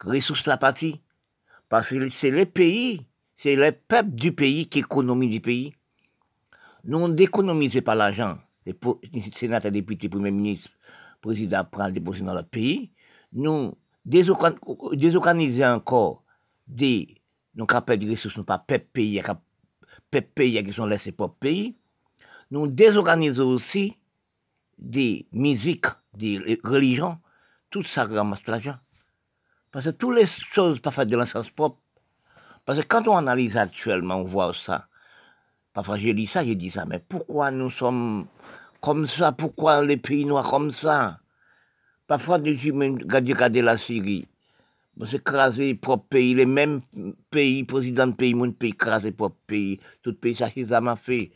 Ressources 0.00 0.46
la 0.46 0.56
partie. 0.56 1.00
Parce 1.68 1.88
que 1.88 2.08
c'est 2.10 2.30
le 2.30 2.46
pays, 2.46 3.04
c'est 3.36 3.56
le 3.56 3.72
peuple 3.72 4.10
du 4.10 4.32
pays 4.32 4.68
qui 4.68 4.78
économise 4.78 5.30
du 5.30 5.40
pays. 5.40 5.74
Nous 6.84 7.08
n'économisons 7.08 7.82
pas 7.82 7.94
l'argent 7.94 8.38
les 8.38 8.47
sénateurs, 9.36 9.72
députés, 9.72 10.08
premiers 10.08 10.30
ministres, 10.30 10.70
présidents 11.20 11.64
prennent 11.64 11.92
des 11.92 12.00
positions 12.00 12.26
dans 12.26 12.34
le 12.34 12.42
pays, 12.42 12.90
nous 13.32 13.76
désorganiser 14.04 15.66
encore 15.66 16.22
des, 16.66 17.16
nous 17.54 17.66
capable 17.66 18.04
de 18.04 18.10
ressources, 18.10 18.36
nous 18.36 18.44
pas 18.44 18.58
peuple 18.58 18.86
pays, 18.92 19.22
peuple 20.10 20.28
pays 20.34 20.64
qui 20.64 20.72
sont 20.72 20.86
laissés 20.86 21.12
pour 21.12 21.34
pays, 21.34 21.76
nous 22.50 22.66
désorganisons 22.66 23.48
aussi 23.48 23.96
des 24.78 25.26
musiques, 25.32 25.86
des 26.14 26.58
religions, 26.64 27.18
tout 27.70 27.82
ça 27.82 28.04
ramasse 28.04 28.46
l'argent. 28.46 28.76
Parce 29.70 29.84
que 29.86 29.90
toutes 29.90 30.16
les 30.16 30.26
choses 30.26 30.80
pas 30.80 30.90
faites 30.90 31.08
de 31.08 31.16
l'ensemble 31.16 31.50
propre. 31.50 31.78
Parce 32.64 32.80
que 32.80 32.86
quand 32.86 33.06
on 33.08 33.16
analyse 33.16 33.56
actuellement, 33.56 34.16
on 34.16 34.24
voit 34.24 34.54
ça. 34.54 34.88
Parfois, 35.72 35.98
j'ai 35.98 36.14
dit 36.14 36.26
ça, 36.26 36.44
j'ai 36.44 36.54
dit 36.54 36.70
ça, 36.70 36.86
mais 36.86 36.98
pourquoi 36.98 37.50
nous 37.50 37.70
sommes 37.70 38.26
comme 38.80 39.06
ça, 39.06 39.32
pourquoi 39.32 39.84
les 39.84 39.96
pays 39.96 40.24
noirs 40.24 40.48
comme 40.48 40.70
ça? 40.70 41.18
Parfois, 42.06 42.38
je 42.42 42.72
regarde 42.72 43.56
la 43.56 43.76
Syrie. 43.76 44.26
C'est 45.06 45.16
écraser 45.16 45.74
propre 45.74 46.06
pays, 46.10 46.34
les 46.34 46.46
mêmes 46.46 46.80
pays, 47.30 47.64
président 47.64 48.08
de 48.08 48.14
pays, 48.14 48.34
mon 48.34 48.50
pays, 48.50 48.70
écraser 48.70 49.12
propre 49.12 49.36
pays. 49.46 49.78
Tout 50.02 50.14
pays, 50.14 50.34
ça, 50.34 50.48
ça 50.68 50.80
m'a 50.80 50.96
fait. 50.96 51.30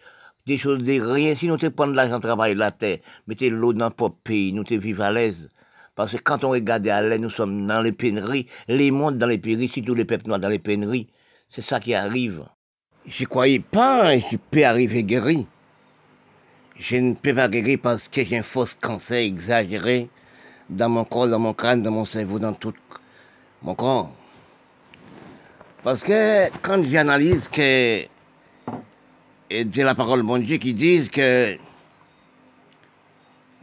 Des 0.46 0.58
choses 0.58 0.82
de 0.82 1.00
rien. 1.00 1.34
Si 1.36 1.46
nous 1.46 1.56
te 1.56 1.66
prenons 1.66 1.92
l'argent, 1.92 2.18
travailler 2.18 2.54
la 2.54 2.72
terre, 2.72 2.98
mettez 3.28 3.50
l'eau 3.50 3.72
dans 3.72 3.90
propre 3.90 4.18
pays, 4.24 4.52
nous 4.52 4.64
te 4.64 4.74
vivons 4.74 5.04
à 5.04 5.12
l'aise. 5.12 5.48
Parce 5.94 6.12
que 6.12 6.22
quand 6.22 6.42
on 6.42 6.50
regarde 6.50 6.88
à 6.88 7.02
l'aise, 7.02 7.20
nous 7.20 7.30
sommes 7.30 7.66
dans 7.66 7.82
les 7.82 7.92
pénuries. 7.92 8.48
Les 8.66 8.90
mondes 8.90 9.18
dans 9.18 9.26
les 9.26 9.38
pénuries, 9.38 9.68
tous 9.68 9.94
les 9.94 10.04
peuples 10.04 10.26
noirs 10.26 10.40
dans 10.40 10.48
les 10.48 10.58
pénuries. 10.58 11.08
C'est 11.50 11.62
ça 11.62 11.78
qui 11.78 11.94
arrive. 11.94 12.44
Je 13.06 13.24
croyais 13.26 13.60
pas 13.60 14.16
que 14.16 14.24
je 14.32 14.36
peux 14.50 14.64
arriver 14.64 15.04
guéri. 15.04 15.46
Je 16.76 16.96
ne 16.96 17.14
peux 17.14 17.34
pas 17.34 17.48
guérir 17.48 17.78
parce 17.82 18.08
que 18.08 18.24
j'ai 18.24 18.38
un 18.38 18.42
faux 18.42 18.66
cancer 18.80 19.18
exagéré 19.18 20.08
dans 20.70 20.88
mon 20.88 21.04
corps, 21.04 21.28
dans 21.28 21.38
mon 21.38 21.54
crâne, 21.54 21.82
dans 21.82 21.90
mon 21.90 22.04
cerveau, 22.04 22.38
dans 22.38 22.54
tout 22.54 22.74
mon 23.62 23.74
corps. 23.74 24.10
Parce 25.82 26.02
que 26.02 26.48
quand 26.62 26.82
j'analyse 26.84 27.48
que 27.48 28.06
et 29.50 29.66
c'est 29.74 29.82
la 29.82 29.94
parole 29.94 30.20
de 30.20 30.24
mon 30.24 30.38
Dieu 30.38 30.56
qui 30.56 30.72
dit 30.72 31.10
que 31.10 31.58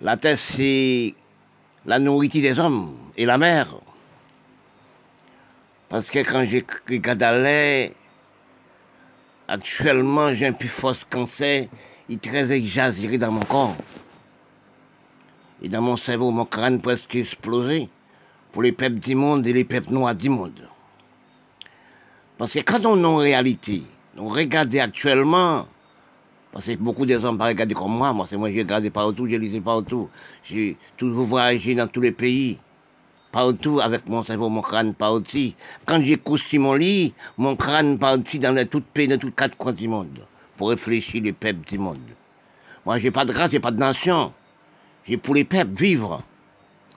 la 0.01 0.17
terre 0.17 0.37
c'est 0.37 1.15
la 1.85 1.97
nourriture 1.97 2.43
des 2.43 2.59
hommes 2.59 2.95
et 3.17 3.25
la 3.25 3.39
mer. 3.39 3.75
Parce 5.89 6.11
que 6.11 6.19
quand 6.19 6.45
j'ai 6.47 6.63
regardé 6.87 7.93
actuellement 9.47 10.31
j'ai 10.35 10.45
un 10.45 10.53
plus 10.53 10.67
fort 10.67 10.95
cancer, 11.09 11.67
il 12.09 12.19
très 12.19 12.51
exagéré 12.51 13.17
dans 13.17 13.31
mon 13.31 13.41
corps. 13.41 13.75
Et 15.61 15.69
dans 15.69 15.81
mon 15.81 15.95
cerveau, 15.95 16.31
mon 16.31 16.45
crâne 16.45 16.81
presque 16.81 17.15
explosé 17.15 17.89
pour 18.51 18.63
les 18.63 18.71
peuples 18.71 18.99
du 18.99 19.13
monde 19.13 19.45
et 19.45 19.53
les 19.53 19.63
peuples 19.63 19.93
noirs 19.93 20.15
du 20.15 20.29
monde. 20.29 20.67
Parce 22.37 22.53
que 22.53 22.59
quand 22.59 22.85
on 22.85 22.97
est 23.03 23.05
en 23.05 23.17
réalité, 23.17 23.83
on 24.17 24.29
regarde 24.29 24.75
actuellement, 24.75 25.67
parce 26.51 26.65
que 26.65 26.75
beaucoup 26.75 27.05
des 27.05 27.23
hommes 27.23 27.37
pas 27.37 27.47
regardé 27.47 27.75
comme 27.75 27.95
moi, 27.95 28.11
moi 28.13 28.25
c'est 28.27 28.37
moi 28.37 28.51
j'ai 28.51 28.59
regardé 28.59 28.89
partout, 28.89 29.27
j'ai 29.27 29.37
lisé 29.37 29.61
partout, 29.61 30.09
j'ai 30.45 30.77
toujours 30.97 31.25
voyagé 31.25 31.75
dans 31.75 31.87
tous 31.87 32.01
les 32.01 32.11
pays, 32.11 32.57
partout 33.31 33.81
avec 33.81 34.07
mon 34.07 34.23
cerveau, 34.23 34.49
mon 34.49 34.61
crâne 34.61 34.95
parti. 34.95 35.55
Quand 35.85 36.01
j'ai 36.01 36.15
couché 36.15 36.57
mon 36.57 36.73
lit, 36.73 37.13
mon 37.37 37.55
crâne 37.55 37.99
parti 37.99 38.39
dans 38.39 38.53
les 38.53 38.65
pays, 38.65 39.07
dans 39.07 39.19
tous 39.19 39.31
quatre 39.31 39.57
coins 39.57 39.73
du 39.73 39.87
monde, 39.87 40.19
pour 40.59 40.71
réfléchir 40.71 41.23
les 41.23 41.31
peuples 41.31 41.65
du 41.65 41.77
monde. 41.77 41.97
Moi 42.85 42.99
j'ai 42.99 43.11
pas 43.11 43.23
de 43.23 43.31
race, 43.31 43.49
j'ai 43.51 43.61
pas 43.61 43.71
de 43.71 43.79
nation. 43.79 44.33
J'ai 45.07 45.15
pour 45.15 45.33
les 45.33 45.45
peuples 45.45 45.73
vivre. 45.73 46.21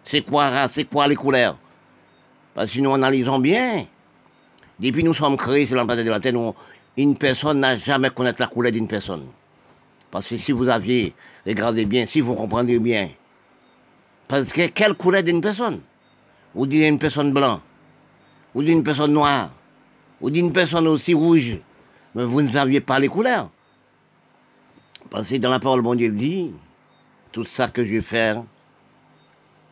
C'est 0.04 0.22
quoi 0.22 0.50
race, 0.50 0.72
c'est 0.74 0.82
quoi 0.82 1.06
les 1.06 1.14
couleurs? 1.14 1.56
Parce 2.54 2.72
que 2.72 2.80
nous 2.80 2.92
analysons 2.92 3.38
bien, 3.38 3.86
depuis 4.80 5.04
nous 5.04 5.14
sommes 5.14 5.36
créés 5.36 5.66
sur 5.66 5.76
l'emploi 5.76 5.94
de 5.94 6.10
la 6.10 6.18
Terre, 6.18 6.34
une 6.96 7.16
personne 7.16 7.60
n'a 7.60 7.76
jamais 7.76 8.10
connaître 8.10 8.40
la 8.40 8.48
couleur 8.48 8.72
d'une 8.72 8.88
personne. 8.88 9.26
Parce 10.10 10.26
que 10.26 10.38
si 10.38 10.50
vous 10.50 10.68
aviez, 10.68 11.14
regardez 11.46 11.84
bien, 11.84 12.04
si 12.06 12.20
vous 12.20 12.34
comprenez 12.34 12.80
bien, 12.80 13.10
parce 14.26 14.52
que 14.52 14.66
quelle 14.66 14.94
couleur 14.94 15.22
d'une 15.22 15.40
personne? 15.40 15.82
Vous 16.52 16.66
dites 16.66 16.82
une 16.82 16.98
personne 16.98 17.32
blanche, 17.32 17.60
ou 18.56 18.62
d'une 18.64 18.82
personne 18.82 19.12
noire, 19.12 19.50
ou 20.20 20.30
d'une 20.30 20.52
personne 20.52 20.88
aussi 20.88 21.14
rouge, 21.14 21.58
mais 22.14 22.24
vous 22.24 22.42
ne 22.42 22.50
saviez 22.50 22.80
pas 22.80 22.98
les 22.98 23.08
couleurs. 23.08 23.50
Parce 25.10 25.28
que 25.28 25.36
dans 25.36 25.50
la 25.50 25.60
parole, 25.60 25.82
bon 25.82 25.94
Dieu 25.94 26.10
dit, 26.10 26.52
tout 27.32 27.44
ça 27.44 27.68
que 27.68 27.84
je 27.84 27.92
vais 27.92 28.02
faire, 28.02 28.44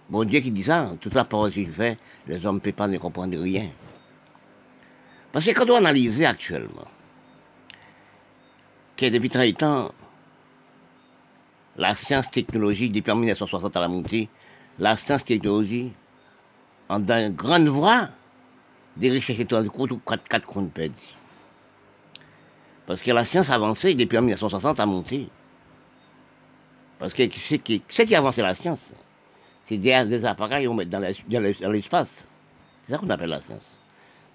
bon 0.09 0.25
Dieu 0.25 0.41
qui 0.41 0.51
dit 0.51 0.63
ça, 0.63 0.93
toute 1.01 1.15
la 1.15 1.25
parole 1.25 1.53
que 1.53 1.65
je 1.65 1.71
fais, 1.71 1.99
les 2.27 2.45
hommes 2.45 2.57
ne 2.57 2.61
peuvent 2.61 2.73
pas 2.73 2.89
ne 2.89 2.99
comprendre 2.99 3.39
rien. 3.39 3.71
Parce 5.33 5.45
que 5.45 5.53
quand 5.53 5.71
on 5.71 5.77
analyse 5.77 6.23
actuellement, 6.23 6.89
que 8.97 9.07
depuis 9.07 9.31
très 9.31 9.47
longtemps, 9.47 9.93
la 11.77 11.95
science 11.95 12.31
technologique, 12.31 12.93
depuis 12.93 13.13
1960 13.13 13.77
à 13.77 13.81
la 13.81 13.89
montée, 13.89 14.29
la 14.79 14.97
science 14.97 15.25
technologie, 15.25 15.93
en 16.89 17.01
une 17.09 17.35
grande 17.35 17.69
voie, 17.69 18.09
des 18.97 19.11
recherches 19.11 19.39
étoiles, 19.39 19.71
quatre, 20.05 20.29
quatre 20.29 20.47
comptes. 20.47 20.79
Parce 22.87 23.03
que 23.03 23.11
la 23.11 23.25
science 23.25 23.51
avancée 23.51 23.95
depuis 23.95 24.19
1960 24.19 24.81
à 24.81 24.87
monté. 24.87 25.29
Parce 26.99 27.15
que 27.15 27.23
ce 27.35 27.55
qui, 27.57 27.81
qui 27.81 28.15
avance 28.15 28.37
la 28.37 28.55
science, 28.55 28.91
c'est 29.67 29.79
des, 29.79 30.05
des 30.07 30.25
appareils 30.25 30.67
qu'on 30.67 30.75
met 30.75 30.87
dans 30.87 31.01
l'espace. 31.01 32.27
C'est 32.85 32.93
ça 32.93 32.99
qu'on 32.99 33.09
appelle 33.09 33.31
la 33.31 33.41
science. 33.41 33.65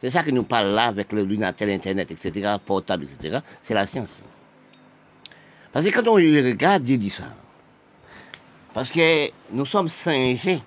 C'est 0.02 0.10
ça 0.10 0.24
que 0.24 0.32
nous 0.32 0.44
parle 0.44 0.68
là 0.68 0.86
avec 0.86 1.12
le 1.12 1.24
lunatel, 1.24 1.70
Internet, 1.70 2.12
etc., 2.12 2.56
portable, 2.66 3.06
etc. 3.06 3.40
C'est 3.64 3.74
la 3.74 3.88
science. 3.88 4.22
Parce 5.72 5.86
que 5.86 5.92
quand 5.92 6.08
on 6.08 6.14
regarde, 6.14 6.84
Dieu 6.84 6.98
dit 6.98 7.10
ça. 7.10 7.26
Parce 8.74 8.90
que 8.90 9.32
nous 9.52 9.66
sommes 9.66 9.90
singés 9.90 10.62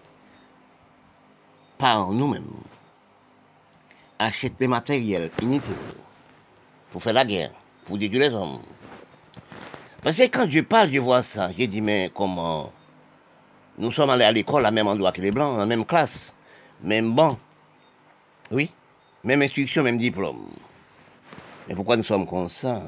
par 1.79 2.11
nous-mêmes. 2.11 2.45
Acheter 4.19 4.53
des 4.59 4.67
matériels 4.67 5.31
inutiles 5.41 5.73
pour 6.91 7.03
faire 7.03 7.13
la 7.13 7.25
guerre, 7.25 7.53
pour 7.89 7.99
détruire 7.99 8.31
les 8.31 8.35
hommes. 8.35 8.61
Parce 10.03 10.15
que 10.15 10.23
quand 10.25 10.49
je 10.49 10.61
parle, 10.61 10.93
je 10.93 11.01
vois 11.01 11.25
ça. 11.25 11.51
J'ai 11.57 11.67
dit, 11.67 11.81
mais 11.81 12.13
comment? 12.15 12.71
Nous 13.79 13.91
sommes 13.91 14.11
allés 14.11 14.25
à 14.25 14.31
l'école, 14.33 14.65
à 14.67 14.71
même 14.71 14.87
endroit 14.87 15.11
que 15.11 15.21
les 15.21 15.33
Blancs, 15.33 15.59
la 15.59 15.67
même 15.67 15.85
classe, 15.85 16.33
même 16.83 17.15
banc. 17.15 17.39
Oui. 18.51 18.71
Même 19.25 19.43
instruction, 19.43 19.83
même 19.83 19.99
diplôme. 19.99 20.47
Mais 21.67 21.75
pourquoi 21.75 21.97
nous 21.97 22.05
sommes 22.05 22.27
comme 22.27 22.49
ça? 22.49 22.83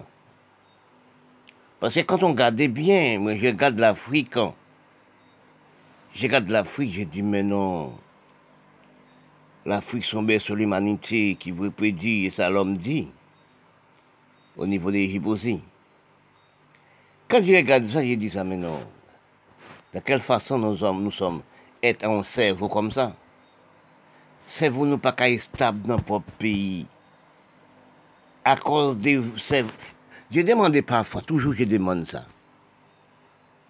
Parce 1.81 1.95
que 1.95 2.01
quand 2.01 2.23
on 2.23 2.29
regardait 2.29 2.69
bien, 2.69 3.19
moi 3.19 3.37
je 3.37 3.47
regarde 3.47 3.79
l'Afrique, 3.79 4.35
je 6.15 6.23
regarde 6.23 6.49
l'Afrique, 6.49 6.93
je 6.93 7.03
dis 7.05 7.23
mais 7.23 7.43
non, 7.43 7.93
l'Afrique 9.65 10.05
sombre 10.05 10.37
sur 10.39 10.57
l'humanité 10.57 11.37
qui 11.37 11.51
vous 11.51 11.71
prédit, 11.71 12.27
et 12.27 12.31
ça 12.31 12.51
l'homme 12.51 12.77
dit, 12.77 13.09
au 14.61 14.67
niveau 14.67 14.91
des 14.93 15.21
aussi. 15.25 15.61
Quand 17.29 17.43
je 17.43 17.55
regarde 17.55 17.87
ça, 17.87 18.05
je 18.05 18.15
dis 18.15 18.31
ça 18.31 18.45
mais 18.45 18.57
non, 18.57 18.81
de 19.95 20.01
quelle 20.01 20.21
façon 20.21 20.59
nous, 20.59 20.85
hommes, 20.85 21.03
nous 21.03 21.11
sommes 21.11 21.43
être 21.83 22.05
en 22.05 22.23
cerveau 22.23 22.69
comme 22.69 22.93
ça? 22.93 23.15
Vous 24.61 24.85
nous 24.85 24.99
pas 24.99 25.15
stable 25.39 25.83
dans 25.83 25.97
notre 25.97 26.21
pays. 26.39 26.87
À 28.45 28.57
cause 28.57 28.99
de... 28.99 29.23
Je 30.31 30.41
demande 30.43 30.81
parfois, 30.83 31.23
toujours 31.23 31.55
je 31.55 31.65
demande 31.65 32.07
ça. 32.09 32.27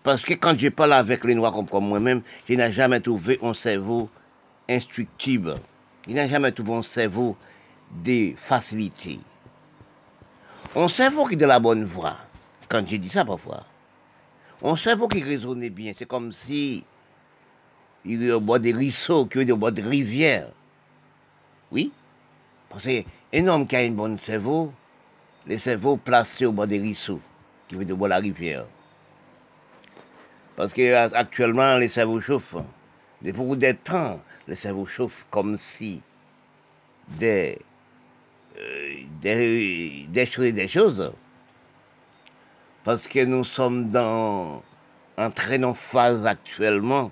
Parce 0.03 0.23
que 0.25 0.35
quand 0.35 0.59
je 0.59 0.69
parle 0.69 0.95
avec 0.95 1.23
les 1.25 1.35
Noirs 1.35 1.55
comme 1.71 1.87
moi-même, 1.87 2.23
je 2.49 2.55
n'ai 2.55 2.73
jamais 2.73 3.01
trouvé 3.01 3.39
un 3.43 3.53
cerveau 3.53 4.09
instructible. 4.69 5.57
Je 6.09 6.15
n'ai 6.15 6.29
jamais 6.29 6.53
trouvé 6.53 6.73
un 6.73 6.83
cerveau 6.83 7.37
de 7.93 8.33
facilité. 8.37 9.21
Cerveau 10.89 11.27
qui 11.27 11.35
est 11.35 11.37
de 11.37 11.47
la 11.47 11.59
bonne 11.59 11.85
voie. 11.85 12.17
Quand 12.69 12.87
je 12.87 12.97
dis 12.97 13.09
ça 13.09 13.25
parfois. 13.25 13.65
Un 14.63 14.77
cerveau 14.77 15.09
qui 15.09 15.23
raisonne 15.23 15.69
bien. 15.69 15.93
C'est 15.99 16.07
comme 16.07 16.33
si 16.33 16.85
il 18.05 18.31
a 18.31 18.37
au 18.37 18.41
bord 18.41 18.61
des 18.61 18.73
ruisseaux, 18.73 19.27
qu'il 19.27 19.51
a 19.51 19.55
au 19.55 19.57
bord 19.57 19.73
des 19.73 19.83
rivières. 19.83 20.49
Oui, 21.73 21.93
parce 22.69 22.85
qu'un 22.85 23.47
homme 23.47 23.67
qui 23.67 23.77
a 23.77 23.83
une 23.83 23.95
bonne 23.95 24.19
cerveau, 24.21 24.73
les 25.47 25.59
cerveaux 25.59 25.97
placés 25.97 26.47
au 26.47 26.53
bord 26.53 26.67
des 26.67 26.79
ruisseaux, 26.79 27.21
qui 27.69 27.75
veut 27.75 27.93
au 27.93 27.97
bord 27.97 28.09
de 28.09 28.11
la 28.11 28.19
rivière. 28.19 28.67
Parce 30.57 30.73
qu'actuellement, 30.73 31.77
les 31.79 31.89
cerveaux 31.89 32.21
chauffent. 32.21 32.57
Depuis 33.23 33.39
beaucoup 33.39 33.57
de 33.57 33.73
temps, 33.73 34.21
les 34.47 34.57
cerveaux 34.57 34.87
chauffent 34.87 35.27
comme 35.31 35.59
si 35.59 36.01
des, 37.09 37.59
euh, 38.59 38.95
des, 39.23 40.07
des, 40.09 40.69
choses. 40.69 41.13
Parce 42.85 43.07
que 43.07 43.25
nous 43.25 43.45
sommes 43.45 43.91
dans, 43.91 44.63
en 45.17 45.31
très 45.31 45.61
phase 45.75 46.27
actuellement 46.27 47.11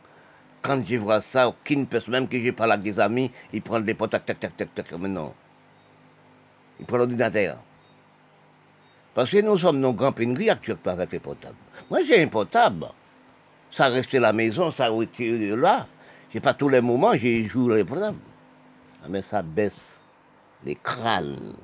quand 0.63 0.85
je 0.85 0.97
vois 0.97 1.21
ça, 1.23 1.49
aucune 1.49 1.87
personne, 1.87 2.13
même 2.13 2.29
que 2.29 2.39
je 2.43 2.51
parle 2.51 2.73
avec 2.73 2.85
des 2.85 3.01
amis, 3.01 3.31
ils 3.53 3.63
prennent 3.63 3.85
des 3.85 3.95
potes, 3.95 4.11
tac, 4.11 4.27
tac, 4.27 4.39
tac, 4.39 4.75
tac, 4.75 4.93
mais 4.99 5.09
non. 5.09 5.33
Ils 6.81 6.87
prennent 6.87 6.99
l'ordinateur. 6.99 7.59
Parce 9.15 9.31
que 9.31 9.41
nous 9.41 9.57
sommes 9.57 9.81
nos 9.81 9.93
grands 9.93 10.13
pénuries 10.13 10.51
actuellement 10.51 10.93
avec 10.93 11.13
les 11.13 11.19
portables. 11.19 11.57
Moi, 11.91 12.03
j'ai 12.05 12.23
un 12.23 12.29
portable. 12.29 12.87
Ça 13.71 13.89
reste 13.89 14.15
à 14.15 14.21
la 14.21 14.33
maison, 14.33 14.71
ça 14.71 14.89
retire 14.89 15.57
là. 15.57 15.87
J'ai 16.33 16.41
pas 16.41 16.55
tous 16.55 16.69
les 16.69 16.81
moments, 16.81 17.15
j'ai 17.15 17.45
joue 17.45 17.69
les 17.71 17.85
portables. 17.85 18.19
Ah, 19.03 19.07
mais 19.09 19.23
ça 19.23 19.43
baisse 19.43 19.98
les 20.65 20.77
crânes. 20.77 21.55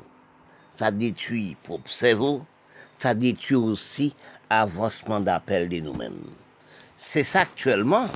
Ça 0.76 0.90
détruit 0.90 1.56
pour 1.64 1.80
cerveau. 1.86 2.44
Ça 3.00 3.14
détruit 3.14 3.56
aussi 3.56 4.14
avancement 4.48 5.20
d'appel 5.20 5.68
de 5.68 5.80
nous-mêmes. 5.80 6.30
C'est 6.98 7.24
ça 7.24 7.40
actuellement 7.40 8.08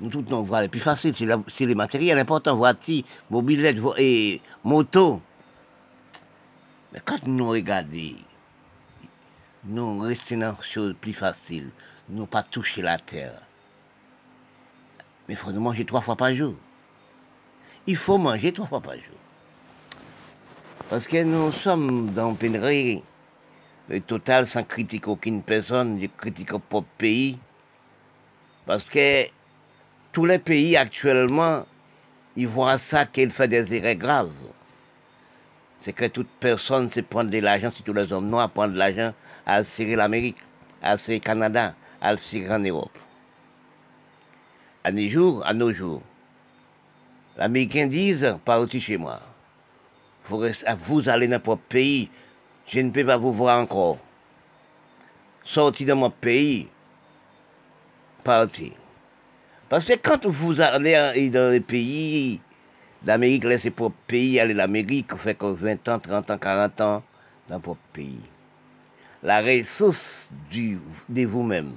nous 0.00 0.10
toutes 0.10 0.28
nos 0.28 0.42
voies 0.42 0.62
les 0.62 0.68
plus 0.68 0.80
faciles, 0.80 1.14
c'est 1.48 1.66
les 1.66 1.74
matériels 1.74 2.18
importants, 2.18 2.56
voitures, 2.56 3.04
mobilettes 3.30 3.78
et 3.96 4.42
motos. 4.62 5.22
Mais 6.92 7.00
quand 7.04 7.26
nous 7.26 7.48
regardons, 7.48 8.16
nous 9.64 9.98
restons 10.00 10.38
dans 10.38 10.52
des 10.52 10.62
choses 10.62 10.94
plus 11.00 11.14
faciles, 11.14 11.70
nous 12.08 12.26
pas 12.26 12.42
toucher 12.42 12.82
la 12.82 12.98
terre. 12.98 13.40
Mais 15.28 15.34
il 15.34 15.36
faut 15.36 15.50
manger 15.52 15.84
trois 15.84 16.02
fois 16.02 16.16
par 16.16 16.34
jour. 16.34 16.54
Il 17.86 17.96
faut 17.96 18.18
manger 18.18 18.52
trois 18.52 18.66
fois 18.66 18.80
par 18.80 18.94
jour. 18.94 19.25
Parce 20.88 21.08
que 21.08 21.24
nous 21.24 21.50
sommes 21.50 22.12
dans 22.12 22.30
une 22.30 22.36
pénurie 22.36 23.02
totale 24.06 24.46
sans 24.46 24.62
critiquer 24.62 25.08
aucune 25.08 25.42
personne, 25.42 25.98
je 26.00 26.06
critique 26.06 26.52
au 26.52 26.60
propre 26.60 26.86
pays. 26.96 27.38
Parce 28.66 28.84
que 28.88 29.26
tous 30.12 30.24
les 30.24 30.38
pays 30.38 30.76
actuellement, 30.76 31.66
ils 32.36 32.46
voient 32.46 32.78
ça 32.78 33.04
qu'il 33.04 33.30
fait 33.30 33.48
des 33.48 33.74
erreurs 33.74 33.96
graves. 33.96 34.30
C'est 35.80 35.92
que 35.92 36.06
toute 36.06 36.28
personne 36.38 36.88
se 36.92 37.00
prend 37.00 37.24
de 37.24 37.38
l'argent, 37.38 37.72
si 37.72 37.82
tous 37.82 37.92
les 37.92 38.12
hommes 38.12 38.28
noirs 38.28 38.50
prennent 38.50 38.72
de 38.72 38.78
l'argent 38.78 39.12
à 39.44 39.64
serrer 39.64 39.96
l'Amérique, 39.96 40.38
à 40.82 40.98
serrer 40.98 41.18
le 41.18 41.24
Canada, 41.24 41.74
à 42.00 42.16
serrer 42.16 42.54
en 42.54 42.60
Europe. 42.60 42.96
À 44.84 44.92
nos 44.92 45.08
jours, 45.08 45.44
à 45.44 45.52
nos 45.52 45.72
jours, 45.72 46.02
l'Américain 47.36 47.88
disent, 47.88 48.36
aussi 48.46 48.80
chez 48.80 48.96
moi. 48.96 49.20
Vous, 50.28 50.44
vous 50.86 51.08
allez 51.08 51.28
dans 51.28 51.40
votre 51.40 51.62
pays, 51.62 52.10
je 52.66 52.80
ne 52.80 52.90
peux 52.90 53.04
pas 53.04 53.16
vous 53.16 53.32
voir 53.32 53.60
encore. 53.60 53.98
Sorti 55.44 55.84
de 55.84 55.92
mon 55.92 56.10
pays, 56.10 56.66
parti. 58.24 58.72
Parce 59.68 59.84
que 59.84 59.94
quand 59.94 60.26
vous 60.26 60.60
allez 60.60 61.30
dans 61.30 61.52
les 61.52 61.60
pays 61.60 62.40
d'Amérique, 63.02 63.44
laissez 63.44 63.70
pour 63.70 63.92
pays, 63.92 64.40
aller 64.40 64.54
l'Amérique, 64.54 65.12
vous 65.12 65.18
faites 65.18 65.42
20 65.42 65.88
ans, 65.88 65.98
30 66.00 66.30
ans, 66.30 66.38
40 66.38 66.80
ans 66.80 67.02
dans 67.48 67.58
votre 67.58 67.80
pays. 67.92 68.20
La 69.22 69.40
ressource 69.40 70.28
de 70.52 71.24
vous-même, 71.24 71.72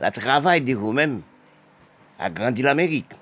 le 0.00 0.10
travail 0.10 0.60
de 0.60 0.74
vous-même, 0.74 1.22
a 2.18 2.30
grandi 2.30 2.62
l'Amérique. 2.62 3.12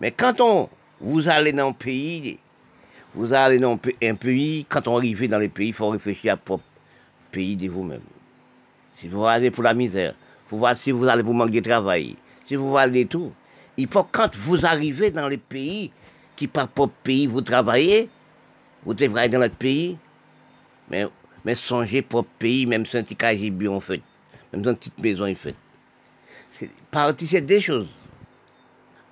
Mais 0.00 0.10
quand 0.12 0.40
on, 0.40 0.68
vous 1.00 1.28
allez 1.28 1.52
dans 1.52 1.68
un 1.68 1.72
pays, 1.72 2.38
vous 3.14 3.32
allez 3.32 3.58
dans 3.58 3.78
un 4.02 4.14
pays, 4.14 4.66
quand 4.68 4.88
on 4.88 4.96
arrive 4.96 5.28
dans 5.28 5.38
le 5.38 5.48
pays, 5.48 5.68
il 5.68 5.74
faut 5.74 5.90
réfléchir 5.90 6.34
à 6.34 6.38
votre 6.46 6.62
pays 7.30 7.56
de 7.56 7.68
vous-même. 7.68 8.00
Si 8.96 9.08
vous 9.08 9.24
allez 9.24 9.50
pour 9.50 9.64
la 9.64 9.74
misère, 9.74 10.14
vous 10.50 10.58
voir 10.58 10.76
si 10.76 10.90
vous 10.90 11.06
allez 11.06 11.22
pour 11.22 11.34
manquer 11.34 11.60
de 11.60 11.68
travail, 11.68 12.16
si 12.46 12.56
vous 12.56 12.76
allez 12.76 13.06
tout. 13.06 13.32
Il 13.76 13.88
faut 13.88 14.04
quand 14.04 14.34
vous 14.36 14.64
arrivez 14.64 15.10
dans 15.10 15.28
les 15.28 15.38
pays 15.38 15.92
qui 16.36 16.46
par 16.46 16.68
votre 16.74 16.92
pays 16.92 17.26
vous 17.26 17.40
travaillez, 17.40 18.08
vous 18.84 18.94
devrez 18.94 19.22
aller 19.22 19.32
dans 19.32 19.38
notre 19.40 19.56
pays, 19.56 19.98
mais, 20.90 21.06
mais 21.44 21.54
songez 21.54 22.02
pour 22.02 22.24
pays, 22.24 22.66
même 22.66 22.84
si 22.86 22.96
un 22.96 23.02
petit 23.02 23.16
KGB 23.16 23.68
en 23.68 23.80
fait, 23.80 24.02
même 24.52 24.62
si 24.62 24.68
une 24.68 24.76
petite 24.76 24.98
maison 24.98 25.30
en 25.30 25.34
fait. 25.34 25.54
Parti, 26.90 27.26
c'est 27.26 27.40
des 27.40 27.60
choses. 27.60 27.88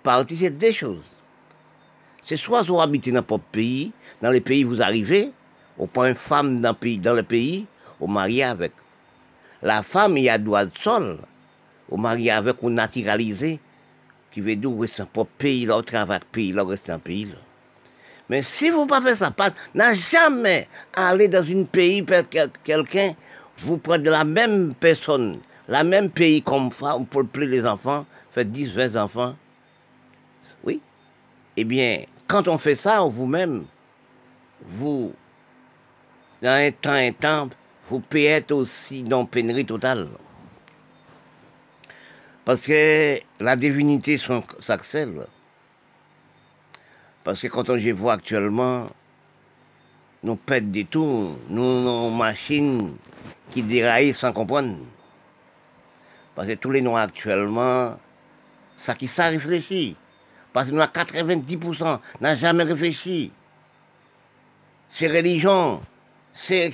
Parti, 0.03 0.37
c'est 0.37 0.51
des 0.51 0.73
choses. 0.73 1.03
C'est 2.23 2.37
soit 2.37 2.63
vous 2.63 2.81
habitez 2.81 3.13
dans 3.13 3.25
votre 3.27 3.45
pays, 3.45 3.93
dans 4.21 4.31
les 4.31 4.41
pays 4.41 4.65
où 4.65 4.71
vous 4.71 4.83
arrivez, 4.83 5.33
on 5.79 5.87
prend 5.87 6.05
une 6.05 6.15
femme 6.15 6.61
dans 6.61 6.71
le 6.71 6.77
pays, 6.77 6.99
dans 6.99 7.15
le 7.15 7.23
pays, 7.23 7.67
on 8.01 8.15
avec. 8.17 8.73
La 9.63 9.83
femme, 9.83 10.17
il 10.17 10.25
y 10.25 10.29
a 10.29 10.39
droit 10.39 10.65
de 10.65 10.71
sol. 10.83 11.19
On 11.91 11.99
marie 11.99 12.31
avec, 12.31 12.57
on 12.63 12.71
naturalisé, 12.71 13.59
qui 14.33 14.41
veut 14.41 14.57
dire 14.57 14.71
rester 14.79 15.03
pour 15.13 15.27
pays, 15.27 15.67
là, 15.67 15.77
au 15.79 15.83
travail 15.83 16.21
pays, 16.33 16.53
là, 16.53 16.65
rester 16.65 16.93
un 16.93 16.99
pays. 16.99 17.29
Mais 18.29 18.43
si 18.43 18.71
vous 18.71 18.85
ne 18.85 18.89
pas 18.89 19.01
fait 19.01 19.17
ça, 19.17 19.31
pas, 19.31 19.51
n'a 19.75 19.95
jamais 19.95 20.69
allé 20.95 21.29
dans 21.29 21.45
un 21.45 21.65
pays, 21.65 22.05
quelqu'un, 22.65 23.15
vous 23.59 23.79
prenez 23.79 24.09
la 24.09 24.25
même 24.25 24.75
personne, 24.79 25.41
la 25.69 25.83
même 25.83 26.11
pays 26.11 26.43
comme 26.43 26.71
femme, 26.71 27.07
pour 27.07 27.25
les 27.35 27.67
enfants, 27.67 28.07
faites 28.33 28.53
10, 28.53 28.73
20 28.73 28.97
enfants. 28.97 29.35
Eh 31.63 31.65
bien, 31.65 32.07
quand 32.27 32.49
on 32.49 32.57
fait 32.57 32.75
ça, 32.75 33.01
vous-même, 33.03 33.67
vous, 34.65 35.13
dans 36.41 36.49
un 36.49 36.71
temps, 36.73 36.93
un 36.93 37.13
temps, 37.13 37.51
vous 37.91 38.01
payez 38.01 38.43
aussi 38.51 39.03
dans 39.03 39.27
pénurie 39.27 39.67
totale. 39.67 40.09
Parce 42.47 42.63
que 42.63 43.21
la 43.41 43.57
divinité 43.57 44.17
s'accèle. 44.61 45.27
Parce 47.25 47.43
que 47.43 47.49
quand 47.49 47.69
on 47.69 47.77
je 47.77 47.91
vois 47.91 48.15
actuellement, 48.15 48.89
nous 50.23 50.37
pète 50.37 50.71
des 50.73 50.87
tout, 50.87 51.37
nous, 51.51 51.83
nos 51.83 52.09
machines 52.09 52.97
qui 53.51 53.63
déraillent 53.63 54.15
sans 54.15 54.33
comprendre. 54.33 54.79
Parce 56.35 56.49
que 56.49 56.55
tous 56.55 56.71
les 56.71 56.81
noirs 56.81 57.09
actuellement, 57.09 57.99
ça 58.79 58.95
qui 58.95 59.09
ça 59.09 59.27
réfléchit. 59.27 59.95
Parce 60.53 60.67
que 60.67 60.73
nous, 60.73 60.81
à 60.81 60.87
90%, 60.87 62.01
n'a 62.21 62.37
jamais 62.37 62.65
réfléchi. 62.65 63.31
C'est 64.91 65.09
religion, 65.09 65.81
c'est... 66.35 66.73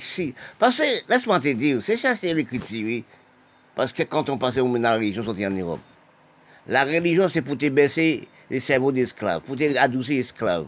Parce 0.57 0.77
que, 0.77 1.09
laisse-moi 1.09 1.39
te 1.39 1.53
dire, 1.53 1.81
c'est 1.81 1.97
chercher 1.97 2.33
l'écriture, 2.33 2.85
oui. 2.85 3.05
Parce 3.75 3.93
que 3.93 4.03
quand 4.03 4.29
on 4.29 4.37
passait 4.37 4.59
au 4.59 4.75
la 4.75 4.95
religion, 4.95 5.23
sortait 5.23 5.45
en 5.45 5.51
Europe. 5.51 5.81
La 6.67 6.83
religion, 6.83 7.29
c'est 7.29 7.43
pour 7.43 7.57
te 7.57 7.69
baisser 7.69 8.27
les 8.49 8.59
cerveaux 8.59 8.91
d'esclaves, 8.91 9.41
pour 9.41 9.55
te 9.55 9.77
adoucir 9.77 10.19
esclaves. 10.19 10.65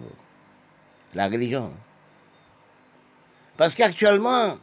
La 1.16 1.28
religion. 1.28 1.72
Parce 3.58 3.74
qu'actuellement, 3.74 4.58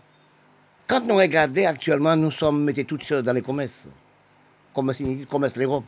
quand 0.87 1.01
nous 1.05 1.17
regardons 1.17 1.67
actuellement, 1.67 2.15
nous 2.15 2.31
sommes 2.31 2.63
mettez 2.63 2.85
toutes 2.85 3.03
choses 3.05 3.25
dans 3.25 3.33
les 3.33 3.43
commerces. 3.43 3.89
Commerce, 4.73 5.03
commerce 5.29 5.57
l'Europe. 5.57 5.85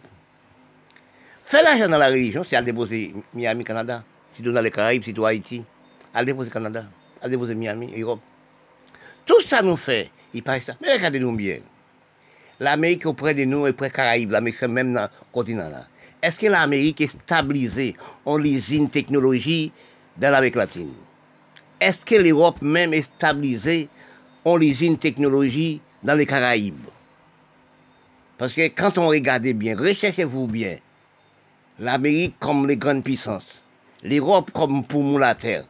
Fais 1.49 1.62
l'argent 1.62 1.88
dans 1.88 1.96
la 1.96 2.09
religion, 2.09 2.44
c'est 2.44 2.57
à 2.57 2.61
déposer 2.62 3.14
Miami, 3.32 3.64
Canada. 3.64 4.05
Si 4.32 4.42
tu 4.42 4.53
dans 4.53 4.61
les 4.61 4.70
Caraïbes, 4.70 5.03
si 5.03 5.14
tu 5.14 5.24
Haïti, 5.24 5.64
à 6.12 6.22
déposer 6.22 6.51
Canada, 6.51 6.84
à 7.22 7.28
déposer 7.30 7.55
Miami, 7.55 7.90
Europe. 7.99 8.20
Tout 9.24 9.40
ça 9.46 9.62
nous 9.62 9.78
fait, 9.78 10.11
il 10.34 10.42
paraît 10.42 10.61
ça. 10.61 10.74
Mais 10.82 10.92
regardez-nous 10.92 11.34
bien 11.34 11.61
l'Amérique 12.61 13.07
auprès 13.07 13.32
de 13.34 13.44
nous 13.44 13.66
et 13.66 13.72
près 13.72 13.88
Caraïbes, 13.88 14.30
l'Amérique 14.30 14.61
même 14.64 14.92
dans 14.92 15.05
le 15.05 15.09
continent 15.32 15.70
là. 15.70 15.86
Est-ce 16.22 16.36
que 16.36 16.49
l'Amérique 16.49 17.01
est 17.01 17.18
stabilisée 17.22 17.96
en 18.26 18.44
usine 18.44 18.90
technologie 18.90 19.72
dans 20.18 20.30
l'Amérique 20.30 20.57
latine? 20.57 20.92
Est-ce 21.80 22.05
que 22.05 22.16
l'Europe 22.16 22.61
même 22.61 22.92
est 22.92 23.05
stabilisée 23.16 23.88
en 24.44 24.61
usine 24.61 24.99
technologie 24.99 25.80
dans 26.03 26.14
les 26.14 26.26
Caraïbes? 26.26 26.88
Parce 28.36 28.53
que 28.53 28.68
quand 28.68 28.99
on 28.99 29.09
regarde 29.09 29.44
bien, 29.44 29.78
recherchez-vous 29.78 30.46
bien, 30.46 30.76
l'Amérique 31.79 32.37
comme 32.41 32.66
les 32.66 32.76
grandes 32.76 33.05
puissances, 33.05 33.62
l'Europe 34.03 34.51
comme 34.53 34.85
poumon 34.85 35.18
la 35.18 35.35
terre. 35.35 35.64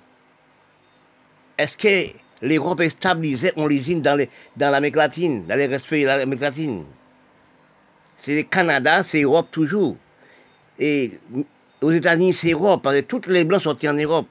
Est-ce 1.56 1.76
que 1.76 2.12
l'Europe 2.40 2.80
est 2.80 2.90
stabilisée 2.90 3.52
en 3.56 3.66
l'usine 3.66 4.00
dans, 4.00 4.16
l'Amérique 4.56 4.96
latine, 4.96 5.46
dans 5.46 5.56
les 5.56 5.66
respects 5.66 6.00
de 6.00 6.06
l'Amérique 6.06 6.40
latine? 6.40 6.84
C'est 8.18 8.36
le 8.36 8.42
Canada, 8.44 9.02
c'est 9.02 9.20
l'Europe 9.20 9.48
toujours. 9.50 9.96
Et 10.78 11.18
aux 11.80 11.92
États-Unis, 11.92 12.32
c'est 12.32 12.50
l'Europe, 12.50 12.82
parce 12.82 12.96
que 12.96 13.00
toutes 13.02 13.26
les 13.26 13.44
Blancs 13.44 13.62
sont 13.62 13.86
en 13.86 13.94
Europe. 13.94 14.26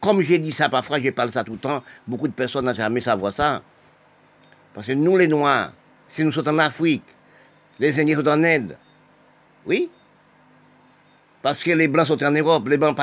Comme 0.00 0.22
j'ai 0.22 0.38
dit 0.38 0.52
ça 0.52 0.68
parfois, 0.68 1.00
je 1.00 1.10
parle 1.10 1.30
ça 1.30 1.44
tout 1.44 1.52
le 1.52 1.58
temps, 1.58 1.82
beaucoup 2.06 2.26
de 2.26 2.32
personnes 2.32 2.64
n'ont 2.64 2.74
jamais 2.74 3.00
savoir 3.00 3.34
ça. 3.34 3.62
Parce 4.74 4.86
que 4.86 4.92
nous, 4.92 5.16
les 5.16 5.28
Noirs, 5.28 5.72
si 6.08 6.24
nous 6.24 6.32
sommes 6.32 6.48
en 6.48 6.58
Afrique, 6.58 7.04
les 7.78 7.98
Indiens 8.00 8.16
sont 8.16 8.28
en 8.28 8.42
Inde. 8.42 8.76
Oui? 9.66 9.90
Parce 11.42 11.62
que 11.62 11.72
les 11.72 11.88
Blancs 11.88 12.06
sont 12.06 12.22
en 12.22 12.30
Europe, 12.30 12.68
les 12.68 12.76
Blancs, 12.76 12.96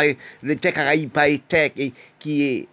les 0.44 0.56
Caraïbes, 0.58 1.12
pas 1.12 1.28
qui 1.30 2.44
est 2.44 2.68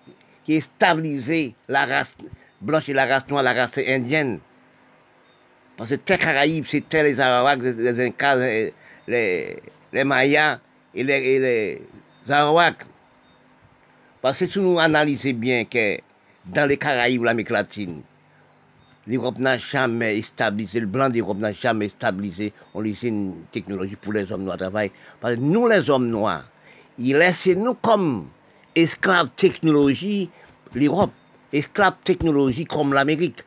qui 0.46 0.54
est 0.54 0.60
stabilisé 0.60 1.56
la 1.68 1.84
race 1.84 2.16
blanche 2.60 2.88
et 2.88 2.92
la 2.92 3.04
race 3.04 3.28
noire, 3.28 3.42
la 3.42 3.52
race 3.52 3.78
indienne. 3.78 4.38
Parce 5.76 5.90
que 5.90 5.96
les 6.08 6.18
Caraïbes, 6.18 6.64
c'était 6.68 7.02
les 7.02 7.18
Arawaks, 7.18 7.60
les 7.62 8.06
Incas, 8.06 8.36
les, 8.36 8.72
les, 9.08 10.04
Mayas 10.04 10.60
et 10.94 11.02
les, 11.02 11.14
et 11.14 11.38
les 11.40 12.32
Arawaks. 12.32 12.86
Parce 14.22 14.38
que 14.38 14.46
si 14.46 14.58
nous 14.60 14.78
analysons 14.78 15.32
bien 15.34 15.64
que 15.64 15.98
dans 16.46 16.66
les 16.66 16.76
Caraïbes, 16.76 17.24
l'Amérique 17.24 17.50
latine, 17.50 18.02
l'Europe 19.06 19.38
n'a 19.38 19.58
jamais 19.58 20.20
stabilisé, 20.22 20.80
le 20.80 20.86
blanc 20.86 21.08
d'Europe 21.10 21.38
n'a 21.38 21.52
jamais 21.52 21.88
stabilisé, 21.88 22.52
on 22.74 22.80
laissé 22.80 23.08
une 23.08 23.34
technologie 23.52 23.96
pour 23.96 24.12
les 24.12 24.30
hommes 24.32 24.44
noirs 24.44 24.58
travailler. 24.58 24.92
Parce 25.20 25.36
que 25.36 25.40
nous, 25.40 25.68
les 25.68 25.88
hommes 25.88 26.08
noirs, 26.08 26.44
ils 26.98 27.16
laissent 27.16 27.46
nous 27.46 27.74
comme 27.74 28.28
esclave 28.74 29.30
technologie, 29.36 30.28
l'Europe, 30.74 31.12
esclave 31.52 31.94
technologie 32.04 32.64
comme 32.64 32.92
l'Amérique. 32.92 33.44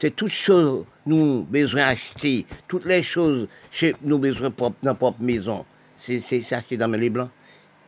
C'est 0.00 0.14
toutes 0.14 0.32
choses 0.32 0.84
nous 1.06 1.44
besoin 1.44 1.82
acheter, 1.88 2.46
toutes 2.68 2.84
les 2.84 3.02
choses 3.02 3.48
chez 3.70 3.94
nous 4.02 4.18
besoin 4.18 4.52
dans 4.56 4.74
notre 4.82 4.98
propre 4.98 5.22
maison. 5.22 5.64
C'est 5.96 6.22
acheté 6.52 6.76
dans 6.76 6.88
les 6.88 7.10
blancs. 7.10 7.30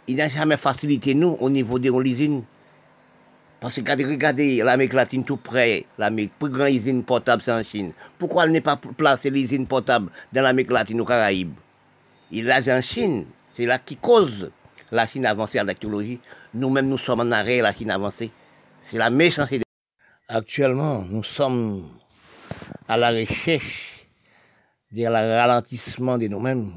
Il 0.07 0.17
n'a 0.17 0.29
jamais 0.29 0.57
facilité 0.57 1.15
nous 1.15 1.37
au 1.41 1.51
niveau 1.51 1.79
des 1.79 1.91
usines. 1.91 2.45
Parce 3.65 3.77
que 3.77 3.81
regardez, 3.81 4.05
regardez 4.05 4.57
l'Amérique 4.59 4.93
latine 4.93 5.25
tout 5.25 5.39
près, 5.39 5.87
l'Amérique, 5.97 6.35
plus 6.39 6.51
grande 6.51 6.75
usine 6.75 7.03
portable 7.03 7.41
c'est 7.41 7.51
en 7.51 7.63
Chine. 7.63 7.95
Pourquoi 8.19 8.45
elle 8.45 8.51
n'est 8.51 8.61
pas 8.61 8.77
placée 8.77 9.31
l'usine 9.31 9.67
portable 9.67 10.11
dans 10.35 10.43
l'Amérique 10.43 10.71
latine 10.71 11.01
aux 11.01 11.07
Caraïbes 11.07 11.55
Il 12.31 12.45
l'a 12.45 12.61
en 12.61 12.83
Chine. 12.83 13.25
C'est 13.57 13.65
là 13.65 13.79
qui 13.79 13.97
cause 13.97 14.51
la 14.93 15.07
Chine 15.07 15.25
avancée 15.25 15.59
en 15.59 15.65
technologie. 15.65 16.21
Nous-mêmes, 16.53 16.91
nous 16.91 16.99
sommes 16.99 17.21
en 17.21 17.31
arrêt, 17.31 17.63
la 17.63 17.73
Chine 17.73 17.91
avancée. 17.91 18.31
C'est 18.91 18.99
la 18.99 19.09
méchanceté. 19.09 19.63
Actuellement, 20.29 21.01
nous 21.01 21.25
sommes 21.25 21.89
à 22.87 22.99
la 22.99 23.13
recherche 23.13 24.07
de 24.93 25.07
ralentissement 25.07 26.19
de 26.19 26.27
nous-mêmes, 26.27 26.71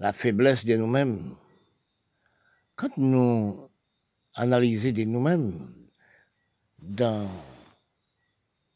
la 0.00 0.14
faiblesse 0.14 0.64
de 0.64 0.74
nous-mêmes. 0.74 1.34
Quand 2.76 2.96
nous 2.96 3.68
analysons 4.36 4.92
de 4.92 5.04
nous-mêmes 5.04 5.66
dans 6.78 7.28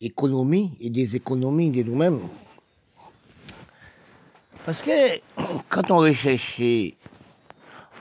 l'économie 0.01 0.77
et 0.81 0.89
des 0.89 1.15
économies 1.15 1.71
de 1.71 1.83
nous-mêmes, 1.83 2.21
parce 4.65 4.81
que 4.83 5.21
quand 5.69 5.91
on 5.91 5.99
recherche, 5.99 6.63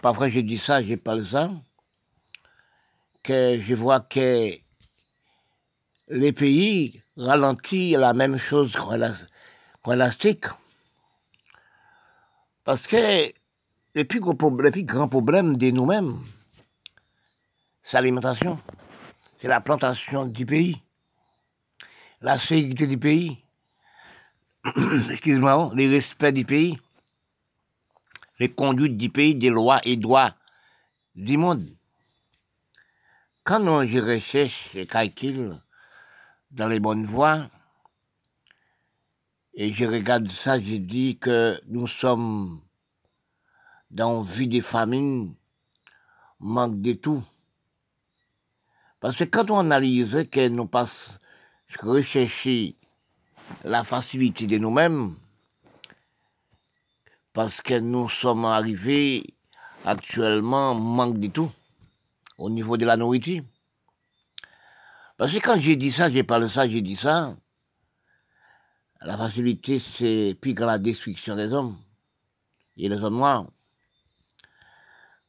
parfois 0.02 0.30
je 0.30 0.40
dis 0.40 0.58
ça, 0.58 0.82
je 0.82 0.96
parle 0.96 1.26
ça, 1.26 1.52
que 3.24 3.60
je 3.62 3.76
vois 3.76 4.00
que 4.00 4.54
les 6.08 6.32
pays 6.32 7.02
ralentissent 7.18 7.98
la 7.98 8.14
même 8.14 8.38
chose 8.38 8.74
qu'en 8.74 9.92
élastique. 9.92 10.46
Parce 12.64 12.88
que 12.88 13.34
le 13.96 14.04
plus, 14.06 14.20
gros, 14.20 14.34
le 14.34 14.82
grand 14.84 15.08
problème 15.08 15.58
de 15.58 15.72
nous-mêmes, 15.72 16.20
c'est 17.90 17.98
l'alimentation, 17.98 18.60
c'est 19.42 19.48
la 19.48 19.62
plantation 19.62 20.28
du 20.28 20.46
pays, 20.46 20.80
la 22.22 22.38
sécurité 22.38 22.86
du 22.86 23.00
pays, 23.00 23.44
excuse-moi, 25.10 25.72
le 25.74 25.90
respect 25.90 26.32
du 26.32 26.46
pays, 26.46 26.78
les 28.40 28.52
conduites 28.52 28.96
du 28.96 29.10
pays, 29.10 29.34
des 29.34 29.50
lois 29.50 29.82
et 29.86 29.98
droits 29.98 30.36
du 31.16 31.38
monde. 31.38 31.68
Quand 33.44 33.62
on, 33.68 33.84
je 33.88 33.98
recherche 33.98 34.76
et 34.76 34.86
calcule 34.86 35.60
dans 36.52 36.68
les 36.68 36.80
bonnes 36.80 37.06
voies, 37.06 37.50
et 39.56 39.74
je 39.74 39.86
regarde 39.86 40.28
ça, 40.28 40.60
je 40.60 40.76
dis 40.76 41.18
que 41.18 41.60
nous 41.66 41.88
sommes 41.88 42.62
dans 43.90 44.24
une 44.24 44.32
vie 44.32 44.48
des 44.48 44.62
famines, 44.62 45.34
manque 46.40 46.82
de 46.82 46.94
tout. 46.94 47.24
Parce 49.00 49.16
que 49.16 49.24
quand 49.24 49.50
on 49.50 49.60
analyse 49.60 50.28
que 50.32 50.48
nous 50.50 50.68
passons 50.68 51.12
rechercher 51.82 52.76
la 53.64 53.84
facilité 53.84 54.48
de 54.48 54.58
nous-mêmes, 54.58 55.16
parce 57.34 57.62
que 57.62 57.80
nous 57.80 58.10
sommes 58.10 58.46
arrivés 58.46 59.36
actuellement 59.86 60.76
manque 60.76 61.20
de 61.20 61.28
tout 61.28 61.52
au 62.38 62.50
niveau 62.50 62.76
de 62.76 62.86
la 62.86 62.98
nourriture. 62.98 63.44
Parce 65.18 65.32
que 65.32 65.40
quand 65.40 65.60
j'ai 65.60 65.76
dit 65.76 65.92
ça, 65.92 66.10
j'ai 66.12 66.24
parlé 66.24 66.50
ça, 66.50 66.68
j'ai 66.68 66.82
dit 66.82 66.96
ça, 66.96 67.36
la 69.02 69.18
facilité, 69.18 69.80
c'est 69.80 70.38
plus 70.42 70.54
que 70.54 70.64
la 70.64 70.78
destruction 70.78 71.36
des 71.36 71.54
hommes 71.54 71.78
et 72.76 72.90
les 72.90 73.02
hommes 73.02 73.18
noirs. 73.18 73.46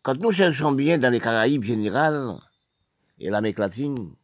Quand 0.03 0.17
nous 0.19 0.33
cherchons 0.33 0.73
bien 0.73 0.99
dans 0.99 1.11
les 1.13 1.21
Caraïbes 1.21 1.63
générales 1.63 2.37
et 3.21 3.29
l'Amérique 3.29 3.59
latine, 3.59 4.15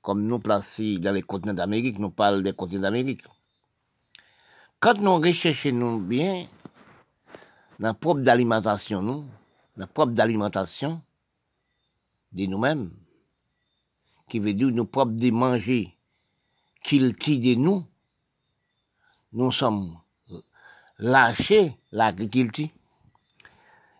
comme 0.00 0.22
nous 0.22 0.38
placés 0.38 0.98
dans 0.98 1.12
les 1.12 1.22
continents 1.22 1.54
d'Amérique, 1.54 1.98
nous 1.98 2.10
parlons 2.10 2.40
des 2.40 2.54
continents 2.54 2.82
d'Amérique. 2.82 3.22
Quand 4.80 4.98
nous 4.98 5.16
recherchons 5.16 5.98
bien 5.98 6.46
la 7.78 7.92
propre 7.92 8.20
d'alimentation, 8.20 9.02
nous, 9.02 9.24
la 9.76 9.86
propre 9.86 10.12
d'alimentation 10.12 11.02
de 12.32 12.46
nous-mêmes, 12.46 12.90
qui 14.30 14.38
veut 14.38 14.54
dire 14.54 14.68
nous 14.68 14.86
propres 14.86 15.12
de 15.12 15.30
manger 15.30 15.94
qu'il 16.82 17.14
tire 17.16 17.40
de 17.40 17.60
nous, 17.60 17.84
nous 19.32 19.52
sommes 19.52 19.98
lâchés 20.98 21.76
l'agriculture. 21.92 22.68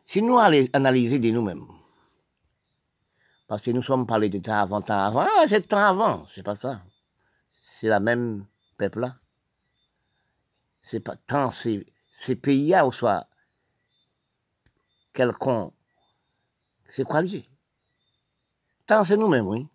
Si 0.06 0.22
nous 0.22 0.38
allons 0.38 0.66
analyser 0.72 1.18
de 1.18 1.30
nous-mêmes, 1.30 1.66
parce 3.50 3.62
que 3.62 3.72
nous 3.72 3.82
sommes 3.82 4.06
parlé 4.06 4.28
de 4.28 4.38
temps 4.38 4.60
avant, 4.60 4.80
temps 4.80 5.04
avant. 5.04 5.26
Ah, 5.26 5.44
c'est 5.48 5.66
temps 5.66 5.84
avant, 5.84 6.24
c'est 6.32 6.44
pas 6.44 6.54
ça. 6.54 6.82
C'est 7.80 7.88
la 7.88 7.98
même 7.98 8.46
peuple-là. 8.78 9.16
C'est 10.84 11.00
pas 11.00 11.16
tant 11.16 11.50
ces, 11.50 11.84
pays-là 12.36 12.86
ou 12.86 12.92
soit 12.92 13.26
quelqu'un. 15.12 15.72
C'est 16.90 17.02
quoi 17.02 17.22
lié? 17.22 17.44
Tant 18.86 19.02
c'est 19.02 19.16
nous-mêmes, 19.16 19.48
oui. 19.48 19.66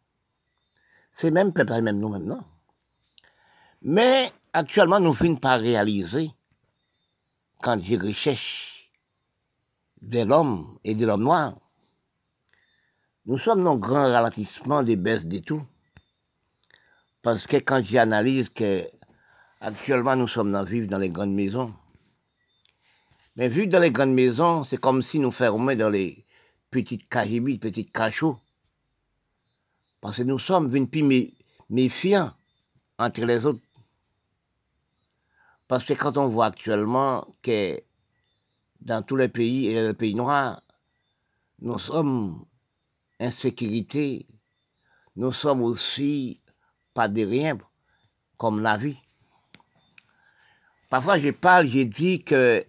C'est 1.11 1.30
même 1.30 1.51
peuple, 1.51 1.82
même 1.82 1.99
nous-mêmes, 1.99 2.23
non? 2.23 2.45
Mais 3.82 4.32
actuellement, 4.53 5.01
nous 5.01 5.13
finissons 5.13 5.41
par 5.41 5.59
réaliser, 5.59 6.32
quand 7.61 7.84
je 7.84 7.97
recherche 7.97 8.89
de 10.01 10.21
l'homme 10.21 10.80
et 10.86 10.95
de 10.95 11.05
l'homme 11.05 11.23
noir, 11.23 11.55
nous 13.26 13.39
sommes 13.39 13.63
dans 13.63 13.73
un 13.73 13.78
grand 13.78 14.11
ralentissement 14.11 14.84
des 14.84 14.95
baisses 14.95 15.26
de 15.26 15.39
tout. 15.39 15.63
Parce 17.23 17.47
que 17.47 17.57
quand 17.57 17.84
j'analyse 17.84 18.49
que 18.49 18.88
actuellement 19.59 20.15
nous 20.15 20.28
sommes 20.28 20.51
dans 20.51 20.63
vivre 20.63 20.88
dans 20.88 20.99
les 20.99 21.09
grandes 21.09 21.34
maisons, 21.34 21.73
mais 23.36 23.49
vu 23.49 23.67
dans 23.67 23.80
les 23.80 23.91
grandes 23.91 24.13
maisons, 24.13 24.63
c'est 24.63 24.78
comme 24.78 25.01
si 25.01 25.19
nous 25.19 25.32
fermions 25.32 25.76
dans 25.76 25.89
les 25.89 26.26
petites 26.69 27.09
cagibites, 27.09 27.61
petites 27.61 27.91
cachots. 27.91 28.38
Parce 30.01 30.17
que 30.17 30.23
nous 30.23 30.39
sommes 30.39 30.69
venus 30.69 30.89
plus 30.89 31.34
méfiants 31.69 32.32
entre 32.99 33.21
les 33.21 33.45
autres. 33.45 33.59
Parce 35.67 35.84
que 35.84 35.93
quand 35.93 36.15
on 36.17 36.28
voit 36.28 36.45
actuellement 36.45 37.28
que 37.41 37.82
dans 38.82 39.01
tous 39.01 39.15
les 39.15 39.30
pays 39.30 39.65
et 39.65 39.88
les 39.88 39.93
pays 39.93 40.13
noirs, 40.13 40.61
nous 41.59 41.80
sommes 41.80 42.45
insécurité, 43.26 44.28
nous 45.15 45.32
sommes 45.32 45.61
aussi 45.61 46.41
pas 46.93 47.07
de 47.07 47.23
rien 47.26 47.57
comme 48.38 48.61
la 48.61 48.78
vie. 48.78 48.97
Parfois, 50.89 51.17
je 51.17 51.30
parle, 51.32 51.67
je 51.67 51.82
dis 51.82 52.23
que 52.23 52.65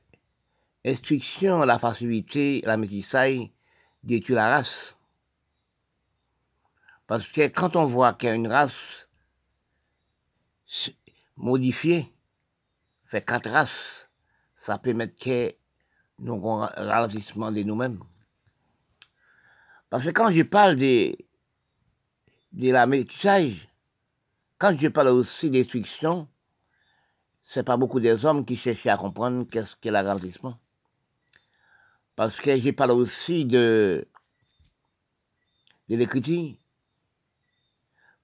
instruction, 0.84 1.60
la 1.60 1.78
facilité, 1.78 2.62
la 2.64 2.76
métissage 2.76 3.50
détruit 4.02 4.34
la 4.34 4.48
race. 4.48 4.94
Parce 7.06 7.26
que 7.28 7.48
quand 7.48 7.76
on 7.76 7.86
voit 7.86 8.14
qu'il 8.14 8.28
y 8.28 8.32
a 8.32 8.34
une 8.34 8.48
race 8.48 9.08
modifiée, 11.36 12.12
fait 13.04 13.24
quatre 13.24 13.50
races, 13.50 14.08
ça 14.64 14.78
peut 14.78 14.92
mettre 14.92 15.16
que 15.18 15.54
nous 16.18 16.40
ralentissement 16.40 17.52
de 17.52 17.62
nous-mêmes. 17.62 18.00
Parce 19.96 20.04
que 20.04 20.10
quand 20.10 20.30
je 20.30 20.42
parle 20.42 20.76
de, 20.76 21.16
de 22.52 22.70
la 22.70 22.86
métissage, 22.86 23.66
quand 24.58 24.76
je 24.78 24.88
parle 24.88 25.08
aussi 25.08 25.48
d'instruction, 25.48 26.28
c'est 27.44 27.62
pas 27.62 27.78
beaucoup 27.78 27.98
des 27.98 28.26
hommes 28.26 28.44
qui 28.44 28.58
cherchent 28.58 28.84
à 28.88 28.98
comprendre 28.98 29.46
qu'est-ce 29.50 29.74
qu'est 29.76 29.90
l'agrandissement. 29.90 30.60
Parce 32.14 32.36
que 32.36 32.58
je 32.58 32.70
parle 32.72 32.90
aussi 32.90 33.46
de, 33.46 34.06
l'écriture. 35.88 36.56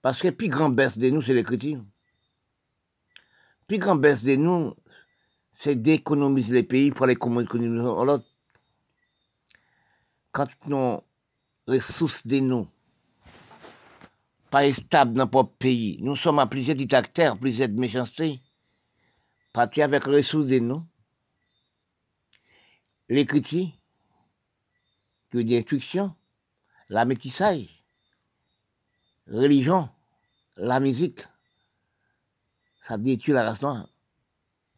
Parce 0.02 0.20
que 0.20 0.28
plus 0.28 0.50
grand 0.50 0.68
baisse 0.68 0.98
de 0.98 1.08
nous, 1.08 1.22
c'est 1.22 1.32
l'écriture. 1.32 1.82
Plus 3.66 3.78
grand 3.78 3.96
baisse 3.96 4.22
de 4.22 4.36
nous, 4.36 4.74
c'est 5.54 5.76
d'économiser 5.76 6.52
les 6.52 6.64
pays 6.64 6.90
pour 6.90 7.06
les 7.06 7.16
communautés 7.16 7.60
l'autre. 7.60 8.26
Quand 10.32 10.48
nous 10.66 11.00
ressources 11.66 12.26
de 12.26 12.40
nous, 12.40 12.68
pas 14.50 14.72
stable 14.72 15.14
dans 15.14 15.24
notre 15.24 15.44
pays. 15.58 15.98
Nous 16.00 16.16
sommes 16.16 16.38
à 16.38 16.46
plusieurs 16.46 16.76
dictateurs, 16.76 17.38
plusieurs 17.38 17.68
méchancetés, 17.68 18.40
partis 19.52 19.82
avec 19.82 20.04
ressources 20.04 20.46
de 20.46 20.58
nous. 20.58 20.84
L'écriture, 23.08 23.68
que 25.30 25.38
d'instruction, 25.38 26.14
la 26.88 27.04
métissage, 27.04 27.82
religion, 29.26 29.88
la 30.56 30.80
musique, 30.80 31.20
ça 32.86 32.98
détruit 32.98 33.32
la 33.32 33.50
race. 33.50 33.86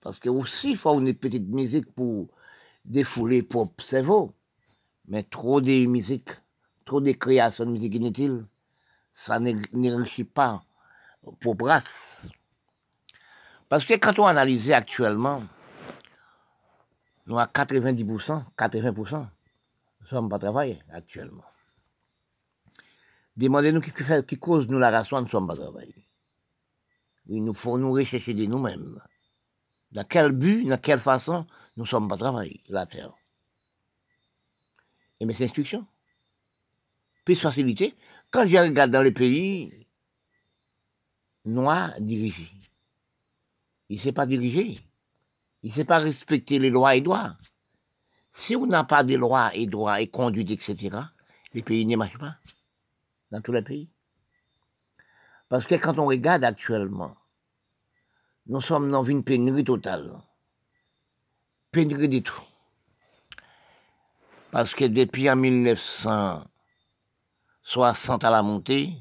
Parce 0.00 0.18
que 0.18 0.28
aussi, 0.28 0.72
il 0.72 0.76
faut 0.76 1.00
une 1.00 1.14
petite 1.14 1.48
musique 1.48 1.90
pour 1.92 2.28
défouler 2.84 3.42
pour 3.42 3.72
cerveau. 3.78 4.34
Mais 5.08 5.22
trop 5.22 5.60
de 5.60 5.86
musique 5.86 6.30
trop 6.84 7.00
de 7.00 7.12
créations 7.12 7.64
de 7.66 7.70
musique 7.70 7.94
inutile, 7.94 8.46
ça 9.14 9.38
n'enrichit 9.40 10.24
pas 10.24 10.64
pour 11.40 11.54
brasse. 11.54 11.84
Parce 13.68 13.84
que 13.84 13.94
quand 13.94 14.18
on 14.18 14.26
analyse 14.26 14.70
actuellement, 14.70 15.42
nous 17.26 17.38
avons 17.38 17.50
90%, 17.50 18.44
80%, 18.58 19.26
Nous 20.00 20.06
sommes 20.06 20.28
pas 20.28 20.38
travaillés 20.38 20.82
actuellement. 20.92 21.44
Demandez-nous 23.36 23.80
qui, 23.80 24.38
cause 24.38 24.68
nous 24.68 24.78
la 24.78 24.90
raison, 24.90 25.18
nous 25.18 25.24
ne 25.24 25.30
sommes 25.30 25.48
pas 25.48 25.56
travaillés. 25.56 26.06
Il 27.26 27.42
nous 27.42 27.54
faut 27.54 27.78
nous 27.78 27.92
rechercher 27.92 28.34
de 28.34 28.44
nous-mêmes. 28.44 29.00
Dans 29.92 30.04
quel 30.04 30.32
but, 30.32 30.66
dans 30.68 30.78
quelle 30.78 30.98
façon, 30.98 31.46
nous 31.76 31.84
ne 31.84 31.88
sommes 31.88 32.08
pas 32.08 32.18
travaillés, 32.18 32.62
la 32.68 32.84
terre. 32.84 33.14
Et 35.20 35.24
mes 35.24 35.42
instructions. 35.42 35.86
Plus 37.24 37.40
facilité. 37.40 37.94
Quand 38.30 38.46
je 38.46 38.56
regarde 38.56 38.90
dans 38.90 39.02
le 39.02 39.12
pays, 39.12 39.72
noir 41.44 41.92
dirigé. 42.00 42.48
Il 43.88 43.96
ne 43.96 44.00
sait 44.00 44.12
pas 44.12 44.26
diriger. 44.26 44.78
Il 45.62 45.70
ne 45.70 45.74
sait 45.74 45.84
pas 45.84 45.98
respecter 45.98 46.58
les 46.58 46.70
lois 46.70 46.96
et 46.96 47.00
droits. 47.00 47.36
Si 48.32 48.56
on 48.56 48.66
n'a 48.66 48.84
pas 48.84 49.04
de 49.04 49.14
lois 49.14 49.54
et 49.54 49.66
droits 49.66 50.00
et 50.00 50.08
conduite, 50.08 50.50
etc., 50.50 50.96
les 51.52 51.62
pays 51.62 51.86
ne 51.86 51.96
marchent 51.96 52.18
pas 52.18 52.36
dans 53.30 53.40
tous 53.40 53.52
les 53.52 53.62
pays. 53.62 53.88
Parce 55.48 55.66
que 55.66 55.76
quand 55.76 55.98
on 55.98 56.06
regarde 56.06 56.42
actuellement, 56.44 57.16
nous 58.46 58.60
sommes 58.60 58.90
dans 58.90 59.04
une 59.04 59.24
pénurie 59.24 59.64
totale. 59.64 60.20
Pénurie 61.70 62.08
de 62.08 62.18
tout. 62.18 62.42
Parce 64.50 64.74
que 64.74 64.84
depuis 64.84 65.30
en 65.30 65.36
1960 67.66 68.24
à 68.24 68.30
la 68.30 68.42
montée, 68.42 68.92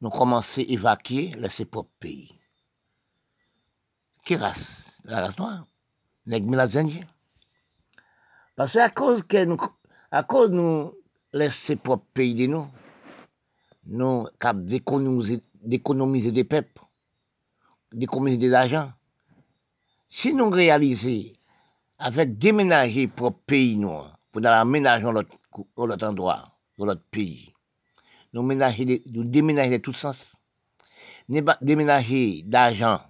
nous 0.00 0.08
commençons 0.10 0.60
à 0.62 0.64
évacuer 0.64 1.32
les 1.36 1.64
propres 1.66 1.90
pays. 2.00 2.32
Quelle 4.24 4.40
race 4.40 4.84
La 5.04 5.20
race 5.20 5.38
noire? 5.38 5.66
Les 6.26 6.40
Indiens. 6.40 7.06
Parce 8.56 8.72
que 8.72 8.78
à 8.78 8.88
cause 8.88 9.22
que 9.24 9.44
nous, 9.44 9.58
à 10.10 10.22
cause 10.22 10.50
nous 10.50 10.94
laisser 11.32 11.76
propres 11.76 12.06
pays 12.14 12.34
de 12.34 12.46
nous, 12.46 12.66
nous 13.86 14.26
cap 14.40 14.56
d'économiser 14.58 16.32
des 16.32 16.44
peuples, 16.44 16.82
d'économiser 17.92 18.38
des 18.38 18.54
argent. 18.54 18.92
Si 20.08 20.32
nous 20.32 20.48
réalisons 20.48 21.32
avec 21.98 22.38
déménager 22.38 23.08
propre 23.08 23.40
pays 23.46 23.76
noir, 23.76 24.18
pour 24.32 24.44
aménager 24.46 25.04
l'autre 25.04 25.36
l'autre 25.76 26.06
endroit, 26.06 26.50
dans 26.78 26.86
l'autre 26.86 27.04
pays, 27.10 27.53
nous, 28.34 28.42
ménager, 28.42 29.00
déménager 29.06 29.78
de 29.78 29.82
tous 29.82 29.92
sens, 29.92 30.18
déménager 31.28 32.42
d'argent, 32.44 33.00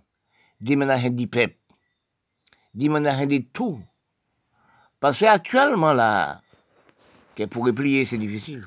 déménager 0.61 1.09
du 1.09 1.27
peuple, 1.27 1.57
déménager 2.75 3.27
de 3.27 3.39
tout. 3.39 3.81
Parce 5.01 5.19
qu'actuellement, 5.19 5.95
là, 5.95 6.43
que 7.35 7.45
pour 7.45 7.65
replier, 7.65 8.05
c'est 8.05 8.19
difficile. 8.19 8.67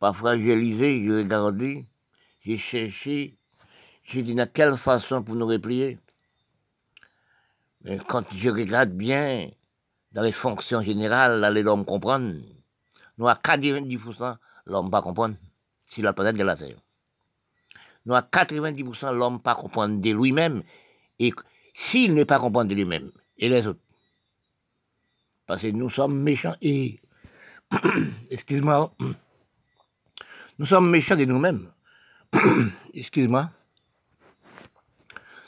Parfois, 0.00 0.36
j'ai 0.36 0.56
lisé, 0.56 1.02
j'ai 1.04 1.16
regardé, 1.18 1.86
j'ai 2.40 2.58
cherché, 2.58 3.36
j'ai 4.04 4.22
dit, 4.22 4.34
de 4.34 4.44
quelle 4.44 4.76
façon 4.76 5.22
pour 5.22 5.36
nous 5.36 5.46
replier? 5.46 5.98
Mais 7.82 7.98
quand 8.08 8.24
je 8.32 8.50
regarde 8.50 8.90
bien, 8.90 9.50
dans 10.10 10.22
les 10.22 10.32
fonctions 10.32 10.82
générales, 10.82 11.38
là, 11.38 11.50
les 11.50 11.64
hommes 11.64 11.84
comprennent. 11.84 12.42
Nous, 13.18 13.28
à 13.28 13.34
90%, 13.34 14.36
l'homme 14.68 14.90
pas 14.90 15.02
comprendre 15.02 15.36
si 15.86 16.02
la 16.02 16.12
planète 16.12 16.36
de 16.36 16.44
la 16.44 16.56
Terre. 16.56 16.76
Nous, 18.06 18.14
à 18.14 18.22
90%, 18.22 19.14
l'homme 19.14 19.40
pas 19.40 19.54
comprendre 19.54 20.00
de 20.00 20.10
lui-même. 20.10 20.62
Et 21.18 21.32
s'il 21.74 22.14
n'est 22.14 22.24
pas 22.24 22.38
comprendre 22.38 22.70
de 22.70 22.74
lui-même, 22.74 23.10
et 23.36 23.48
les 23.48 23.66
autres. 23.66 23.80
Parce 25.46 25.62
que 25.62 25.68
nous 25.68 25.90
sommes 25.90 26.18
méchants 26.20 26.56
et, 26.60 27.00
excuse-moi, 28.30 28.94
nous 30.58 30.66
sommes 30.66 30.90
méchants 30.90 31.16
de 31.16 31.24
nous-mêmes. 31.24 31.70
Excuse-moi. 32.94 33.50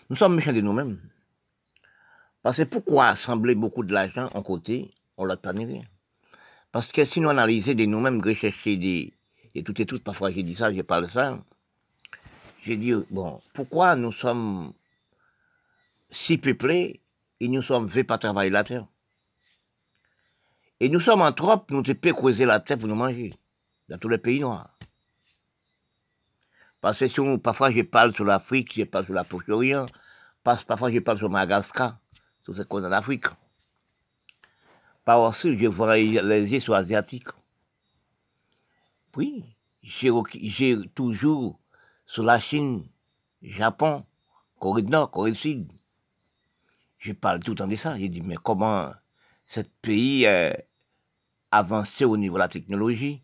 Nous 0.08 0.16
sommes 0.16 0.34
méchants 0.34 0.52
de 0.52 0.60
nous-mêmes. 0.60 0.98
Parce 2.42 2.56
que 2.56 2.62
pourquoi 2.62 3.08
assembler 3.08 3.54
beaucoup 3.54 3.84
de 3.84 3.92
l'argent 3.92 4.30
en 4.32 4.42
côté, 4.42 4.94
on 5.18 5.24
l'a 5.24 5.36
pas 5.36 5.50
rien? 5.50 5.82
Parce 6.72 6.90
que 6.92 7.04
si 7.04 7.20
nous 7.20 7.30
analysons 7.30 7.74
de 7.74 7.84
nous-mêmes, 7.84 8.22
rechercher 8.22 8.76
des, 8.76 9.12
et 9.54 9.62
tout 9.62 9.80
et 9.80 9.86
tout, 9.86 9.98
parfois 9.98 10.30
j'ai 10.30 10.42
dit 10.42 10.54
ça, 10.54 10.72
j'ai 10.72 10.82
parlé 10.82 11.08
ça, 11.08 11.38
j'ai 12.62 12.76
dit, 12.76 12.92
bon, 13.10 13.40
pourquoi 13.54 13.96
nous 13.96 14.12
sommes 14.12 14.72
si 16.10 16.38
peuplés 16.38 17.00
et 17.40 17.48
nous 17.48 17.62
sommes 17.62 17.88
faits 17.90 18.06
pas 18.06 18.18
travailler 18.18 18.50
la 18.50 18.64
terre? 18.64 18.86
Et 20.78 20.88
nous 20.88 21.00
sommes 21.00 21.22
en 21.22 21.32
trop, 21.32 21.64
nous 21.70 21.82
ne 21.82 21.92
pouvons 21.92 22.14
creuser 22.14 22.44
la 22.44 22.60
terre 22.60 22.78
pour 22.78 22.88
nous 22.88 22.94
manger, 22.94 23.34
dans 23.88 23.98
tous 23.98 24.08
les 24.08 24.18
pays 24.18 24.40
noirs. 24.40 24.70
Parce 26.80 26.98
que 26.98 27.08
si 27.08 27.20
parfois 27.42 27.70
je 27.70 27.82
parle 27.82 28.14
sur 28.14 28.24
l'Afrique, 28.24 28.72
je 28.74 28.84
parle 28.84 29.04
sur 29.04 29.14
la 29.14 29.24
Proche-Orient, 29.24 29.86
parfois 30.44 30.90
je 30.90 31.00
parle 31.00 31.18
sur 31.18 31.28
Madagascar, 31.28 31.98
sur 32.44 32.54
ce 32.54 32.62
qu'on 32.62 32.82
a 32.84 32.88
en 32.88 32.92
Afrique. 32.92 33.26
Par 35.04 35.20
aussi, 35.22 35.58
je 35.58 35.66
vois 35.66 35.96
les 35.96 36.52
yeux 36.52 36.60
sur 36.60 36.74
asiatiques. 36.74 37.28
Oui, 39.16 39.44
j'ai 39.82 40.10
toujours 40.94 41.58
sur 42.06 42.22
la 42.22 42.38
Chine, 42.38 42.86
Japon, 43.42 44.04
Corée 44.58 44.82
du 44.82 44.90
Nord, 44.90 45.10
Corée 45.10 45.32
du 45.32 45.38
Sud. 45.38 45.72
Je 46.98 47.12
parle 47.12 47.40
tout 47.40 47.52
le 47.52 47.56
temps 47.56 47.66
de 47.66 47.76
ça. 47.76 47.98
J'ai 47.98 48.08
dit, 48.08 48.20
mais 48.20 48.36
comment 48.36 48.90
ce 49.46 49.60
pays 49.82 50.26
a 50.26 50.56
avancé 51.50 52.04
au 52.04 52.16
niveau 52.16 52.34
de 52.34 52.40
la 52.40 52.48
technologie? 52.48 53.22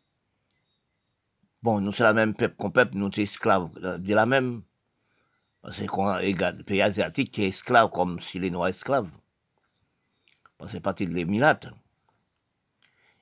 Bon, 1.63 1.81
nous, 1.81 1.93
c'est 1.93 2.03
la 2.03 2.15
même 2.15 2.35
peuple 2.35 2.57
qu'on 2.57 2.71
peuple, 2.71 2.97
nous, 2.97 3.13
sommes 3.13 3.25
esclaves 3.25 3.71
de 3.79 4.15
la 4.15 4.27
même. 4.27 4.63
Parce 5.63 5.85
qu'on 5.87 6.15
regarde 6.15 6.63
pays 6.63 6.81
asiatique 6.81 7.33
qui 7.33 7.43
est 7.43 7.49
esclave 7.49 7.91
comme 7.91 8.19
si 8.21 8.39
les 8.39 8.51
Noirs 8.51 8.69
esclaves. 8.69 9.11
C'est 10.65 10.81
parti 10.81 11.07
de 11.07 11.13
l'émirat. 11.13 11.61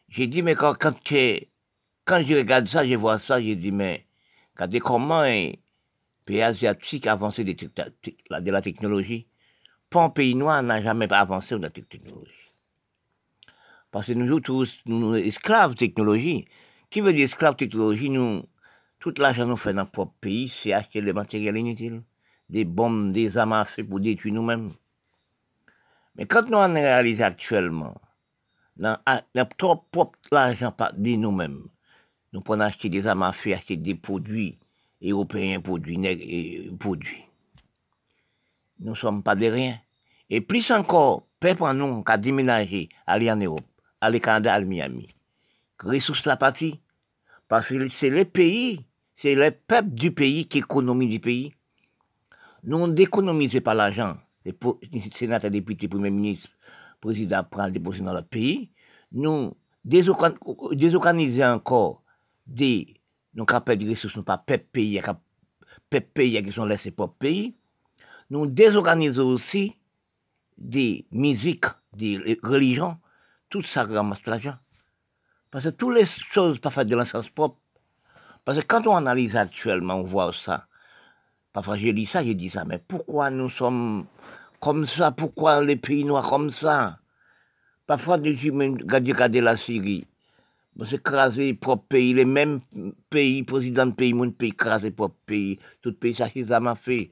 J'ai 0.09 0.29
dit, 0.29 0.43
mais 0.43 0.55
quand, 0.55 0.75
quand, 0.79 0.95
je 1.09 2.35
regarde 2.37 2.69
ça, 2.69 2.87
je 2.87 2.95
vois 2.95 3.19
ça, 3.19 3.41
j'ai 3.41 3.57
dit, 3.57 3.73
mais 3.73 4.07
regardez 4.55 4.79
comment 4.79 5.21
un 5.21 5.51
pays 6.25 6.43
asiatique 6.43 7.07
a 7.07 7.13
avancé 7.13 7.43
de, 7.45 7.53
de 7.53 8.51
la 8.51 8.63
technologie. 8.63 9.27
Pas 9.91 10.05
un 10.05 10.11
pays 10.11 10.35
noir 10.35 10.63
n'a 10.63 10.83
jamais 10.83 11.13
avancé 11.13 11.55
dans 11.55 11.63
la 11.63 11.71
technologie. 11.71 12.31
Parce 13.91 14.07
que 14.07 14.13
nous, 14.13 14.41
tous, 14.41 14.81
nous, 14.87 15.15
esclaves 15.15 15.75
technologie. 15.75 16.47
Qui 16.91 17.01
veut 17.01 17.13
dire 17.13 17.25
esclave 17.25 17.57
technologie, 17.57 18.11
nous, 18.11 18.45
tout 19.01 19.15
l'argent 19.19 19.47
nous 19.47 19.57
fait 19.57 19.73
dans 19.73 19.83
notre 19.83 19.93
propre 19.93 20.15
pays, 20.21 20.53
c'est 20.63 20.73
acheter 20.73 21.01
le 21.01 21.13
matériel 21.13 21.57
inutile, 21.57 22.03
des 22.49 22.65
bombes, 22.65 23.13
des 23.13 23.37
armes 23.37 23.53
à 23.53 23.67
pour 23.89 24.01
détruire 24.01 24.35
nous-mêmes. 24.35 24.73
Mais 26.17 26.27
quand 26.27 26.49
nous 26.49 26.59
en 26.59 26.73
réalisons 26.73 27.25
actuellement, 27.25 28.01
dans 28.77 28.99
notre 29.35 29.57
propre 29.91 30.19
l'argent 30.31 30.75
de 30.97 31.17
nous-mêmes, 31.17 31.69
nous 32.33 32.41
pouvons 32.41 32.61
acheter 32.61 32.89
des 32.89 33.07
armes 33.07 33.23
à 33.23 33.29
acheter 33.29 33.77
des 33.77 33.95
produits 33.95 34.59
européens, 35.03 35.61
produits, 35.61 36.05
et 36.07 36.71
produits. 36.79 37.25
Nous 38.81 38.91
ne 38.91 38.97
sommes 38.97 39.23
pas 39.23 39.37
de 39.37 39.47
rien. 39.47 39.79
Et 40.31 40.41
plus 40.41 40.71
encore, 40.71 41.27
peuple 41.41 41.73
nous 41.75 42.03
qu'à 42.03 42.17
déménager, 42.17 42.89
aller 43.07 43.31
en 43.31 43.37
Europe, 43.37 43.67
aller 44.01 44.19
au 44.19 44.21
Canada, 44.21 44.55
aller 44.55 44.67
Miami. 44.67 45.09
Ressources 45.81 46.25
la 46.25 46.37
partie, 46.37 46.81
parce 47.49 47.69
que 47.69 47.89
c'est 47.91 48.11
le 48.11 48.25
pays, 48.25 48.85
c'est 49.17 49.35
le 49.35 49.51
peuple 49.51 49.91
du 49.91 50.11
pays 50.11 50.47
qui 50.47 50.59
économise 50.59 51.11
du 51.11 51.21
pays. 51.21 51.55
Nous, 52.65 52.79
on 52.79 52.89
déconomise 52.89 53.61
pas 53.61 53.75
l'argent. 53.75 54.17
Les 54.45 54.55
sénateurs, 55.15 55.51
députés, 55.51 55.89
premiers 55.89 56.11
ministres, 56.11 56.51
présidents 57.01 57.45
prennent 57.45 57.73
déposer 57.73 58.03
dans 58.03 58.13
le 58.13 58.23
pays. 58.23 58.71
Nous, 59.13 59.57
désorganiser 59.85 61.45
encore 61.45 62.03
des, 62.47 63.01
nous, 63.35 63.45
capable 63.45 63.85
de 63.85 63.91
ressources, 63.91 64.23
pas 64.25 64.39
peuple 64.39 64.67
pays, 64.73 65.01
peuple 65.91 66.09
pays 66.13 66.43
qui 66.43 66.53
sont 66.53 66.65
laissés 66.65 66.91
pour 66.91 67.15
pays. 67.15 67.55
Nous 68.31 68.47
désorganisons 68.47 69.29
aussi 69.29 69.77
des 70.59 71.07
musiques, 71.11 71.67
des 71.93 72.39
religions, 72.43 72.99
tout 73.51 73.63
ça 73.63 73.85
ramasse 73.85 74.25
l'argent. 74.27 74.57
Parce 75.51 75.65
que 75.65 75.71
toutes 75.71 75.95
les 75.95 76.07
choses 76.33 76.59
parfois 76.59 76.85
de 76.85 76.97
l'essence 76.97 77.31
propre. 77.31 77.59
Parce 78.45 78.59
que 78.59 78.67
quand 78.67 78.87
on 78.87 78.97
analyse 78.97 79.37
actuellement, 79.37 79.95
on 79.95 80.03
voit 80.03 80.33
ça. 80.33 80.67
Parfois 81.53 81.77
j'ai 81.77 81.93
dit 81.93 82.07
ça, 82.07 82.25
j'ai 82.25 82.35
dit 82.35 82.51
ça, 82.51 82.65
mais 82.65 82.79
pourquoi 82.79 83.31
nous 83.31 83.51
sommes 83.51 84.07
comme 84.65 84.87
ça 84.87 85.13
Pourquoi 85.13 85.63
les 85.63 85.77
pays 85.77 86.05
noirs 86.05 86.27
comme 86.27 86.51
ça? 86.51 86.99
Parfois, 87.87 88.19
je 88.25 88.51
regarde 88.51 89.37
la 89.37 89.59
Syrie. 89.59 90.07
C'est 90.87 90.97
écraser 90.97 91.53
propre 91.53 91.85
pays, 91.87 92.15
les 92.15 92.25
mêmes 92.25 92.61
pays, 93.11 93.43
président 93.43 93.87
de 93.87 93.93
pays, 93.93 94.15
mon 94.15 94.31
pays, 94.31 94.49
écraser 94.49 94.91
propre 94.91 95.17
pays. 95.27 95.59
Tout 95.83 95.93
pays, 95.93 96.15
ça, 96.15 96.29
ça 96.49 96.61
m'a 96.61 96.77
fait. 96.77 97.11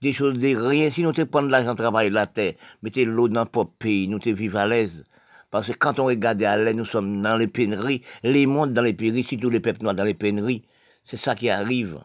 Des 0.00 0.14
choses 0.14 0.38
de 0.38 0.56
rien. 0.56 0.88
Si 0.88 1.02
nous 1.02 1.12
te 1.12 1.22
prenons 1.22 1.48
l'argent, 1.48 1.74
travailler 1.74 2.08
la 2.08 2.26
terre, 2.26 2.54
mettez 2.82 3.04
l'eau 3.04 3.28
dans 3.28 3.42
le 3.44 3.50
propre 3.50 3.74
pays, 3.78 4.08
nous 4.08 4.18
te 4.18 4.30
vivons 4.30 4.60
à 4.60 4.66
l'aise. 4.66 5.04
Parce 5.50 5.68
que 5.68 5.72
quand 5.72 5.98
on 6.00 6.06
regarde 6.06 6.42
à 6.42 6.56
l'air, 6.56 6.74
nous 6.74 6.86
sommes 6.86 7.20
dans 7.20 7.36
les 7.36 7.48
pénuries, 7.48 8.02
les 8.22 8.46
mondes 8.46 8.72
dans 8.72 8.82
les 8.82 8.94
pénuries, 8.94 9.24
si 9.24 9.36
tous 9.36 9.50
les 9.50 9.60
peuples 9.60 9.82
noirs 9.82 9.94
dans 9.94 10.04
les 10.04 10.14
pénuries, 10.14 10.64
c'est 11.04 11.18
ça 11.18 11.34
qui 11.34 11.50
arrive. 11.50 12.00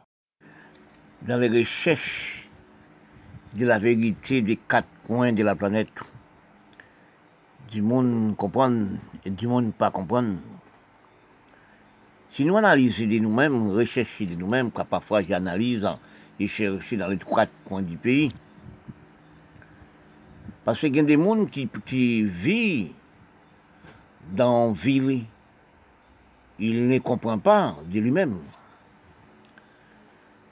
Dans 1.22 1.38
les 1.38 1.48
recherches 1.48 2.49
de 3.54 3.66
la 3.66 3.80
vérité 3.80 4.42
des 4.42 4.58
quatre 4.58 4.88
coins 5.08 5.34
de 5.34 5.44
la 5.44 5.56
planète, 5.56 5.90
du 7.72 7.82
monde 7.82 8.36
comprendre 8.36 8.98
et 9.26 9.30
du 9.30 9.48
monde 9.48 9.74
pas 9.74 9.92
comprendre. 9.92 10.38
Si 12.32 12.46
nous 12.46 12.58
analysons 12.58 13.08
de 13.08 13.20
nous-mêmes, 13.20 13.72
recherchons 13.72 14.26
de 14.26 14.36
nous-mêmes, 14.36 14.72
car 14.72 14.86
parfois 14.86 15.24
j'analyse 15.24 15.88
et 16.40 16.48
cherche 16.48 16.94
dans 16.94 17.08
les 17.08 17.18
quatre 17.18 17.52
coins 17.66 17.82
du 17.82 17.98
pays, 17.98 18.32
parce 20.64 20.80
qu'il 20.80 20.96
y 20.96 21.00
a 21.00 21.04
des 21.04 21.16
gens 21.16 21.46
qui, 21.48 21.68
qui 21.86 22.24
vivent 22.24 22.92
dans 24.32 24.72
ville, 24.72 25.24
il 26.60 26.88
ne 26.88 27.00
comprend 27.00 27.40
pas 27.40 27.78
de 27.86 28.00
lui-même. 28.00 28.38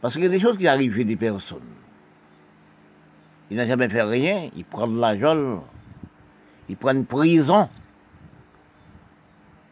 Parce 0.02 0.16
qu'il 0.16 0.24
y 0.24 0.28
a 0.28 0.30
des 0.30 0.40
choses 0.40 0.58
qui 0.58 0.68
arrivent 0.68 1.06
des 1.06 1.16
personnes. 1.16 1.62
Il 3.50 3.58
n'a 3.58 3.66
jamais 3.66 3.88
fait 3.88 4.02
rien, 4.02 4.50
il 4.56 4.66
prend 4.66 4.88
de 4.88 5.00
la 5.00 5.18
jolle, 5.18 5.62
il 6.68 6.76
prend 6.76 6.92
une 6.92 7.06
prison, 7.06 7.70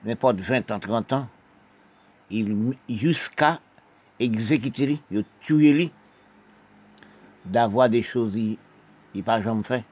n'importe 0.05 0.39
20 0.39 0.71
ans, 0.71 0.80
30 0.80 1.13
ans, 1.13 1.28
jusqu'à 2.89 3.59
exécuter 4.19 4.99
tuer 5.41 5.73
lui, 5.73 5.91
d'avoir 7.43 7.89
des 7.89 8.01
choses 8.01 8.34
qu'il 8.34 8.57
n'a 9.13 9.23
pas 9.23 9.41
jamais 9.41 9.63
fait. 9.63 9.84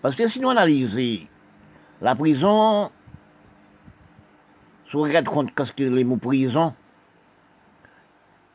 Parce 0.00 0.16
que 0.16 0.26
si 0.28 0.40
nous 0.40 0.48
analysons 0.48 1.26
la 2.00 2.14
prison, 2.16 2.90
si 4.88 4.96
on 4.96 5.02
regarde 5.02 5.26
compte 5.26 5.54
qu'est-ce 5.54 5.72
que 5.72 5.84
les 5.84 6.04
mots 6.04 6.16
prison, 6.16 6.74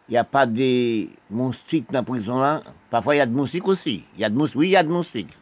il 0.10 0.14
n'y 0.14 0.18
a 0.18 0.24
pas 0.24 0.46
de 0.46 1.08
moustiques 1.30 1.92
dans 1.92 2.00
la 2.00 2.04
prison. 2.04 2.62
Parfois 2.90 3.16
il 3.16 3.18
y 3.18 3.22
a 3.22 3.26
de 3.26 3.34
moustiques 3.34 3.68
aussi. 3.68 4.04
Y 4.18 4.24
a 4.24 4.30
oui, 4.30 4.68
il 4.68 4.72
y 4.72 4.76
a 4.78 4.84
de 4.84 4.90
moustiques. 4.90 5.38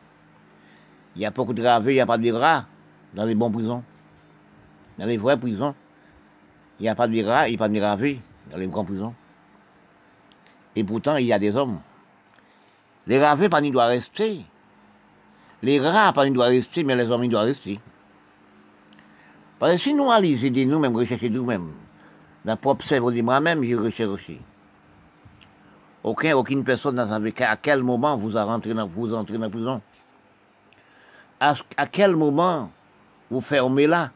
Il 1.15 1.21
y 1.21 1.25
a 1.25 1.31
beaucoup 1.31 1.53
de 1.53 1.61
gravés, 1.61 1.93
il 1.93 1.95
n'y 1.95 2.01
a 2.01 2.05
pas 2.05 2.17
de 2.17 2.31
rats 2.31 2.65
dans 3.13 3.25
les 3.25 3.35
bonnes 3.35 3.51
prisons. 3.51 3.83
Dans 4.97 5.05
les 5.05 5.17
vraies 5.17 5.37
prisons, 5.37 5.75
il 6.79 6.83
n'y 6.83 6.89
a 6.89 6.95
pas 6.95 7.07
de 7.07 7.23
rats, 7.23 7.47
il 7.47 7.51
n'y 7.51 7.55
a 7.55 7.59
pas 7.59 7.69
de 7.69 7.75
gravés 7.75 8.19
dans 8.51 8.57
les 8.57 8.67
grandes 8.67 8.87
prisons. 8.87 9.13
Et 10.75 10.83
pourtant, 10.83 11.15
il 11.17 11.25
y 11.25 11.33
a 11.33 11.39
des 11.39 11.55
hommes. 11.55 11.79
Les 13.07 13.17
gravés, 13.17 13.49
pas 13.49 13.61
ni 13.61 13.71
doivent 13.71 13.89
rester. 13.89 14.43
Les 15.61 15.79
rats, 15.79 16.11
pas 16.11 16.25
ni 16.25 16.31
doivent 16.31 16.49
rester, 16.49 16.83
mais 16.83 16.95
les 16.95 17.09
hommes, 17.09 17.23
ils 17.23 17.29
doivent 17.29 17.45
rester. 17.45 17.79
Parce 19.59 19.73
que 19.73 19.77
si 19.77 19.93
nous 19.93 20.11
analysons 20.11 20.51
de 20.51 20.63
nous-mêmes, 20.65 20.95
rechercher 20.95 21.29
nous-mêmes, 21.29 21.71
la 22.43 22.57
propre 22.57 22.85
cerveau 22.85 23.11
de 23.11 23.21
moi-même, 23.21 23.63
je 23.63 23.75
recherche 23.75 24.09
aussi. 24.09 24.37
Aucun, 26.05 26.35
aucune 26.35 26.63
personne 26.63 26.97
n'a 26.97 27.07
savait 27.07 27.33
à 27.41 27.57
quel 27.57 27.81
moment 27.81 28.15
vous, 28.15 28.37
entrez 28.37 28.75
dans 28.75 28.87
la 29.39 29.49
prison? 29.49 29.81
À, 31.39 31.87
quel 31.91 32.15
moment 32.15 32.69
vous 33.31 33.41
fermez 33.41 33.87
là. 33.87 34.11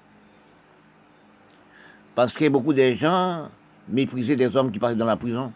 Parce 2.14 2.32
que 2.32 2.48
beaucoup 2.48 2.74
de 2.74 2.94
gens 2.94 3.48
méprisaient 3.88 4.36
des 4.36 4.56
hommes 4.56 4.72
qui 4.72 4.78
passent 4.78 4.98
dans 4.98 5.06
la 5.08 5.16
prison. 5.16 5.52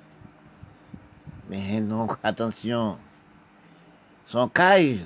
Mais 1.51 1.79
non, 1.79 2.07
attention. 2.23 2.97
Son 4.25 4.47
cage, 4.47 5.05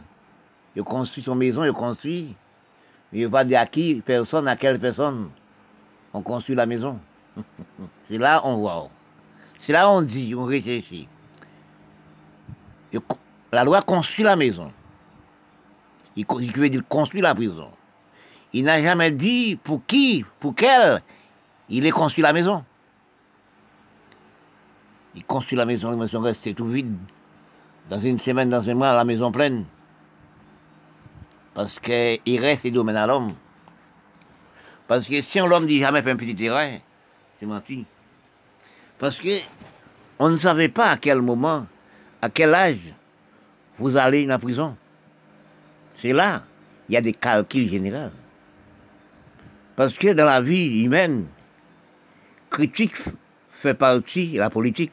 il 0.77 0.83
construit 0.83 1.25
son 1.25 1.35
maison, 1.35 1.65
il 1.65 1.73
construit. 1.73 2.37
Il 3.11 3.23
ne 3.23 3.27
va 3.27 3.43
dire 3.43 3.59
à 3.59 3.65
qui, 3.65 3.95
personne, 3.95 4.47
à 4.47 4.55
quelle 4.55 4.79
personne 4.79 5.27
on 6.13 6.21
construit 6.21 6.55
la 6.55 6.65
maison. 6.65 6.97
C'est 8.07 8.17
là 8.17 8.39
on 8.45 8.55
voit. 8.55 8.89
C'est 9.59 9.73
là 9.73 9.91
on 9.91 10.01
dit, 10.03 10.33
on 10.33 10.45
réfléchit. 10.45 11.09
La 13.51 13.63
loi 13.63 13.81
construit 13.81 14.23
la 14.23 14.35
maison. 14.35 14.71
Il 16.15 16.25
veut 16.25 16.69
dire 16.69 16.83
construit 16.87 17.21
la 17.21 17.35
prison. 17.35 17.69
Il 18.53 18.65
n'a 18.65 18.81
jamais 18.81 19.11
dit 19.11 19.55
pour 19.55 19.85
qui, 19.85 20.25
pour 20.39 20.55
quel 20.55 21.01
il 21.69 21.85
est 21.85 21.91
construit 21.91 22.23
la 22.23 22.33
maison. 22.33 22.63
Il 25.15 25.25
construit 25.25 25.57
la 25.57 25.65
maison, 25.65 25.89
la 25.89 25.97
maison 25.97 26.21
reste 26.21 26.55
tout 26.55 26.67
vide. 26.67 26.95
Dans 27.89 27.99
une 27.99 28.19
semaine, 28.19 28.49
dans 28.49 28.67
un 28.67 28.73
mois, 28.73 28.93
la 28.93 29.03
maison 29.03 29.31
pleine. 29.31 29.65
Parce 31.53 31.79
qu'il 31.79 32.39
reste 32.39 32.65
et 32.65 32.71
domaine 32.71 32.95
à 32.97 33.07
l'homme. 33.07 33.33
Parce 34.87 35.07
que 35.07 35.21
si 35.21 35.39
l'homme 35.39 35.65
dit 35.65 35.79
jamais 35.79 36.01
fait 36.01 36.11
un 36.11 36.15
petit 36.15 36.35
terrain, 36.35 36.77
c'est 37.39 37.45
menti. 37.45 37.85
Parce 38.99 39.19
que 39.19 39.39
on 40.19 40.29
ne 40.29 40.37
savait 40.37 40.69
pas 40.69 40.91
à 40.91 40.97
quel 40.97 41.21
moment, 41.21 41.65
à 42.27 42.29
quel 42.29 42.53
âge 42.53 42.93
vous 43.79 43.95
allez 43.95 44.25
dans 44.25 44.33
la 44.33 44.39
prison? 44.39 44.75
C'est 45.99 46.11
là, 46.11 46.43
il 46.89 46.93
y 46.93 46.97
a 46.97 47.01
des 47.01 47.13
calculs 47.13 47.69
généraux. 47.69 48.11
Parce 49.77 49.97
que 49.97 50.11
dans 50.11 50.25
la 50.25 50.41
vie 50.41 50.83
humaine, 50.83 51.27
critique 52.49 52.97
fait 53.51 53.73
partie 53.73 54.33
de 54.33 54.39
la 54.39 54.49
politique. 54.49 54.91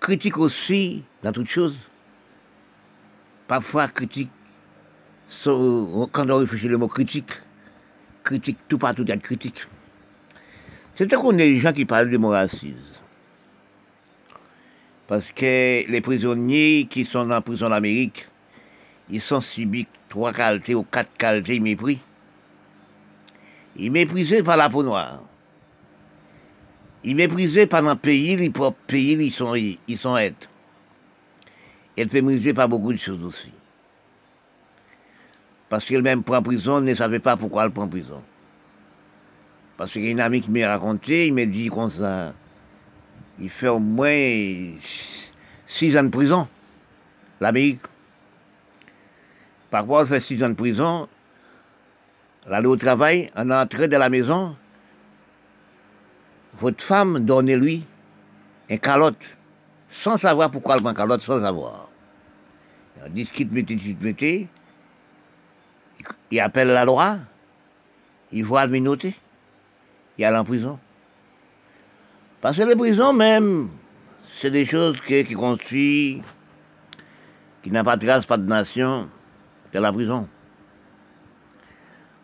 Critique 0.00 0.38
aussi 0.38 1.04
dans 1.22 1.32
toutes 1.32 1.50
choses. 1.50 1.78
Parfois, 3.46 3.88
critique 3.88 4.30
quand 5.44 6.30
on 6.30 6.38
réfléchit 6.38 6.68
le 6.68 6.78
mot 6.78 6.88
critique, 6.88 7.32
critique, 8.22 8.58
tout 8.68 8.78
partout, 8.78 9.02
il 9.02 9.08
y 9.08 9.12
a 9.12 9.16
de 9.16 9.22
critique. 9.22 9.66
C'est 10.94 11.12
qu'on 11.12 11.32
est 11.32 11.48
des 11.48 11.60
gens 11.60 11.72
qui 11.72 11.84
parlent 11.84 12.10
de 12.10 12.16
mon 12.16 12.28
racisme. 12.28 13.03
Parce 15.06 15.32
que 15.32 15.90
les 15.90 16.00
prisonniers 16.00 16.86
qui 16.88 17.04
sont 17.04 17.26
la 17.26 17.40
prison 17.40 17.68
d'Amérique, 17.68 18.26
ils 19.10 19.20
sont 19.20 19.40
subis 19.40 19.86
trois 20.08 20.32
qualités 20.32 20.74
ou 20.74 20.82
quatre 20.82 21.14
qualités 21.18 21.60
mépris. 21.60 22.00
Ils 23.76 23.92
méprisés 23.92 24.42
par 24.42 24.56
la 24.56 24.70
peau 24.70 24.82
noire. 24.82 25.20
Ils 27.02 27.16
méprisés 27.16 27.66
par 27.66 27.86
un 27.86 27.96
pays, 27.96 28.36
les 28.36 28.48
propres 28.48 28.78
pays, 28.86 29.12
ils 29.12 29.30
sont, 29.30 29.54
ils 29.54 29.98
sont 29.98 30.16
aides. 30.16 30.34
Ils 31.96 32.08
méprisés 32.10 32.54
par 32.54 32.68
beaucoup 32.68 32.92
de 32.92 32.98
choses 32.98 33.22
aussi. 33.24 33.52
Parce 35.68 35.84
qu'il 35.84 36.02
même 36.02 36.22
prend 36.22 36.42
prison, 36.42 36.80
ne 36.80 36.94
savait 36.94 37.18
pas 37.18 37.36
pourquoi 37.36 37.66
il 37.66 37.72
prend 37.72 37.88
prison. 37.88 38.22
Parce 39.76 39.92
qu'il 39.92 40.04
y 40.04 40.20
a 40.20 40.24
amie 40.24 40.40
qui 40.40 40.50
m'a 40.50 40.68
raconté, 40.68 41.26
il 41.26 41.34
m'a 41.34 41.46
dit 41.46 41.68
comme 41.68 41.90
ça, 41.90 42.32
il 43.40 43.50
fait 43.50 43.68
au 43.68 43.78
moins 43.78 44.72
six 45.66 45.96
ans 45.96 46.04
de 46.04 46.08
prison, 46.08 46.48
l'Amérique. 47.40 47.80
Parfois, 49.70 50.02
il 50.02 50.08
fait 50.08 50.20
six 50.20 50.42
ans 50.44 50.50
de 50.50 50.54
prison, 50.54 51.08
l'aller 52.46 52.66
au 52.66 52.76
travail, 52.76 53.30
en 53.36 53.50
entrée 53.50 53.88
de 53.88 53.96
la 53.96 54.08
maison, 54.08 54.56
votre 56.60 56.84
femme 56.84 57.24
donnez-lui 57.24 57.84
un 58.70 58.76
calotte, 58.76 59.16
sans 59.90 60.16
savoir 60.16 60.50
pourquoi 60.50 60.76
elle 60.76 60.82
prend 60.82 60.94
calotte, 60.94 61.22
sans 61.22 61.40
savoir. 61.40 61.88
Il 63.06 63.12
discute, 63.12 63.50
mettez, 63.50 63.96
mettez, 64.00 64.48
il 66.30 66.40
appelle 66.40 66.68
la 66.68 66.84
loi, 66.84 67.18
il 68.32 68.44
voit 68.44 68.64
le 68.66 68.72
minauté, 68.72 69.14
il 70.16 70.24
a 70.24 70.40
en 70.40 70.44
prison. 70.44 70.78
Parce 72.44 72.58
que 72.58 72.62
les 72.64 72.76
prisons 72.76 73.14
même, 73.14 73.70
c'est 74.36 74.50
des 74.50 74.66
choses 74.66 75.00
qui, 75.06 75.24
construisent, 75.32 76.20
qui 77.62 77.70
n'a 77.70 77.82
pas 77.82 77.96
de 77.96 78.04
grâce, 78.04 78.26
pas 78.26 78.36
de 78.36 78.46
nation, 78.46 79.08
c'est 79.72 79.80
la 79.80 79.90
prison. 79.90 80.28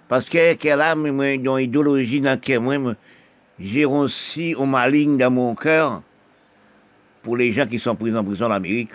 Parce 0.08 0.28
que 0.28 0.52
qu'elle 0.56 0.82
a 0.82 0.92
une 0.92 1.58
idéologie 1.58 2.20
dans 2.20 2.32
laquelle 2.32 2.60
moi, 2.60 2.96
j'ai 3.58 3.86
aussi 3.86 4.54
au 4.54 4.66
maligne 4.66 5.16
dans 5.16 5.30
mon 5.30 5.54
cœur 5.54 6.02
pour 7.22 7.38
les 7.38 7.54
gens 7.54 7.66
qui 7.66 7.78
sont 7.78 7.96
pris 7.96 8.14
en 8.14 8.22
prison 8.22 8.44
en 8.44 8.50
Amérique. 8.50 8.92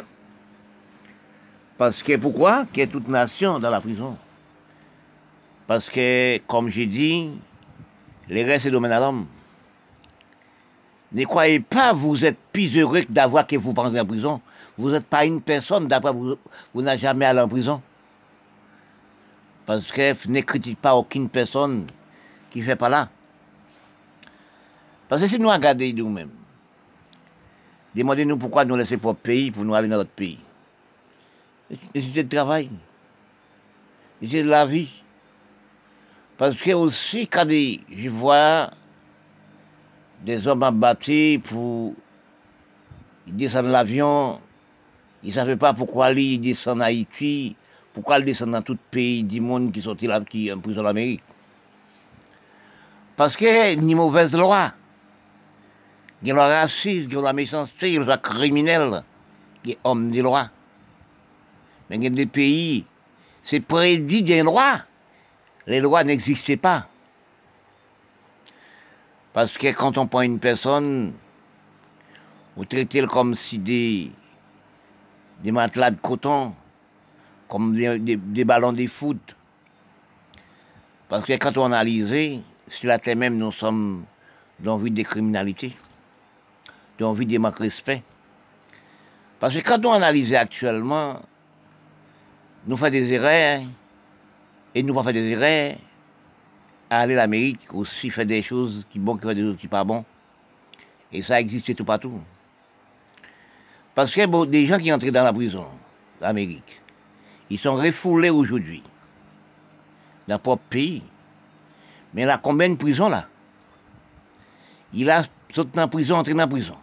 Parce 1.79 2.03
que 2.03 2.17
pourquoi? 2.17 2.67
Qu'il 2.71 2.81
y 2.81 2.83
a 2.83 2.87
toute 2.87 3.07
nation 3.07 3.57
dans 3.57 3.71
la 3.71 3.81
prison. 3.81 4.15
Parce 5.65 5.89
que, 5.89 6.37
comme 6.45 6.69
j'ai 6.69 6.85
dit, 6.85 7.31
les 8.29 8.43
restes, 8.43 8.65
c'est 8.65 8.69
domaine 8.69 8.91
à 8.91 8.99
l'homme. 8.99 9.25
Ne 11.15 11.23
croyez 11.23 11.61
pas 11.61 11.93
vous 11.93 12.25
êtes 12.25 12.37
plus 12.51 12.77
heureux 12.77 13.03
que 13.03 13.11
d'avoir 13.11 13.47
que 13.47 13.55
vous 13.55 13.73
pensez 13.73 13.97
en 13.97 14.05
prison. 14.05 14.41
Vous 14.77 14.91
n'êtes 14.91 15.05
pas 15.05 15.25
une 15.25 15.41
personne, 15.41 15.87
d'après 15.87 16.11
vous, 16.11 16.35
vous 16.73 16.81
n'avez 16.81 16.99
jamais 16.99 17.23
allé 17.23 17.39
en 17.39 17.47
prison. 17.47 17.81
Parce 19.65 19.89
que 19.93 20.27
ne 20.27 20.41
critique 20.41 20.79
pas 20.79 20.93
aucune 20.93 21.29
personne 21.29 21.87
qui 22.51 22.59
ne 22.59 22.65
fait 22.65 22.75
pas 22.75 22.89
là. 22.89 23.07
Parce 25.07 25.21
que 25.21 25.29
si 25.29 25.39
nous 25.39 25.47
regardons 25.47 25.89
nous-mêmes, 25.95 26.31
demandez-nous 27.95 28.37
pourquoi 28.37 28.65
nous 28.65 28.75
laissons 28.75 28.99
notre 29.01 29.13
pays 29.13 29.51
pour 29.51 29.63
nous 29.63 29.73
aller 29.73 29.87
dans 29.87 29.95
notre 29.95 30.09
pays. 30.09 30.39
Nécessité 31.95 32.23
de 32.25 32.35
travail. 32.35 32.69
c'est 34.19 34.43
de 34.43 34.49
la 34.49 34.65
vie. 34.65 34.89
Parce 36.37 36.57
que 36.57 36.71
aussi, 36.71 37.25
quand 37.25 37.47
je 37.49 38.09
vois 38.09 38.71
des 40.25 40.47
hommes 40.47 40.63
abattus 40.63 41.39
pour 41.43 41.93
descendre 43.27 43.69
l'avion, 43.69 44.39
ils 45.23 45.29
ne 45.29 45.33
savaient 45.33 45.55
pas 45.55 45.73
pourquoi 45.73 46.11
ils 46.11 46.41
descendent 46.41 46.81
en 46.81 46.85
Haïti, 46.85 47.55
pourquoi 47.93 48.19
ils 48.19 48.25
descendent 48.25 48.51
dans 48.51 48.61
tout 48.63 48.77
pays 48.89 49.23
du 49.23 49.39
monde 49.39 49.71
qui 49.71 49.81
sont 49.81 49.95
là, 50.01 50.21
qui 50.21 50.51
en 50.51 50.59
prison 50.59 50.81
l'Amérique. 50.81 51.21
Parce 53.15 53.37
que 53.37 53.75
ni 53.75 53.95
mauvaise 53.95 54.33
loi. 54.33 54.73
Il 56.21 56.29
y 56.29 56.31
a 56.31 56.33
le 56.33 56.41
racisme, 56.41 57.17
a 57.19 57.21
la 57.21 57.33
méchanceté, 57.33 57.93
il 57.93 57.93
y 57.93 57.97
a 57.97 58.15
le 58.15 58.17
criminel, 58.17 59.03
a 59.65 59.69
homme 59.83 60.11
de 60.11 60.21
loi. 60.21 60.49
Mais 61.89 61.97
il 61.97 62.03
y 62.03 62.07
a 62.07 62.09
des 62.09 62.25
pays, 62.25 62.83
c'est 63.43 63.59
prédit 63.59 64.23
des 64.23 64.41
lois. 64.41 64.81
Les 65.67 65.79
lois 65.79 66.03
n'existaient 66.03 66.57
pas. 66.57 66.87
Parce 69.35 69.57
que 69.57 69.67
quand 69.73 69.97
on 69.97 70.07
prend 70.07 70.21
une 70.21 70.39
personne, 70.39 71.11
vous 72.55 72.63
traitez 72.63 73.05
comme 73.05 73.35
si 73.35 73.57
des, 73.59 74.09
matelas 75.43 75.91
de 75.91 75.97
coton, 75.97 76.55
comme 77.49 77.75
des, 77.75 78.45
ballons 78.45 78.71
de 78.71 78.87
foot. 78.87 79.35
Parce 81.09 81.25
que 81.25 81.33
quand 81.33 81.57
on 81.57 81.65
analyse, 81.65 82.41
sur 82.69 82.87
la 82.87 82.97
terre 82.97 83.17
même, 83.17 83.37
nous 83.37 83.51
sommes 83.51 84.05
dans 84.61 84.77
vie 84.77 84.91
de 84.91 85.03
criminalité, 85.03 85.75
dans 86.97 87.11
vie 87.11 87.25
de 87.25 87.37
manque 87.37 87.57
de 87.57 87.63
respect. 87.63 88.03
Parce 89.41 89.53
que 89.53 89.59
quand 89.59 89.85
on 89.85 89.91
analyse 89.91 90.33
actuellement, 90.33 91.19
nous 92.65 92.77
faisons 92.77 92.89
des 92.89 93.11
erreurs, 93.11 93.63
et 94.73 94.81
nous 94.81 94.93
pas 94.93 95.03
faire 95.03 95.11
des 95.11 95.29
erreurs, 95.31 95.75
aller 96.99 97.15
l'Amérique 97.15 97.73
aussi 97.73 98.09
faire 98.09 98.25
des 98.25 98.43
choses 98.43 98.85
qui 98.91 98.99
bon, 98.99 99.15
qui 99.15 99.23
font 99.23 99.33
des 99.33 99.41
choses 99.41 99.57
qui 99.57 99.67
pas 99.67 99.83
bon. 99.83 100.05
Et 101.11 101.21
ça 101.21 101.39
existe 101.39 101.75
tout 101.75 101.85
partout. 101.85 102.19
Parce 103.93 104.13
que 104.13 104.45
des 104.45 104.65
gens 104.65 104.77
qui 104.77 104.91
entrent 104.91 105.09
dans 105.09 105.23
la 105.23 105.33
prison, 105.33 105.65
l'Amérique, 106.19 106.81
ils 107.49 107.59
sont 107.59 107.75
refoulés 107.75 108.29
aujourd'hui, 108.29 108.83
dans 110.27 110.33
leur 110.33 110.39
propre 110.41 110.63
pays. 110.69 111.03
Mais 112.13 112.25
là, 112.25 112.39
combien 112.41 112.69
de 112.69 112.75
prisons 112.75 113.09
là? 113.09 113.27
Il 114.93 115.09
a 115.09 115.25
sauté 115.53 115.71
la 115.75 115.87
prison, 115.87 116.17
entré 116.17 116.33
dans 116.33 116.39
la 116.39 116.47
prison. 116.47 116.75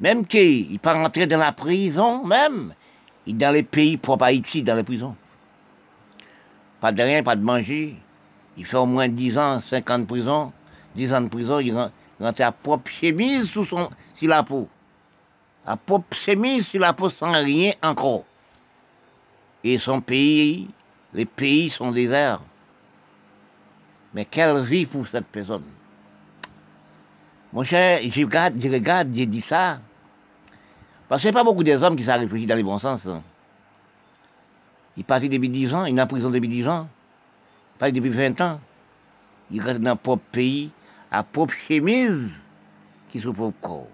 Même 0.00 0.26
qu'il 0.26 0.78
pas 0.80 0.94
rentrer 0.94 1.26
dans 1.26 1.38
la 1.38 1.52
prison, 1.52 2.24
même, 2.24 2.74
il 3.26 3.36
dans 3.36 3.52
les 3.52 3.62
pays 3.62 3.96
propres 3.96 4.24
à 4.24 4.26
Haïti, 4.26 4.62
dans 4.62 4.74
les 4.74 4.82
prisons. 4.82 5.16
Pas 6.80 6.90
de 6.90 7.02
rien, 7.02 7.22
pas 7.22 7.36
de 7.36 7.42
manger. 7.42 7.96
Il 8.56 8.66
fait 8.66 8.76
au 8.76 8.86
moins 8.86 9.08
10 9.08 9.38
ans, 9.38 9.60
50 9.60 10.02
de 10.02 10.06
prison, 10.06 10.52
10 10.96 11.14
ans 11.14 11.20
de 11.22 11.28
prison, 11.28 11.58
il 11.60 11.74
rentre 11.74 12.42
à 12.42 12.52
propre 12.52 12.90
chemise 12.90 13.48
sous 13.50 13.64
son, 13.64 13.88
sur 14.14 14.28
la 14.28 14.42
peau. 14.42 14.68
À 15.66 15.76
propre 15.76 16.14
chemise 16.16 16.66
sur 16.66 16.80
la 16.80 16.92
peau 16.92 17.10
sans 17.10 17.32
rien 17.32 17.72
encore. 17.82 18.24
Et 19.64 19.78
son 19.78 20.00
pays, 20.00 20.68
les 21.14 21.24
pays 21.24 21.70
sont 21.70 21.92
déserts. 21.92 22.40
Mais 24.12 24.24
quelle 24.24 24.64
vie 24.64 24.86
pour 24.86 25.06
cette 25.06 25.26
personne. 25.26 25.64
Mon 27.52 27.64
cher, 27.64 28.00
je 28.02 28.20
regarde, 28.20 29.14
je 29.14 29.24
dit 29.24 29.40
ça. 29.42 29.78
Parce 31.08 31.22
que 31.22 31.28
pas 31.30 31.44
beaucoup 31.44 31.62
des 31.62 31.76
hommes 31.76 31.96
qui 31.96 32.10
réfléchissent 32.10 32.48
dans 32.48 32.56
les 32.56 32.62
bons 32.62 32.78
sens. 32.78 33.06
Hein. 33.06 33.22
Il 34.96 35.04
partit 35.04 35.28
depuis 35.28 35.48
10 35.48 35.74
ans, 35.74 35.84
il 35.84 35.98
est 35.98 36.02
en 36.02 36.06
prison 36.06 36.30
depuis 36.30 36.48
10 36.48 36.68
ans. 36.68 36.88
Il 37.82 37.86
partit 37.86 38.00
depuis 38.00 38.10
20 38.10 38.40
ans. 38.40 38.60
Il 39.50 39.60
reste 39.60 39.80
dans 39.80 39.90
le 39.90 39.96
propre 39.96 40.22
pays, 40.30 40.70
à 41.10 41.24
propre 41.24 41.52
chemise, 41.66 42.30
qui 43.10 43.20
se 43.20 43.28
propre 43.28 43.58
corps. 43.60 43.88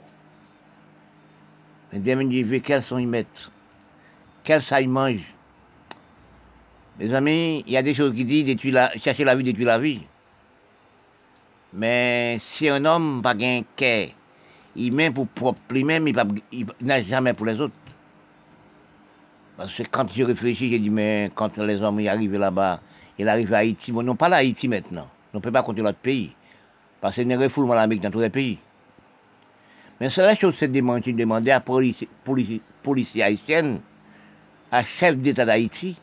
Mais 1.91 1.99
demain, 1.99 2.31
je 2.31 2.45
veux 2.45 2.59
quels 2.59 2.83
sont 2.83 2.99
ils 2.99 3.09
mettent, 3.09 3.51
quels 4.45 4.63
ça 4.63 4.83
ils 4.83 4.91
mangent. 4.91 5.35
Mes 6.99 7.15
amis, 7.15 7.65
il 7.67 7.73
y 7.73 7.79
a 7.79 7.83
des 7.83 7.95
choses 7.95 8.15
qui 8.15 8.27
disent 8.27 8.63
la, 8.71 8.93
chercher 8.99 9.25
la 9.25 9.35
vie, 9.35 9.45
détruire 9.45 9.69
la 9.69 9.79
vie. 9.79 10.03
Mais 11.73 12.37
si 12.41 12.69
un 12.69 12.85
homme 12.85 13.23
n'a 13.23 13.35
pas 13.35 13.43
un 13.43 13.63
cœur, 13.75 14.09
il 14.77 14.93
met 14.93 15.11
pour 15.11 15.29
propre 15.29 15.61
lui-même, 15.71 16.07
il 16.07 16.67
n'a 16.83 17.03
jamais 17.05 17.33
pour 17.33 17.47
les 17.47 17.59
autres. 17.59 17.73
Parce 19.57 19.75
que 19.75 19.85
quand 19.85 20.11
je 20.15 20.25
réfléchis, 20.25 20.69
j'ai 20.69 20.79
dit, 20.79 20.91
mais 20.91 21.31
quand 21.35 21.57
les 21.57 21.81
hommes 21.83 22.01
y 22.01 22.09
arrivent 22.09 22.37
là-bas, 22.37 22.81
ils 23.19 23.29
arrivent 23.29 23.53
à 23.55 23.59
Haïti, 23.59 23.93
bon, 23.93 24.03
non 24.03 24.17
pas 24.17 24.29
Haïti 24.29 24.69
maintenant. 24.69 25.09
On 25.35 25.39
ne 25.39 25.43
peut 25.43 25.53
pas 25.53 25.63
compter 25.63 25.83
l'autre 25.83 25.99
pays. 25.99 26.33
Parce 27.01 27.15
qu'il 27.15 27.29
y 27.29 27.33
a 27.33 27.37
un 27.37 27.41
refoulement 27.41 27.75
l'Amérique 27.75 28.03
dans 28.03 28.11
tous 28.11 28.21
les 28.21 28.31
pays. 28.31 28.59
Mais 30.01 30.11
c'est 30.11 30.23
la 30.23 30.37
chose, 30.37 30.55
c'est 30.59 30.69
de 30.69 30.81
demander 30.81 31.51
à 31.51 31.55
la 31.55 31.61
police, 31.61 32.05
haïtienne, 33.21 33.81
à 34.71 34.85
chef 34.85 35.17
d'État 35.17 35.45
d'Haïti, 35.45 35.97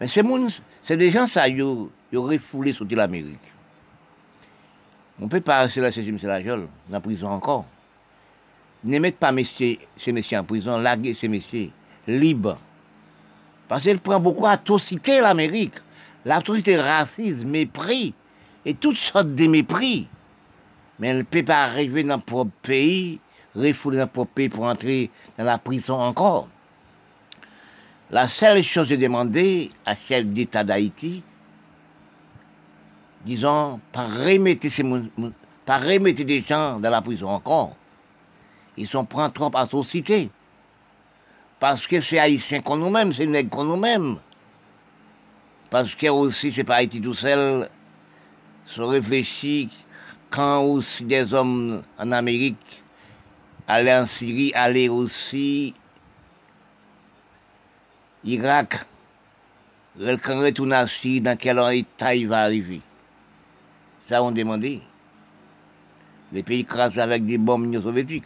mais 0.00 0.08
c'est 0.08 0.96
des 0.96 1.10
gens, 1.10 1.26
ça, 1.28 1.46
ils 1.46 1.62
ont 1.62 1.90
refoulé 2.12 2.72
sur 2.72 2.86
l'Amérique. 2.90 3.38
On 5.20 5.24
ne 5.24 5.28
peut 5.28 5.42
pas 5.42 5.60
rester 5.60 5.82
là, 5.82 5.92
c'est. 5.92 6.00
Lajol, 6.00 6.68
dans 6.88 6.92
la 6.94 7.00
prison 7.00 7.28
encore. 7.28 7.66
Ne 8.82 8.98
mettez 8.98 9.18
pas 9.18 9.30
messieurs, 9.30 9.76
ces 9.98 10.12
messieurs 10.12 10.38
en 10.38 10.44
prison, 10.44 10.78
larguez 10.78 11.12
ces 11.12 11.28
messieurs 11.28 11.70
libres. 12.08 12.58
Parce 13.70 13.84
qu'elle 13.84 14.00
prend 14.00 14.18
beaucoup 14.18 14.42
d'atrocités, 14.42 15.20
l'Amérique. 15.20 15.74
L'atrocité 16.24 16.76
raciste, 16.76 17.44
mépris, 17.44 18.12
et 18.66 18.74
toutes 18.74 18.96
sortes 18.96 19.36
de 19.36 19.46
mépris. 19.46 20.08
Mais 20.98 21.06
elle 21.06 21.18
ne 21.18 21.22
peut 21.22 21.44
pas 21.44 21.62
arriver 21.66 22.02
dans 22.02 22.16
notre 22.16 22.24
propre 22.24 22.50
pays, 22.62 23.20
refouler 23.54 23.98
notre 23.98 24.10
propre 24.10 24.32
pays 24.32 24.48
pour 24.48 24.64
entrer 24.64 25.08
dans 25.38 25.44
la 25.44 25.58
prison 25.58 25.94
encore. 25.94 26.48
La 28.10 28.28
seule 28.28 28.64
chose 28.64 28.90
est 28.90 28.96
demander 28.96 29.70
à 29.86 29.94
chef 29.94 30.26
d'État 30.26 30.64
d'Haïti, 30.64 31.22
disons, 33.24 33.78
par 33.92 34.10
remettre, 34.10 34.68
ces, 34.68 34.82
par 35.64 35.80
remettre 35.80 36.24
des 36.24 36.40
gens 36.42 36.80
dans 36.80 36.90
la 36.90 37.02
prison 37.02 37.28
encore. 37.28 37.76
Ils 38.76 38.88
sont 38.88 39.04
pris 39.04 39.30
trop 39.32 39.52
à 39.54 39.68
société. 39.68 40.28
Parce 41.60 41.86
que 41.86 42.00
c'est 42.00 42.18
haïtien 42.18 42.62
qu'on 42.62 42.78
nous-mêmes, 42.78 43.12
c'est 43.12 43.26
nègre 43.26 43.50
qu'on 43.50 43.64
nous-mêmes. 43.64 44.18
Parce 45.68 45.94
que 45.94 46.08
aussi, 46.08 46.50
c'est 46.50 46.64
pas 46.64 46.76
Haïti 46.76 47.00
tout 47.00 47.14
seul. 47.14 47.68
Se 48.66 48.80
réfléchit 48.80 49.70
quand 50.30 50.62
aussi 50.62 51.04
des 51.04 51.32
hommes 51.34 51.82
en 51.98 52.12
Amérique 52.12 52.82
allaient 53.68 53.94
en 53.94 54.06
Syrie, 54.06 54.52
allaient 54.54 54.88
aussi 54.88 55.74
Irak, 58.24 58.86
quand 59.96 60.40
retourne 60.40 60.72
à 60.72 60.86
Syrie, 60.86 61.20
dans 61.20 61.36
quel 61.36 61.58
état 61.72 62.14
il 62.14 62.28
va 62.28 62.42
arriver? 62.42 62.80
Ça, 64.08 64.22
on 64.22 64.32
demandait. 64.32 64.80
Les 66.32 66.42
pays 66.42 66.64
crasés 66.64 67.00
avec 67.00 67.26
des 67.26 67.38
bombes 67.38 67.76
soviétiques. 67.80 68.24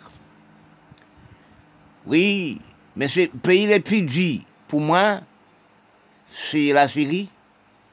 Oui, 2.07 2.61
mais 2.97 3.09
c'est 3.09 3.29
pays 3.29 3.67
le 3.67 3.81
plus 3.81 4.03
dit, 4.03 4.45
pour 4.69 4.81
moi, 4.81 5.21
c'est 6.31 6.73
la 6.73 6.89
Syrie, 6.89 7.29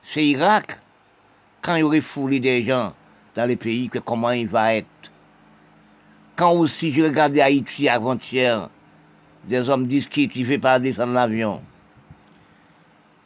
c'est 0.04 0.26
Irak. 0.26 0.78
Quand 1.62 1.76
il 1.76 1.82
y 1.82 1.84
aurait 1.84 2.02
foulé 2.02 2.40
des 2.40 2.64
gens 2.64 2.94
dans 3.36 3.46
les 3.46 3.56
pays, 3.56 3.90
que 3.90 4.00
comment 4.00 4.32
il 4.32 4.48
va 4.48 4.76
être? 4.76 4.88
Quand 6.36 6.54
aussi 6.54 6.92
je 6.92 7.04
regardais 7.04 7.42
Haïti 7.42 7.88
avant-hier, 7.88 8.70
des 9.46 9.70
hommes 9.70 9.88
disent 9.88 10.08
qu'il 10.08 10.30
ne 10.48 10.58
pas 10.58 10.80
descendre 10.80 11.14
l'avion. 11.14 11.62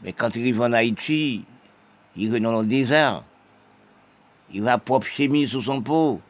Mais 0.02 0.14
quand 0.14 0.36
il 0.36 0.42
arrive 0.42 0.62
en 0.62 0.74
Haïti, 0.74 1.44
il 2.16 2.32
va 2.32 2.40
dans 2.40 2.62
le 2.62 2.68
désert. 2.68 3.24
Il 4.54 4.62
va 4.62 4.78
propre 4.78 5.08
chemise 5.08 5.52
sous 5.52 5.64
son 5.64 5.82
pot. 5.82 6.22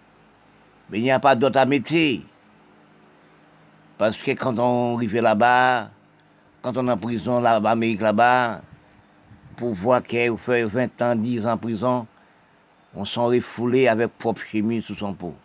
Mais 0.90 1.00
il 1.00 1.04
n'y 1.04 1.12
a 1.12 1.20
pas 1.20 1.36
d'autre 1.36 1.58
à 1.60 1.66
mettre. 1.66 1.94
Parce 3.98 4.22
que 4.22 4.32
quand 4.32 4.58
on 4.60 4.98
arrive 4.98 5.16
là-bas, 5.16 5.90
quand 6.62 6.76
on 6.78 6.88
est 6.88 6.92
en 6.92 6.98
prison 6.98 7.40
là-bas, 7.40 7.72
Amérique 7.72 8.02
là-bas, 8.02 8.62
pour 9.56 9.74
voir 9.74 10.04
qu'il 10.04 10.36
fait 10.38 10.64
20 10.64 11.02
ans, 11.02 11.16
10 11.16 11.46
ans 11.46 11.54
en 11.54 11.58
prison, 11.58 12.08
on 12.96 13.06
s'en 13.06 13.28
refoulé 13.28 13.88
avec 13.88 14.18
propre 14.18 14.42
chemise 14.52 14.84
sous 14.84 14.96
son 14.96 15.14
pot. 15.14 15.36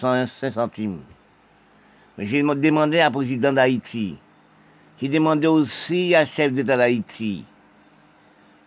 5 0.00 0.26
centimes. 0.52 1.02
Mais 2.16 2.26
j'ai 2.26 2.42
demandé 2.42 2.98
à 2.98 3.10
président 3.10 3.52
d'Haïti, 3.52 4.16
qui 4.98 5.08
demandait 5.08 5.46
aussi 5.46 6.14
à 6.14 6.26
chef 6.26 6.52
d'État 6.52 6.76
d'Haïti, 6.76 7.44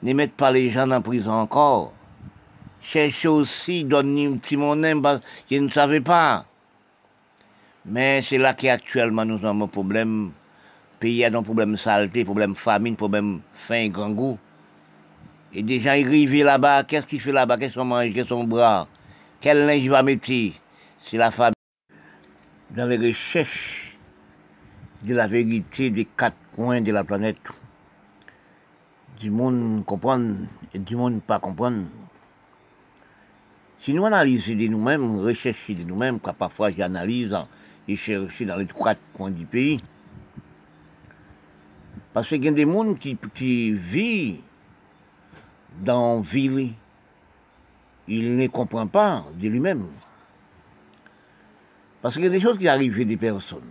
ne 0.01 0.13
mettre 0.13 0.33
pas 0.33 0.51
les 0.51 0.69
gens 0.69 0.89
en 0.89 1.01
prison 1.01 1.33
encore. 1.33 1.93
Cherchez 2.81 3.27
aussi, 3.27 3.83
donner 3.83 4.27
un 4.27 4.37
petit 4.37 4.57
monnaie 4.57 4.95
parce 4.99 5.21
qu'ils 5.47 5.63
ne 5.63 5.69
savaient 5.69 6.01
pas. 6.01 6.45
Mais 7.85 8.21
c'est 8.21 8.37
là 8.37 8.53
qu'actuellement 8.53 9.25
nous 9.25 9.43
avons 9.45 9.63
un 9.63 9.67
problème. 9.67 10.31
pays 10.99 11.25
a 11.25 11.35
un 11.35 11.43
problème 11.43 11.77
saleté, 11.77 12.23
problème 12.23 12.55
famine, 12.55 12.95
problème 12.95 13.41
faim 13.67 13.75
et 13.75 13.89
grand 13.89 14.11
goût. 14.11 14.37
Et 15.53 15.63
des 15.63 15.79
gens 15.79 15.89
arrivent 15.89 16.43
là-bas, 16.43 16.83
qu'est-ce 16.83 17.07
qu'ils 17.07 17.19
font 17.19 17.31
là-bas? 17.31 17.57
Qu'est-ce 17.57 17.73
qu'on 17.73 17.85
mange 17.85 18.13
Qu'est-ce 18.13 18.29
qu'on 18.29 18.43
boit 18.43 18.87
Quel 19.41 19.65
linge 19.65 19.87
va 19.89 20.03
mettre? 20.03 20.31
C'est 21.03 21.17
la 21.17 21.31
famille. 21.31 21.53
Dans 22.69 22.85
les 22.85 22.97
recherches 22.97 23.97
de 25.01 25.15
la 25.15 25.27
vérité 25.27 25.89
des 25.89 26.05
quatre 26.05 26.37
coins 26.55 26.79
de 26.81 26.91
la 26.91 27.03
planète, 27.03 27.37
du 29.19 29.31
monde 29.31 29.83
comprendre 29.85 30.35
et 30.73 30.79
du 30.79 30.95
monde 30.95 31.21
pas 31.21 31.39
comprendre. 31.39 31.85
Si 33.79 33.93
nous 33.93 34.05
analysons 34.05 34.55
de 34.55 34.67
nous-mêmes, 34.67 35.19
recherchons 35.19 35.73
de 35.73 35.83
nous-mêmes, 35.83 36.19
parfois 36.19 36.71
j'analyse 36.71 37.35
et 37.87 37.95
cherche 37.95 38.41
dans 38.43 38.57
les 38.57 38.67
quatre 38.67 38.99
coins 39.13 39.31
du 39.31 39.45
pays, 39.45 39.81
parce 42.13 42.27
qu'il 42.27 42.43
y 42.43 42.47
a 42.47 42.51
des 42.51 42.63
gens 42.63 42.93
qui, 42.95 43.17
qui 43.35 43.71
vivent 43.71 44.41
dans 45.81 46.19
ville, 46.21 46.73
il 48.07 48.35
ne 48.35 48.47
comprend 48.47 48.87
pas 48.87 49.25
de 49.33 49.47
lui-même. 49.47 49.87
Parce 52.01 52.15
qu'il 52.15 52.25
y 52.25 52.27
a 52.27 52.31
des 52.31 52.41
choses 52.41 52.57
qui 52.57 52.67
arrivent 52.67 52.99
à 52.99 53.05
des 53.05 53.17
personnes. 53.17 53.61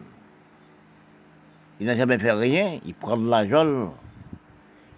Il 1.80 1.86
n'a 1.86 1.96
jamais 1.96 2.18
fait 2.18 2.32
rien, 2.32 2.78
il 2.84 2.94
prend 2.94 3.16
de 3.16 3.28
la 3.28 3.46
jolle, 3.46 3.88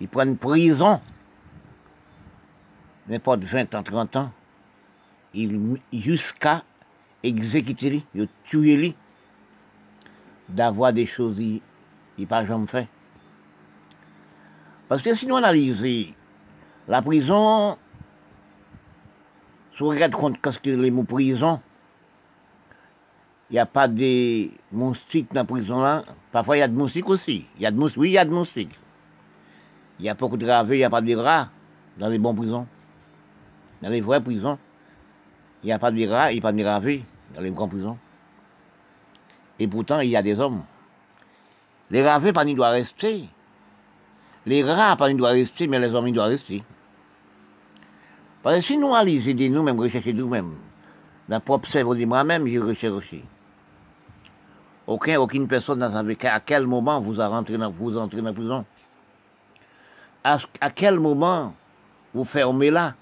il 0.01 0.09
prend 0.09 0.24
une 0.24 0.36
prison, 0.36 1.01
n'importe 3.09 3.44
20 3.44 3.74
ans, 3.74 3.82
30 3.82 4.16
ans, 4.16 4.32
jusqu'à 5.93 6.62
exécuter 7.22 7.90
lui, 7.90 8.28
tuer 8.44 8.76
lui, 8.76 8.94
d'avoir 10.53 10.93
des 10.93 11.07
choses 11.07 11.37
qu'il 11.37 11.61
n'a 12.19 12.27
pas 12.27 12.45
jamais 12.45 12.66
fait. 12.66 12.89
Parce 14.89 15.03
que 15.03 15.15
si 15.15 15.27
nous 15.27 15.37
analysons 15.37 16.12
la 16.89 17.01
prison, 17.01 17.79
si 19.74 19.83
on 19.83 19.89
regarde 19.89 20.12
compte 20.12 20.41
qu'est-ce 20.43 20.59
que 20.59 20.70
les 20.70 20.91
mots 20.91 21.05
prison, 21.05 21.61
il 23.51 23.55
n'y 23.55 23.59
a 23.59 23.66
pas 23.66 23.89
de 23.89 24.51
moustiques 24.70 25.33
dans 25.33 25.41
la 25.41 25.45
prison 25.45 25.81
là. 25.81 26.05
Parfois 26.31 26.57
il 26.57 26.61
y 26.61 26.62
a 26.62 26.69
de 26.69 26.74
moustiques 26.74 27.09
aussi. 27.09 27.47
Il 27.57 27.62
y 27.62 27.66
a 27.66 27.70
de 27.70 27.77
moustiques, 27.77 28.01
oui, 28.01 28.11
il 28.11 28.12
y 28.12 28.19
a 28.19 28.24
de 28.24 28.31
moustiques. 28.31 28.79
Il 29.99 30.07
y 30.07 30.09
a 30.09 30.15
beaucoup 30.15 30.37
de 30.37 30.45
gravés, 30.45 30.77
il 30.77 30.79
n'y 30.81 30.85
a 30.85 30.91
pas 30.91 31.01
de 31.01 31.15
rats 31.15 31.49
dans 31.99 32.09
les 32.09 32.19
bonnes 32.19 32.37
prisons. 32.37 32.66
Dans 33.83 33.89
les 33.89 34.01
vraies 34.01 34.20
prisons, 34.20 34.59
il 35.62 35.66
n'y 35.66 35.73
a 35.73 35.79
pas 35.79 35.91
de 35.91 36.07
rats, 36.07 36.33
il 36.33 36.35
n'y 36.37 36.41
a 36.41 36.43
pas 36.43 36.53
de 36.53 36.59
gravés 36.59 37.05
dans 37.35 37.41
les 37.41 37.51
grandes 37.51 37.70
prisons. 37.70 37.99
Et 39.62 39.68
pourtant, 39.68 40.01
il 40.01 40.10
y 40.10 40.16
a 40.16 40.22
des 40.22 40.40
hommes. 40.40 40.64
Les 41.89 42.02
gravés, 42.02 42.32
pas, 42.32 42.44
ils 42.44 42.56
doivent 42.56 42.72
rester. 42.72 43.28
Les 44.44 44.64
rats, 44.64 44.97
pas, 44.97 45.09
ils 45.09 45.16
doivent 45.16 45.34
rester, 45.34 45.68
mais 45.68 45.78
les 45.78 45.94
hommes, 45.94 46.09
ils 46.09 46.12
doivent 46.12 46.30
rester. 46.30 46.64
Parce 48.43 48.56
que 48.56 48.62
si 48.62 48.76
nous 48.76 48.93
analysons 48.93 49.36
de 49.36 49.47
nous-mêmes, 49.47 49.78
rechercher 49.78 50.12
nous-mêmes, 50.14 50.56
dans 51.28 51.39
propre 51.39 51.68
cerveau 51.68 51.94
de 51.94 52.05
moi-même, 52.05 52.48
je 52.48 52.59
recherche 52.59 52.93
aussi. 52.93 53.22
Aucun, 54.84 55.20
aucune 55.20 55.47
personne 55.47 55.78
n'a 55.78 55.93
savait 55.93 56.18
à 56.26 56.40
quel 56.40 56.66
moment 56.66 57.01
vous, 57.01 57.14
dans, 57.14 57.70
vous 57.70 57.97
entrez 57.97 58.20
dans 58.20 58.24
la 58.24 58.32
prison. 58.32 58.64
À, 60.24 60.39
à 60.60 60.70
quel 60.70 60.98
moment 60.98 61.55
vous 62.12 62.24
fermez 62.24 62.72
là? 62.72 62.94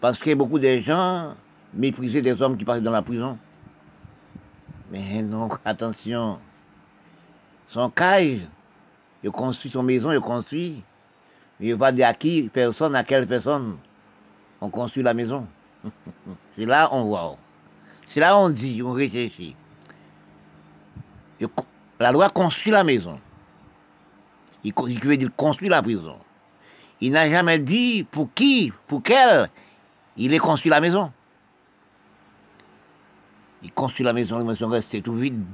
Parce 0.00 0.18
que 0.18 0.32
beaucoup 0.32 0.58
de 0.58 0.78
gens 0.78 1.34
méprisaient 1.74 2.22
des 2.22 2.40
hommes 2.40 2.56
qui 2.56 2.64
passaient 2.64 2.80
dans 2.80 2.92
la 2.92 3.02
prison. 3.02 3.36
Mais 4.90 5.22
non, 5.22 5.48
attention. 5.64 6.38
Son 7.68 7.90
cage, 7.90 8.40
il 9.22 9.30
construit 9.30 9.70
son 9.70 9.82
maison, 9.82 10.12
il 10.12 10.20
construit. 10.20 10.82
Il 11.60 11.74
va 11.74 11.92
dire 11.92 12.08
à 12.08 12.14
qui 12.14 12.48
personne, 12.52 12.94
à 12.94 13.04
quelle 13.04 13.26
personne 13.26 13.76
on 14.60 14.70
construit 14.70 15.02
la 15.02 15.14
maison. 15.14 15.46
C'est 16.56 16.64
là 16.64 16.88
on 16.92 17.04
voit. 17.04 17.36
C'est 18.08 18.20
là 18.20 18.38
on 18.38 18.50
dit, 18.50 18.82
on 18.82 18.92
réfléchit. 18.92 19.54
La 22.00 22.12
loi 22.12 22.30
construit 22.30 22.72
la 22.72 22.84
maison. 22.84 23.18
Il, 24.64 24.72
veut 24.74 25.16
dire 25.16 25.30
construit 25.36 25.68
la 25.68 25.82
prison. 25.82 26.16
Il 27.00 27.12
n'a 27.12 27.28
jamais 27.28 27.58
dit 27.58 28.04
pour 28.10 28.32
qui, 28.34 28.72
pour 28.86 29.02
quel 29.02 29.50
il 30.16 30.34
est 30.34 30.38
construit 30.38 30.70
la 30.70 30.80
maison. 30.80 31.12
Il 33.62 33.72
construit 33.72 34.04
la 34.04 34.12
maison, 34.12 34.38
la 34.38 34.44
maison 34.44 34.68
reste 34.68 35.02
tout 35.02 35.14
vide. 35.14 35.44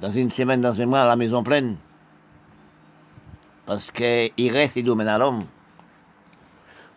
Dans 0.00 0.10
une 0.10 0.30
semaine, 0.30 0.60
dans 0.60 0.80
un 0.80 0.86
mois, 0.86 1.04
la 1.04 1.16
maison 1.16 1.42
pleine. 1.42 1.76
Parce 3.66 3.90
qu'il 3.92 4.50
reste 4.50 4.74
des 4.74 4.82
domaines 4.82 5.08
à 5.08 5.18
l'homme. 5.18 5.44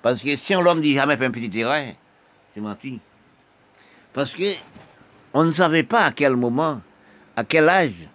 Parce 0.01 0.21
que 0.21 0.35
si 0.35 0.53
l'homme 0.53 0.81
dit 0.81 0.93
jamais 0.93 1.17
fait 1.17 1.25
un 1.25 1.31
petit 1.31 1.49
terrain, 1.49 1.91
c'est 2.53 2.61
menti. 2.61 2.99
Parce 4.13 4.33
que 4.35 4.53
on 5.33 5.43
ne 5.43 5.51
savait 5.51 5.83
pas 5.83 6.05
à 6.05 6.11
quel 6.11 6.35
moment, 6.35 6.81
à 7.35 7.43
quel 7.43 7.67
âge 7.67 8.07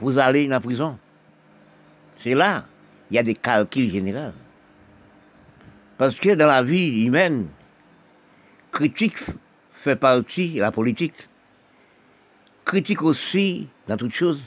vous 0.00 0.18
allez 0.18 0.46
dans 0.46 0.54
la 0.54 0.60
prison. 0.60 0.98
C'est 2.18 2.34
là, 2.34 2.64
il 3.10 3.16
y 3.16 3.18
a 3.18 3.22
des 3.22 3.34
calculs 3.34 3.90
généraux. 3.90 4.32
Parce 5.96 6.18
que 6.18 6.34
dans 6.34 6.46
la 6.46 6.62
vie 6.62 7.04
humaine, 7.04 7.46
critique 8.72 9.22
fait 9.82 9.96
partie 9.96 10.54
de 10.54 10.60
la 10.60 10.70
politique. 10.70 11.14
Critique 12.64 13.02
aussi 13.02 13.66
dans 13.88 13.96
toutes 13.96 14.14
choses. 14.14 14.40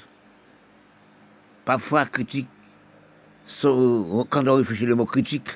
Parfois, 1.65 2.05
critique, 2.05 2.47
quand 3.61 4.47
on 4.47 4.55
réfléchit 4.55 4.85
le 4.85 4.95
mot 4.95 5.05
critique, 5.05 5.49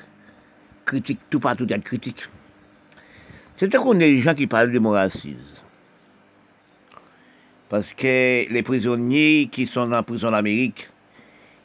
critique, 0.85 1.19
tout 1.29 1.39
partout, 1.39 1.63
il 1.63 1.71
y 1.71 1.73
a 1.73 1.79
critique. 1.79 2.27
C'est 3.55 3.73
qu'on 3.73 3.93
est 3.99 4.09
des 4.09 4.21
gens 4.21 4.35
qui 4.35 4.47
parlent 4.47 4.71
de 4.71 4.79
mon 4.79 4.93
Parce 7.69 7.93
que 7.93 8.51
les 8.51 8.63
prisonniers 8.63 9.49
qui 9.51 9.65
sont 9.65 9.91
en 9.93 10.03
prison 10.03 10.31
d'Amérique, 10.31 10.89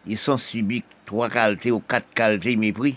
ils 0.07 0.19
sont 0.19 0.39
subis 0.39 0.85
trois 1.07 1.29
qualités 1.29 1.73
ou 1.73 1.81
quatre 1.81 2.13
qualités 2.15 2.57
mépris. 2.57 2.97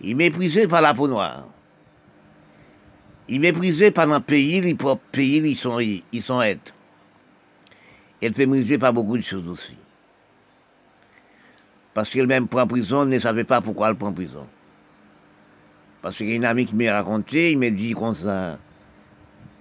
Ils 0.00 0.14
méprisés 0.14 0.68
par 0.68 0.82
la 0.82 0.94
peau 0.94 1.08
noire. 1.08 1.48
Ils 3.28 3.40
méprisés 3.40 3.90
par 3.90 4.10
un 4.10 4.20
pays, 4.20 4.60
les 4.60 4.74
propres 4.74 5.02
pays, 5.12 5.38
ils 5.38 5.56
sont, 5.56 5.78
ils 5.80 6.22
sont 6.22 6.40
aides. 6.42 6.58
Ils 8.20 8.32
méprisés 8.36 8.78
par 8.78 8.92
beaucoup 8.92 9.16
de 9.16 9.22
choses 9.22 9.48
aussi. 9.48 9.76
Parce 11.94 12.10
qu'elle 12.10 12.26
même 12.26 12.48
prend 12.48 12.66
prison, 12.66 13.04
ne 13.04 13.18
savait 13.18 13.44
pas 13.44 13.60
pourquoi 13.60 13.90
elle 13.90 13.96
prend 13.96 14.12
prison. 14.12 14.46
Parce 16.00 16.16
qu'il 16.16 16.28
y 16.28 16.32
a 16.32 16.36
une 16.36 16.44
amie 16.44 16.66
qui 16.66 16.74
m'a 16.74 16.92
raconté, 16.92 17.52
il 17.52 17.58
m'a 17.58 17.70
dit 17.70 17.92
comme 17.92 18.14
ça, 18.14 18.58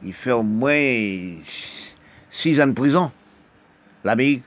il 0.04 0.14
fait 0.14 0.32
au 0.32 0.42
moins 0.42 1.36
six 2.32 2.60
ans 2.60 2.68
de 2.68 2.74
prison, 2.74 3.12
l'Amérique. 4.04 4.46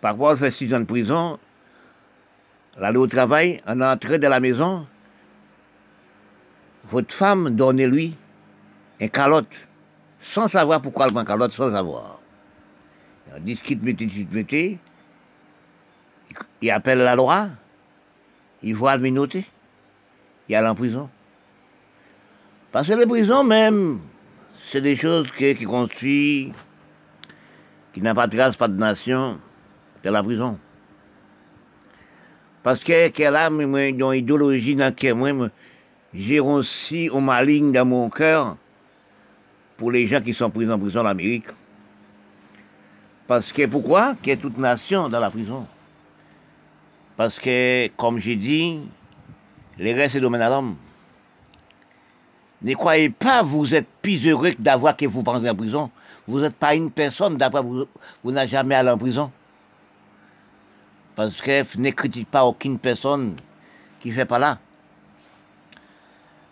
Parfois, 0.00 0.34
il 0.34 0.38
fait 0.38 0.50
six 0.52 0.72
ans 0.72 0.80
de 0.80 0.84
prison, 0.84 1.38
aller 2.80 2.96
au 2.96 3.06
travail, 3.06 3.60
en 3.66 3.80
entrée 3.80 4.18
de 4.18 4.26
la 4.28 4.40
maison, 4.40 4.86
votre 6.90 7.14
femme 7.14 7.54
donne-lui 7.54 8.16
un 9.00 9.08
calotte, 9.08 9.52
sans 10.20 10.48
savoir 10.48 10.82
pourquoi 10.82 11.06
elle 11.06 11.12
prend 11.12 11.24
calotte, 11.24 11.52
sans 11.52 11.70
savoir. 11.70 12.18
Il 13.36 13.44
discute, 13.44 13.82
mettez, 13.82 14.26
mettez, 14.32 14.78
il 16.62 16.70
appelle 16.70 16.98
la 16.98 17.14
loi, 17.14 17.48
il 18.62 18.74
voit 18.74 18.96
le 18.96 19.02
minoté, 19.02 19.44
il 20.48 20.54
a 20.56 20.70
en 20.70 20.74
prison. 20.74 21.08
Parce 22.72 22.88
que 22.88 22.94
les 22.94 23.06
prisons 23.06 23.44
même, 23.44 24.00
c'est 24.70 24.80
des 24.80 24.96
choses 24.96 25.30
qui, 25.32 25.64
construisent, 25.64 26.52
qui 27.92 28.00
n'ont 28.00 28.14
pas 28.14 28.26
de 28.26 28.36
grâce, 28.36 28.56
pas 28.56 28.68
de 28.68 28.78
nation, 28.78 29.40
de 30.02 30.10
la 30.10 30.22
prison. 30.22 30.58
Parce 32.62 32.82
que 32.82 33.08
qu'elle 33.08 33.36
a 33.36 33.48
une 33.48 34.14
idéologie 34.14 34.74
dans 34.74 34.86
laquelle 34.86 35.14
moi, 35.14 35.48
j'ai 36.14 36.40
aussi 36.40 37.08
au 37.10 37.20
maligne 37.20 37.72
dans 37.72 37.84
mon 37.84 38.08
cœur 38.08 38.56
pour 39.76 39.92
les 39.92 40.06
gens 40.06 40.20
qui 40.20 40.34
sont 40.34 40.50
pris 40.50 40.70
en 40.70 40.78
prison 40.78 41.00
en 41.00 41.06
Amérique. 41.06 41.46
Parce 43.26 43.52
que 43.52 43.66
pourquoi? 43.66 44.16
Qu'il 44.16 44.30
y 44.30 44.32
ait 44.32 44.36
toute 44.36 44.56
nation 44.56 45.08
dans 45.08 45.20
la 45.20 45.30
prison. 45.30 45.66
Parce 47.16 47.38
que, 47.38 47.88
comme 47.96 48.18
j'ai 48.18 48.36
dit, 48.36 48.80
les 49.78 49.92
restes 49.92 50.14
c'est 50.14 50.20
domaine 50.20 50.40
à 50.40 50.48
l'homme. 50.48 50.76
Ne 52.62 52.74
croyez 52.74 53.10
pas 53.10 53.42
vous 53.42 53.74
êtes 53.74 53.86
plus 54.02 54.26
heureux 54.26 54.52
que 54.52 54.62
d'avoir 54.62 54.96
que 54.96 55.06
vous 55.06 55.22
pensez 55.22 55.48
en 55.48 55.54
prison. 55.54 55.90
Vous 56.26 56.40
n'êtes 56.40 56.56
pas 56.56 56.74
une 56.74 56.90
personne, 56.90 57.36
d'après 57.36 57.62
vous, 57.62 57.86
vous 58.24 58.30
n'avez 58.32 58.48
jamais 58.48 58.74
allé 58.74 58.90
en 58.90 58.98
prison. 58.98 59.30
Parce 61.14 61.40
que 61.40 61.78
ne 61.78 61.90
critique 61.90 62.30
pas 62.30 62.44
aucune 62.44 62.78
personne 62.78 63.36
qui 64.00 64.10
ne 64.10 64.14
fait 64.14 64.24
pas 64.24 64.38
là. 64.38 64.58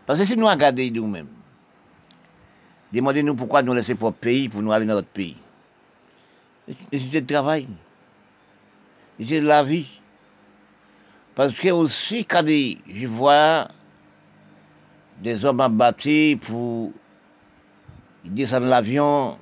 Parce 0.07 0.21
que 0.21 0.25
si 0.25 0.37
nous 0.37 0.47
regardons 0.47 0.89
nous-mêmes, 0.93 1.29
demandez-nous 2.93 3.35
pourquoi 3.35 3.63
nous 3.63 3.75
laissons 3.75 3.97
notre 4.01 4.17
pays 4.17 4.49
pour 4.49 4.63
nous 4.63 4.71
aller 4.71 4.87
dans 4.87 4.95
notre 4.95 5.09
pays. 5.09 5.37
nécessité 6.93 7.21
de 7.21 7.27
travail, 7.27 7.67
de 9.19 9.39
la 9.41 9.65
vie. 9.65 9.89
Parce 11.35 11.59
que 11.59 11.69
aussi, 11.71 12.25
quand 12.25 12.47
je 12.47 13.07
vois 13.07 13.69
des 15.21 15.45
hommes 15.45 15.61
abattus 15.61 16.39
pour 16.41 16.93
descendre 18.25 18.67
l'avion, 18.67 19.37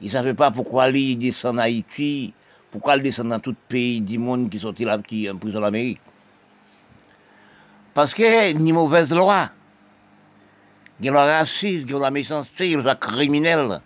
ils 0.00 0.08
ne 0.08 0.12
savaient 0.12 0.34
pas 0.34 0.50
pourquoi 0.50 0.90
ils 0.90 1.18
descendent 1.18 1.58
en 1.58 1.62
Haïti, 1.62 2.34
pourquoi 2.70 2.96
ils 2.96 3.02
descendent 3.02 3.30
dans 3.30 3.40
tout 3.40 3.54
pays 3.68 4.00
du 4.00 4.18
monde 4.18 4.50
qui 4.50 4.58
sont 4.58 4.74
là, 4.80 4.98
qui 4.98 5.30
en 5.30 5.36
prison 5.36 5.60
l'Amérique. 5.60 6.00
Parce 7.94 8.12
que 8.12 8.52
ni 8.52 8.72
mauvaise 8.72 9.08
loi. 9.10 9.50
Il 10.98 11.06
y 11.06 11.08
a 11.08 11.12
le 11.12 11.18
racisme, 11.18 11.94
a 11.94 11.98
la 11.98 12.10
méchanceté, 12.10 12.70
il 12.70 12.72
y 12.72 12.74
a 12.74 12.82
le 12.82 12.94
criminel, 12.94 13.80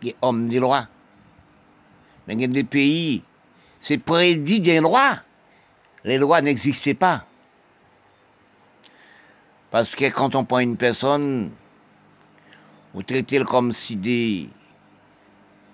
qui 0.00 0.10
est 0.10 0.16
homme 0.22 0.48
de 0.48 0.58
loi. 0.58 0.86
Mais 2.26 2.34
il 2.34 2.40
y 2.40 2.44
a 2.44 2.48
des 2.48 2.64
pays, 2.64 3.22
c'est 3.80 3.98
prédit 3.98 4.60
des 4.60 4.80
lois. 4.80 5.20
Les 6.04 6.18
lois 6.18 6.40
n'existaient 6.40 6.94
pas. 6.94 7.24
Parce 9.70 9.94
que 9.94 10.08
quand 10.10 10.34
on 10.34 10.44
prend 10.44 10.60
une 10.60 10.76
personne, 10.76 11.50
vous 12.94 13.02
traitez 13.02 13.44
comme 13.44 13.72
si 13.72 13.96
des, 13.96 14.48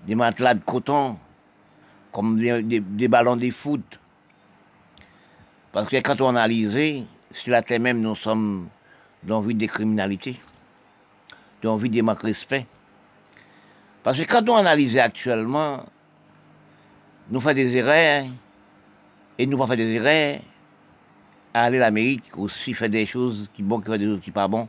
des 0.07 0.15
matelas 0.15 0.55
de 0.55 0.65
coton, 0.65 1.19
comme 2.11 2.39
des, 2.39 3.09
ballons 3.09 3.37
de 3.37 3.51
foot. 3.51 3.83
Parce 5.73 5.87
que 5.87 5.97
quand 5.97 6.21
on 6.21 6.31
analyse, 6.31 7.07
sur 7.33 7.53
la 7.53 7.63
terre 7.63 7.81
même, 7.81 8.01
nous 8.01 8.17
sommes 8.17 8.69
dans 9.23 9.41
vie 9.41 9.55
de 9.55 9.67
criminalité, 9.67 10.39
dans 11.63 11.77
vie 11.77 11.91
de 11.91 12.03
manque 12.03 12.21
de 12.21 12.27
respect. 12.27 12.67
Parce 14.03 14.19
que 14.19 14.25
quand 14.25 14.49
on 14.49 14.57
analyse 14.57 14.97
actuellement, 14.99 15.85
nous 17.31 17.41
faisons 17.41 17.55
des 17.55 17.77
erreurs, 17.77 18.27
et 19.39 19.47
nous 19.47 19.57
pas 19.57 19.67
faire 19.69 19.77
des 19.77 19.93
erreurs, 19.93 20.41
aller 21.55 21.77
à 21.79 21.81
l'Amérique 21.81 22.37
aussi 22.37 22.75
faire 22.75 22.91
des 22.91 23.07
choses 23.07 23.49
qui 23.55 23.63
bon, 23.63 23.81
qui 23.81 23.91
fait 23.91 23.99
des 23.99 24.07
choses 24.07 24.21
qui 24.21 24.31
pas 24.31 24.49
bon. 24.49 24.69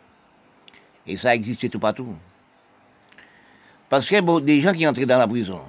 Et 1.08 1.18
ça 1.18 1.36
existe 1.36 1.70
tout 1.70 1.80
partout. 1.80 2.16
Parce 3.90 4.08
que 4.08 4.22
bon, 4.22 4.40
des 4.40 4.62
gens 4.62 4.74
qui 4.74 4.88
entrent 4.88 5.06
dans 5.06 5.18
la 5.18 5.28
prison, 5.28 5.62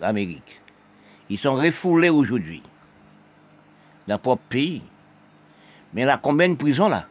l'Amérique, 0.00 0.60
ils 1.28 1.38
sont 1.38 1.54
refoulés 1.54 2.08
aujourd'hui, 2.08 2.62
dans 4.06 4.14
leur 4.14 4.20
propre 4.20 4.42
pays. 4.48 4.82
Mais 5.92 6.04
là, 6.04 6.18
combien 6.22 6.48
de 6.48 6.54
prisons 6.54 6.88
là? 6.88 7.06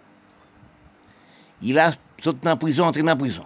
Il 1.61 1.77
a 1.79 1.93
sauté 2.23 2.39
la 2.43 2.55
prison, 2.55 2.85
entré 2.85 3.01
la 3.01 3.15
prison. 3.15 3.45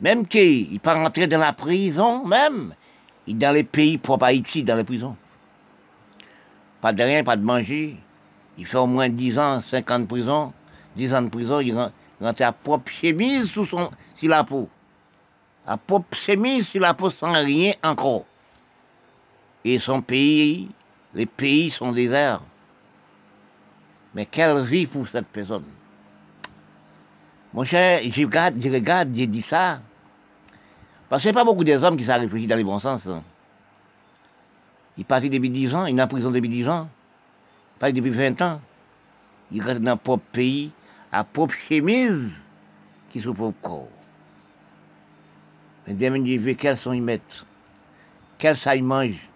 Même 0.00 0.26
qu'il 0.26 0.72
n'est 0.72 0.78
pas 0.78 0.94
rentré 0.94 1.26
dans 1.26 1.38
la 1.38 1.52
prison, 1.52 2.26
même, 2.26 2.74
il 3.26 3.38
dans 3.38 3.52
les 3.52 3.64
pays 3.64 3.98
propres 3.98 4.24
à 4.24 4.28
Haïti, 4.28 4.62
dans 4.62 4.76
les 4.76 4.84
prisons. 4.84 5.16
Pas 6.80 6.92
de 6.92 7.02
rien, 7.02 7.24
pas 7.24 7.36
de 7.36 7.42
manger. 7.42 7.96
Il 8.58 8.66
fait 8.66 8.76
au 8.76 8.86
moins 8.86 9.08
10 9.08 9.38
ans, 9.38 9.62
5 9.62 9.90
ans 9.90 10.00
de 10.00 10.06
prison, 10.06 10.52
10 10.96 11.14
ans 11.14 11.22
de 11.22 11.28
prison, 11.28 11.60
il 11.60 11.74
rentre 11.74 12.42
à 12.42 12.52
propre 12.52 12.90
chemise 12.90 13.50
sous 13.50 13.66
son, 13.66 13.90
sur 14.16 14.30
la 14.30 14.44
peau. 14.44 14.68
À 15.66 15.76
propre 15.76 16.16
chemise 16.16 16.66
sur 16.68 16.80
la 16.80 16.94
peau 16.94 17.10
sans 17.10 17.32
rien 17.32 17.74
encore. 17.82 18.24
Et 19.64 19.78
son 19.78 20.00
pays, 20.00 20.68
les 21.14 21.26
pays 21.26 21.70
sont 21.70 21.92
déserts. 21.92 22.42
Mais 24.14 24.26
quelle 24.26 24.64
vie 24.64 24.86
pour 24.86 25.08
cette 25.08 25.26
personne? 25.26 25.64
Mon 27.54 27.64
cher, 27.64 28.02
je 28.04 28.24
regarde, 28.24 28.56
je 28.60 28.68
regarde, 28.68 29.10
dit 29.12 29.42
ça. 29.42 29.80
Parce 31.08 31.22
qu'il 31.22 31.30
n'y 31.30 31.36
a 31.36 31.40
pas 31.40 31.44
beaucoup 31.44 31.64
des 31.64 31.76
hommes 31.76 31.96
qui 31.96 32.04
sont 32.04 32.18
réfléchis 32.18 32.46
dans 32.46 32.56
les 32.56 32.64
bons 32.64 32.80
sens. 32.80 33.06
Il 34.96 35.02
est 35.02 35.04
parti 35.04 35.30
depuis 35.30 35.50
10 35.50 35.74
ans, 35.74 35.86
il 35.86 35.98
est 35.98 36.02
en 36.02 36.08
prison 36.08 36.30
depuis 36.30 36.48
10 36.48 36.68
ans. 36.68 36.88
Il 37.76 37.78
parti 37.78 37.94
depuis 37.94 38.10
20 38.10 38.42
ans. 38.42 38.60
Il 39.52 39.62
reste 39.62 39.80
dans 39.80 39.92
le 39.92 39.98
propre 39.98 40.24
pays, 40.32 40.72
à 41.12 41.22
propre 41.22 41.54
chemise, 41.68 42.32
qui 43.10 43.20
sont 43.20 43.32
propre 43.32 43.56
corps. 43.62 43.88
Mais 45.86 45.94
je 45.98 46.38
veux 46.38 46.54
quels 46.54 46.76
sont 46.78 46.92
ils 46.92 47.02
mettent, 47.02 47.46
quels 48.38 48.56
ça 48.56 48.74
ils 48.74 48.82
mangent? 48.82 49.28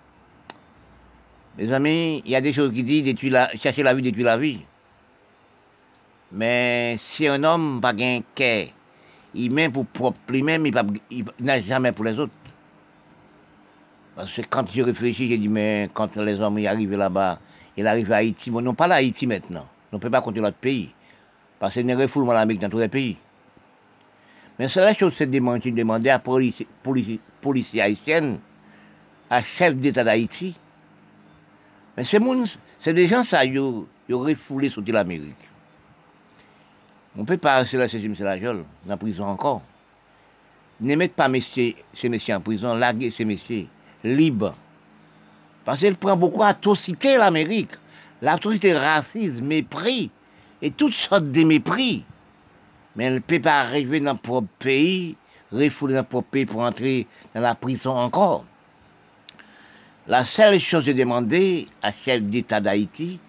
Mes 1.56 1.72
amis, 1.72 2.22
il 2.24 2.30
y 2.32 2.36
a 2.36 2.40
des 2.40 2.52
choses 2.52 2.72
qui 2.72 2.82
disent 2.82 3.16
chercher 3.60 3.82
la 3.82 3.94
vie, 3.94 4.02
détruire 4.02 4.26
la 4.26 4.36
vie. 4.36 4.64
Mais 6.32 6.96
si 6.98 7.26
un 7.26 7.42
homme 7.42 7.76
n'a 7.76 7.92
pas 7.92 8.02
un 8.02 8.20
cœur, 8.34 8.66
il 9.34 9.50
met 9.50 9.68
pour 9.68 9.86
propre 9.86 10.18
lui-même, 10.28 10.66
il 10.66 11.24
n'a 11.40 11.60
jamais 11.60 11.92
pour 11.92 12.04
les 12.04 12.18
autres. 12.18 12.32
Parce 14.14 14.34
que 14.34 14.42
quand 14.42 14.68
je 14.70 14.82
réfléchis, 14.82 15.28
j'ai 15.28 15.38
dit, 15.38 15.48
mais 15.48 15.88
quand 15.94 16.16
les 16.16 16.40
hommes 16.40 16.58
arrivent 16.66 16.96
là-bas, 16.96 17.38
ils 17.76 17.86
arrivent 17.86 18.12
à 18.12 18.16
Haïti, 18.16 18.50
mais 18.50 18.60
non 18.60 18.74
pas 18.74 18.86
là 18.86 18.96
Haïti 18.96 19.26
maintenant. 19.26 19.66
On 19.92 19.96
ne 19.96 20.00
peut 20.00 20.10
pas 20.10 20.20
compter 20.20 20.40
l'autre 20.40 20.56
pays. 20.56 20.90
Parce 21.58 21.74
qu'il 21.74 21.86
y 21.86 21.92
a 21.92 21.96
un 21.96 21.98
refoulement 21.98 22.32
l'Amérique 22.32 22.60
dans 22.60 22.68
tous 22.68 22.78
les 22.78 22.88
pays. 22.88 23.16
Mais 24.58 24.68
c'est 24.68 24.80
la 24.80 24.94
chose, 24.94 25.14
c'est 25.16 25.26
de 25.26 25.38
demander 25.38 26.10
à 26.10 26.14
la 26.14 26.18
police, 26.18 26.62
police, 26.82 27.74
haïtienne, 27.74 28.40
à 29.30 29.42
chef 29.42 29.74
d'État 29.76 30.04
d'Haïti. 30.04 30.54
Mais 31.96 32.04
c'est 32.04 32.92
des 32.92 33.06
gens, 33.06 33.24
ça, 33.24 33.44
ils 33.44 33.58
ont 33.58 33.86
refoulé 34.08 34.68
sur 34.70 34.82
l'Amérique. 34.86 35.34
On 37.16 37.22
ne 37.22 37.26
peut 37.26 37.36
pas 37.36 37.58
rester 37.58 37.76
là, 37.76 37.88
c'est 37.88 38.02
M. 38.02 38.14
Lajol, 38.18 38.64
dans 38.84 38.90
la 38.90 38.96
prison 38.96 39.24
encore. 39.24 39.62
Ne 40.80 40.94
mettez 40.94 41.14
pas 41.14 41.28
ces 41.28 42.08
messieurs 42.08 42.36
en 42.36 42.40
prison, 42.40 42.74
larguez 42.74 43.10
ces 43.10 43.24
messieurs 43.24 43.66
libres. 44.04 44.54
Parce 45.64 45.80
qu'elle 45.80 45.96
prend 45.96 46.16
beaucoup 46.16 46.40
d'atrocités, 46.40 47.16
l'Amérique. 47.16 47.72
L'atrocité 48.22 48.76
raciste, 48.76 49.40
mépris, 49.40 50.10
et 50.62 50.70
toutes 50.70 50.94
sortes 50.94 51.30
de 51.30 51.42
mépris. 51.42 52.04
Mais 52.96 53.04
elle 53.04 53.14
ne 53.14 53.18
peut 53.18 53.40
pas 53.40 53.60
arriver 53.60 54.00
dans 54.00 54.12
notre 54.12 54.22
propre 54.22 54.48
pays, 54.58 55.16
refouler 55.52 55.94
dans 55.94 56.00
notre 56.00 56.08
propre 56.10 56.28
pays 56.30 56.46
pour 56.46 56.60
entrer 56.60 57.06
dans 57.34 57.40
la 57.40 57.54
prison 57.54 57.92
encore. 57.92 58.44
La 60.06 60.24
seule 60.24 60.58
chose 60.58 60.88
est 60.88 60.94
demander 60.94 61.68
à 61.82 61.92
chef 61.92 62.22
d'État 62.22 62.60
d'Haïti, 62.60 63.20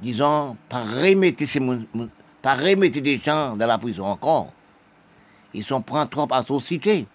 disons, 0.00 0.56
par 0.68 0.86
remettre, 0.86 1.38
des 3.00 3.18
gens 3.18 3.56
dans 3.56 3.66
la 3.66 3.78
prison 3.78 4.06
encore. 4.06 4.52
Ils 5.52 5.64
sont 5.64 5.82
pris 5.82 6.08
trop 6.08 6.28
à 6.30 6.44
société. 6.44 7.06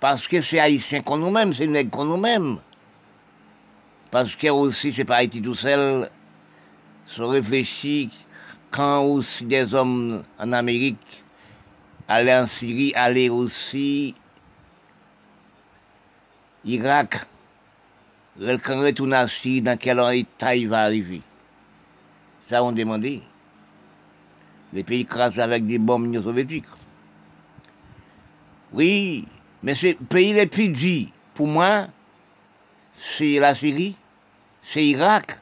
Parce 0.00 0.26
que 0.26 0.42
c'est 0.42 0.58
haïtien 0.58 1.00
qu'on 1.00 1.16
nous-mêmes, 1.16 1.54
c'est 1.54 1.66
nègre 1.66 1.90
qu'on 1.90 2.04
nous-mêmes. 2.04 2.58
Parce 4.10 4.36
que 4.36 4.48
aussi, 4.48 4.92
c'est 4.92 5.04
pas 5.04 5.16
Haïti 5.16 5.40
tout 5.40 5.54
seul. 5.54 6.10
Se 7.06 7.22
réfléchit 7.22 8.10
quand 8.70 9.02
aussi 9.02 9.44
des 9.44 9.74
hommes 9.74 10.24
en 10.38 10.52
Amérique 10.52 11.24
allaient 12.08 12.36
en 12.36 12.46
Syrie, 12.46 12.92
allaient 12.94 13.28
aussi 13.28 14.14
Irak. 16.64 17.26
Quand 18.38 18.80
retourne 18.80 19.14
en 19.14 19.28
Syrie, 19.28 19.62
dans 19.62 19.78
quel 19.78 20.00
état 20.16 20.54
il 20.54 20.68
va 20.68 20.82
arriver 20.82 21.22
Ça, 22.48 22.62
on 22.62 22.72
demandait. 22.72 23.22
Les 24.72 24.82
pays 24.82 25.06
crasent 25.06 25.38
avec 25.38 25.66
des 25.66 25.78
bombes 25.78 26.16
soviétiques. 26.22 26.64
Oui, 28.72 29.26
mais 29.62 29.74
ce 29.74 29.94
pays 30.04 30.32
les 30.32 30.46
plus 30.46 30.68
dit, 30.68 31.12
pour 31.34 31.46
moi, 31.46 31.86
c'est 33.16 33.38
la 33.38 33.54
Syrie, 33.54 33.96
c'est 34.62 34.80
l'Irak. 34.80 35.38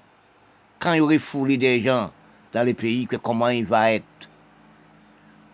Quand 0.78 0.92
il 0.92 0.98
y 0.98 1.00
aurait 1.00 1.18
foulé 1.18 1.56
des 1.56 1.80
gens 1.80 2.10
dans 2.52 2.62
les 2.64 2.74
pays, 2.74 3.06
comment 3.22 3.48
il 3.48 3.64
va 3.64 3.92
être? 3.92 4.04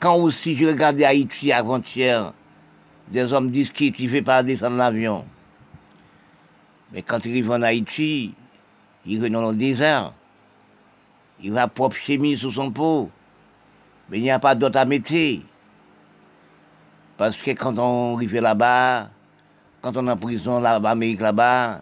Quand 0.01 0.17
aussi 0.17 0.55
je 0.55 0.67
regardais 0.67 1.05
Haïti 1.05 1.53
avant-hier, 1.53 2.33
des 3.09 3.33
hommes 3.33 3.51
disent 3.51 3.71
qu'il 3.71 3.93
ne 3.93 4.09
fait 4.09 4.23
pas 4.23 4.43
descendre 4.43 4.77
l'avion. 4.77 5.25
Mais 6.93 7.03
quand 7.03 7.25
il 7.25 7.31
arrive 7.33 7.51
en 7.51 7.63
Haïti, 7.63 8.35
il 9.07 9.21
va 9.21 9.29
dans 9.29 9.51
le 9.51 9.57
désert. 9.57 10.13
Il 11.41 11.53
va 11.53 11.69
propre 11.69 11.97
chemise 11.97 12.41
sous 12.41 12.53
son 12.53 12.71
pot. 12.71 13.11
Mais 14.09 14.19
il 14.19 14.23
n'y 14.23 14.31
a 14.31 14.39
pas 14.39 14.55
d'autre 14.55 14.79
à 14.79 14.85
mettre. 14.85 15.13
Parce 17.17 17.37
que 17.37 17.51
quand 17.51 17.79
on 17.79 18.17
arrive 18.17 18.35
là-bas, 18.37 19.09
quand 19.83 19.97
on 19.97 20.07
est 20.07 20.11
en 20.11 20.17
prison 20.17 20.61
là-bas, 20.61 20.91
Amérique 20.91 21.21
là-bas, 21.21 21.81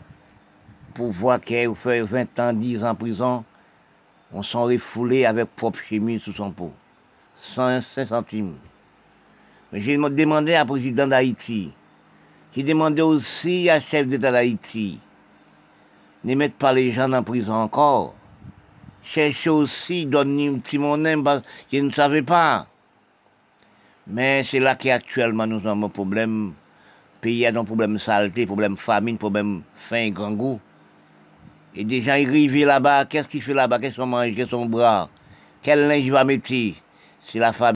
pour 0.95 1.11
voir 1.13 1.41
qu'il 1.41 1.75
fait 1.75 2.03
20 2.03 2.39
ans, 2.39 2.53
10 2.53 2.85
ans 2.85 2.91
en 2.91 2.95
prison, 2.95 3.45
on 4.33 4.43
s'en 4.43 4.65
refoulé 4.65 5.25
avec 5.25 5.55
propre 5.55 5.79
chemise 5.89 6.23
sous 6.23 6.33
son 6.33 6.51
pot. 6.51 6.73
5 7.55 7.83
centimes. 7.83 8.57
Mais 9.73 9.81
j'ai 9.83 9.97
demandé 9.97 10.55
à 10.55 10.65
président 10.65 11.07
d'Haïti, 11.07 11.71
j'ai 12.55 12.63
demandé 12.63 13.03
aussi 13.03 13.69
à 13.69 13.81
chef 13.81 14.07
d'État 14.07 14.33
d'Haïti, 14.33 14.99
ne 16.25 16.35
mettre 16.35 16.55
pas 16.55 16.73
les 16.73 16.93
gens 16.93 17.13
en 17.13 17.23
prison 17.23 17.55
encore. 17.55 18.15
Cherchez 19.13 19.51
aussi, 19.51 20.07
donner 20.07 20.49
un 20.49 20.59
petit 20.59 20.79
monnaie, 20.79 21.17
parce 21.23 21.43
je 21.73 21.79
ne 21.79 21.91
savais 21.91 22.23
pas. 22.23 22.67
Mais 24.07 24.43
c'est 24.45 24.61
là 24.61 24.75
qu'actuellement 24.77 25.47
nous 25.47 25.67
avons 25.67 25.87
un 25.87 25.89
problème. 25.89 26.55
pays 27.21 27.47
a 27.47 27.51
un 27.51 27.65
problème 27.65 27.99
saleté, 27.99 28.47
problème 28.47 28.77
famine, 28.77 29.19
problème 29.19 29.63
faim, 29.89 30.11
grand 30.11 30.33
goût. 30.33 30.61
Et 31.75 31.85
des 31.85 32.03
gens 32.03 32.13
arrivent 32.13 32.65
là-bas, 32.65 33.07
qu'est-ce 33.07 33.29
qu'il 33.29 33.43
fait 33.43 33.55
là-bas, 33.55 33.79
qu'est-ce 33.79 33.97
qu'on 33.97 34.07
mange, 34.07 34.35
qu'est-ce 34.35 34.51
qu'on 34.51 34.67
boit, 34.67 35.09
quel 35.63 35.89
linge 35.89 36.09
va 36.11 36.25
mettre, 36.25 36.53
c'est 37.27 37.39
la 37.39 37.53
famille. 37.53 37.75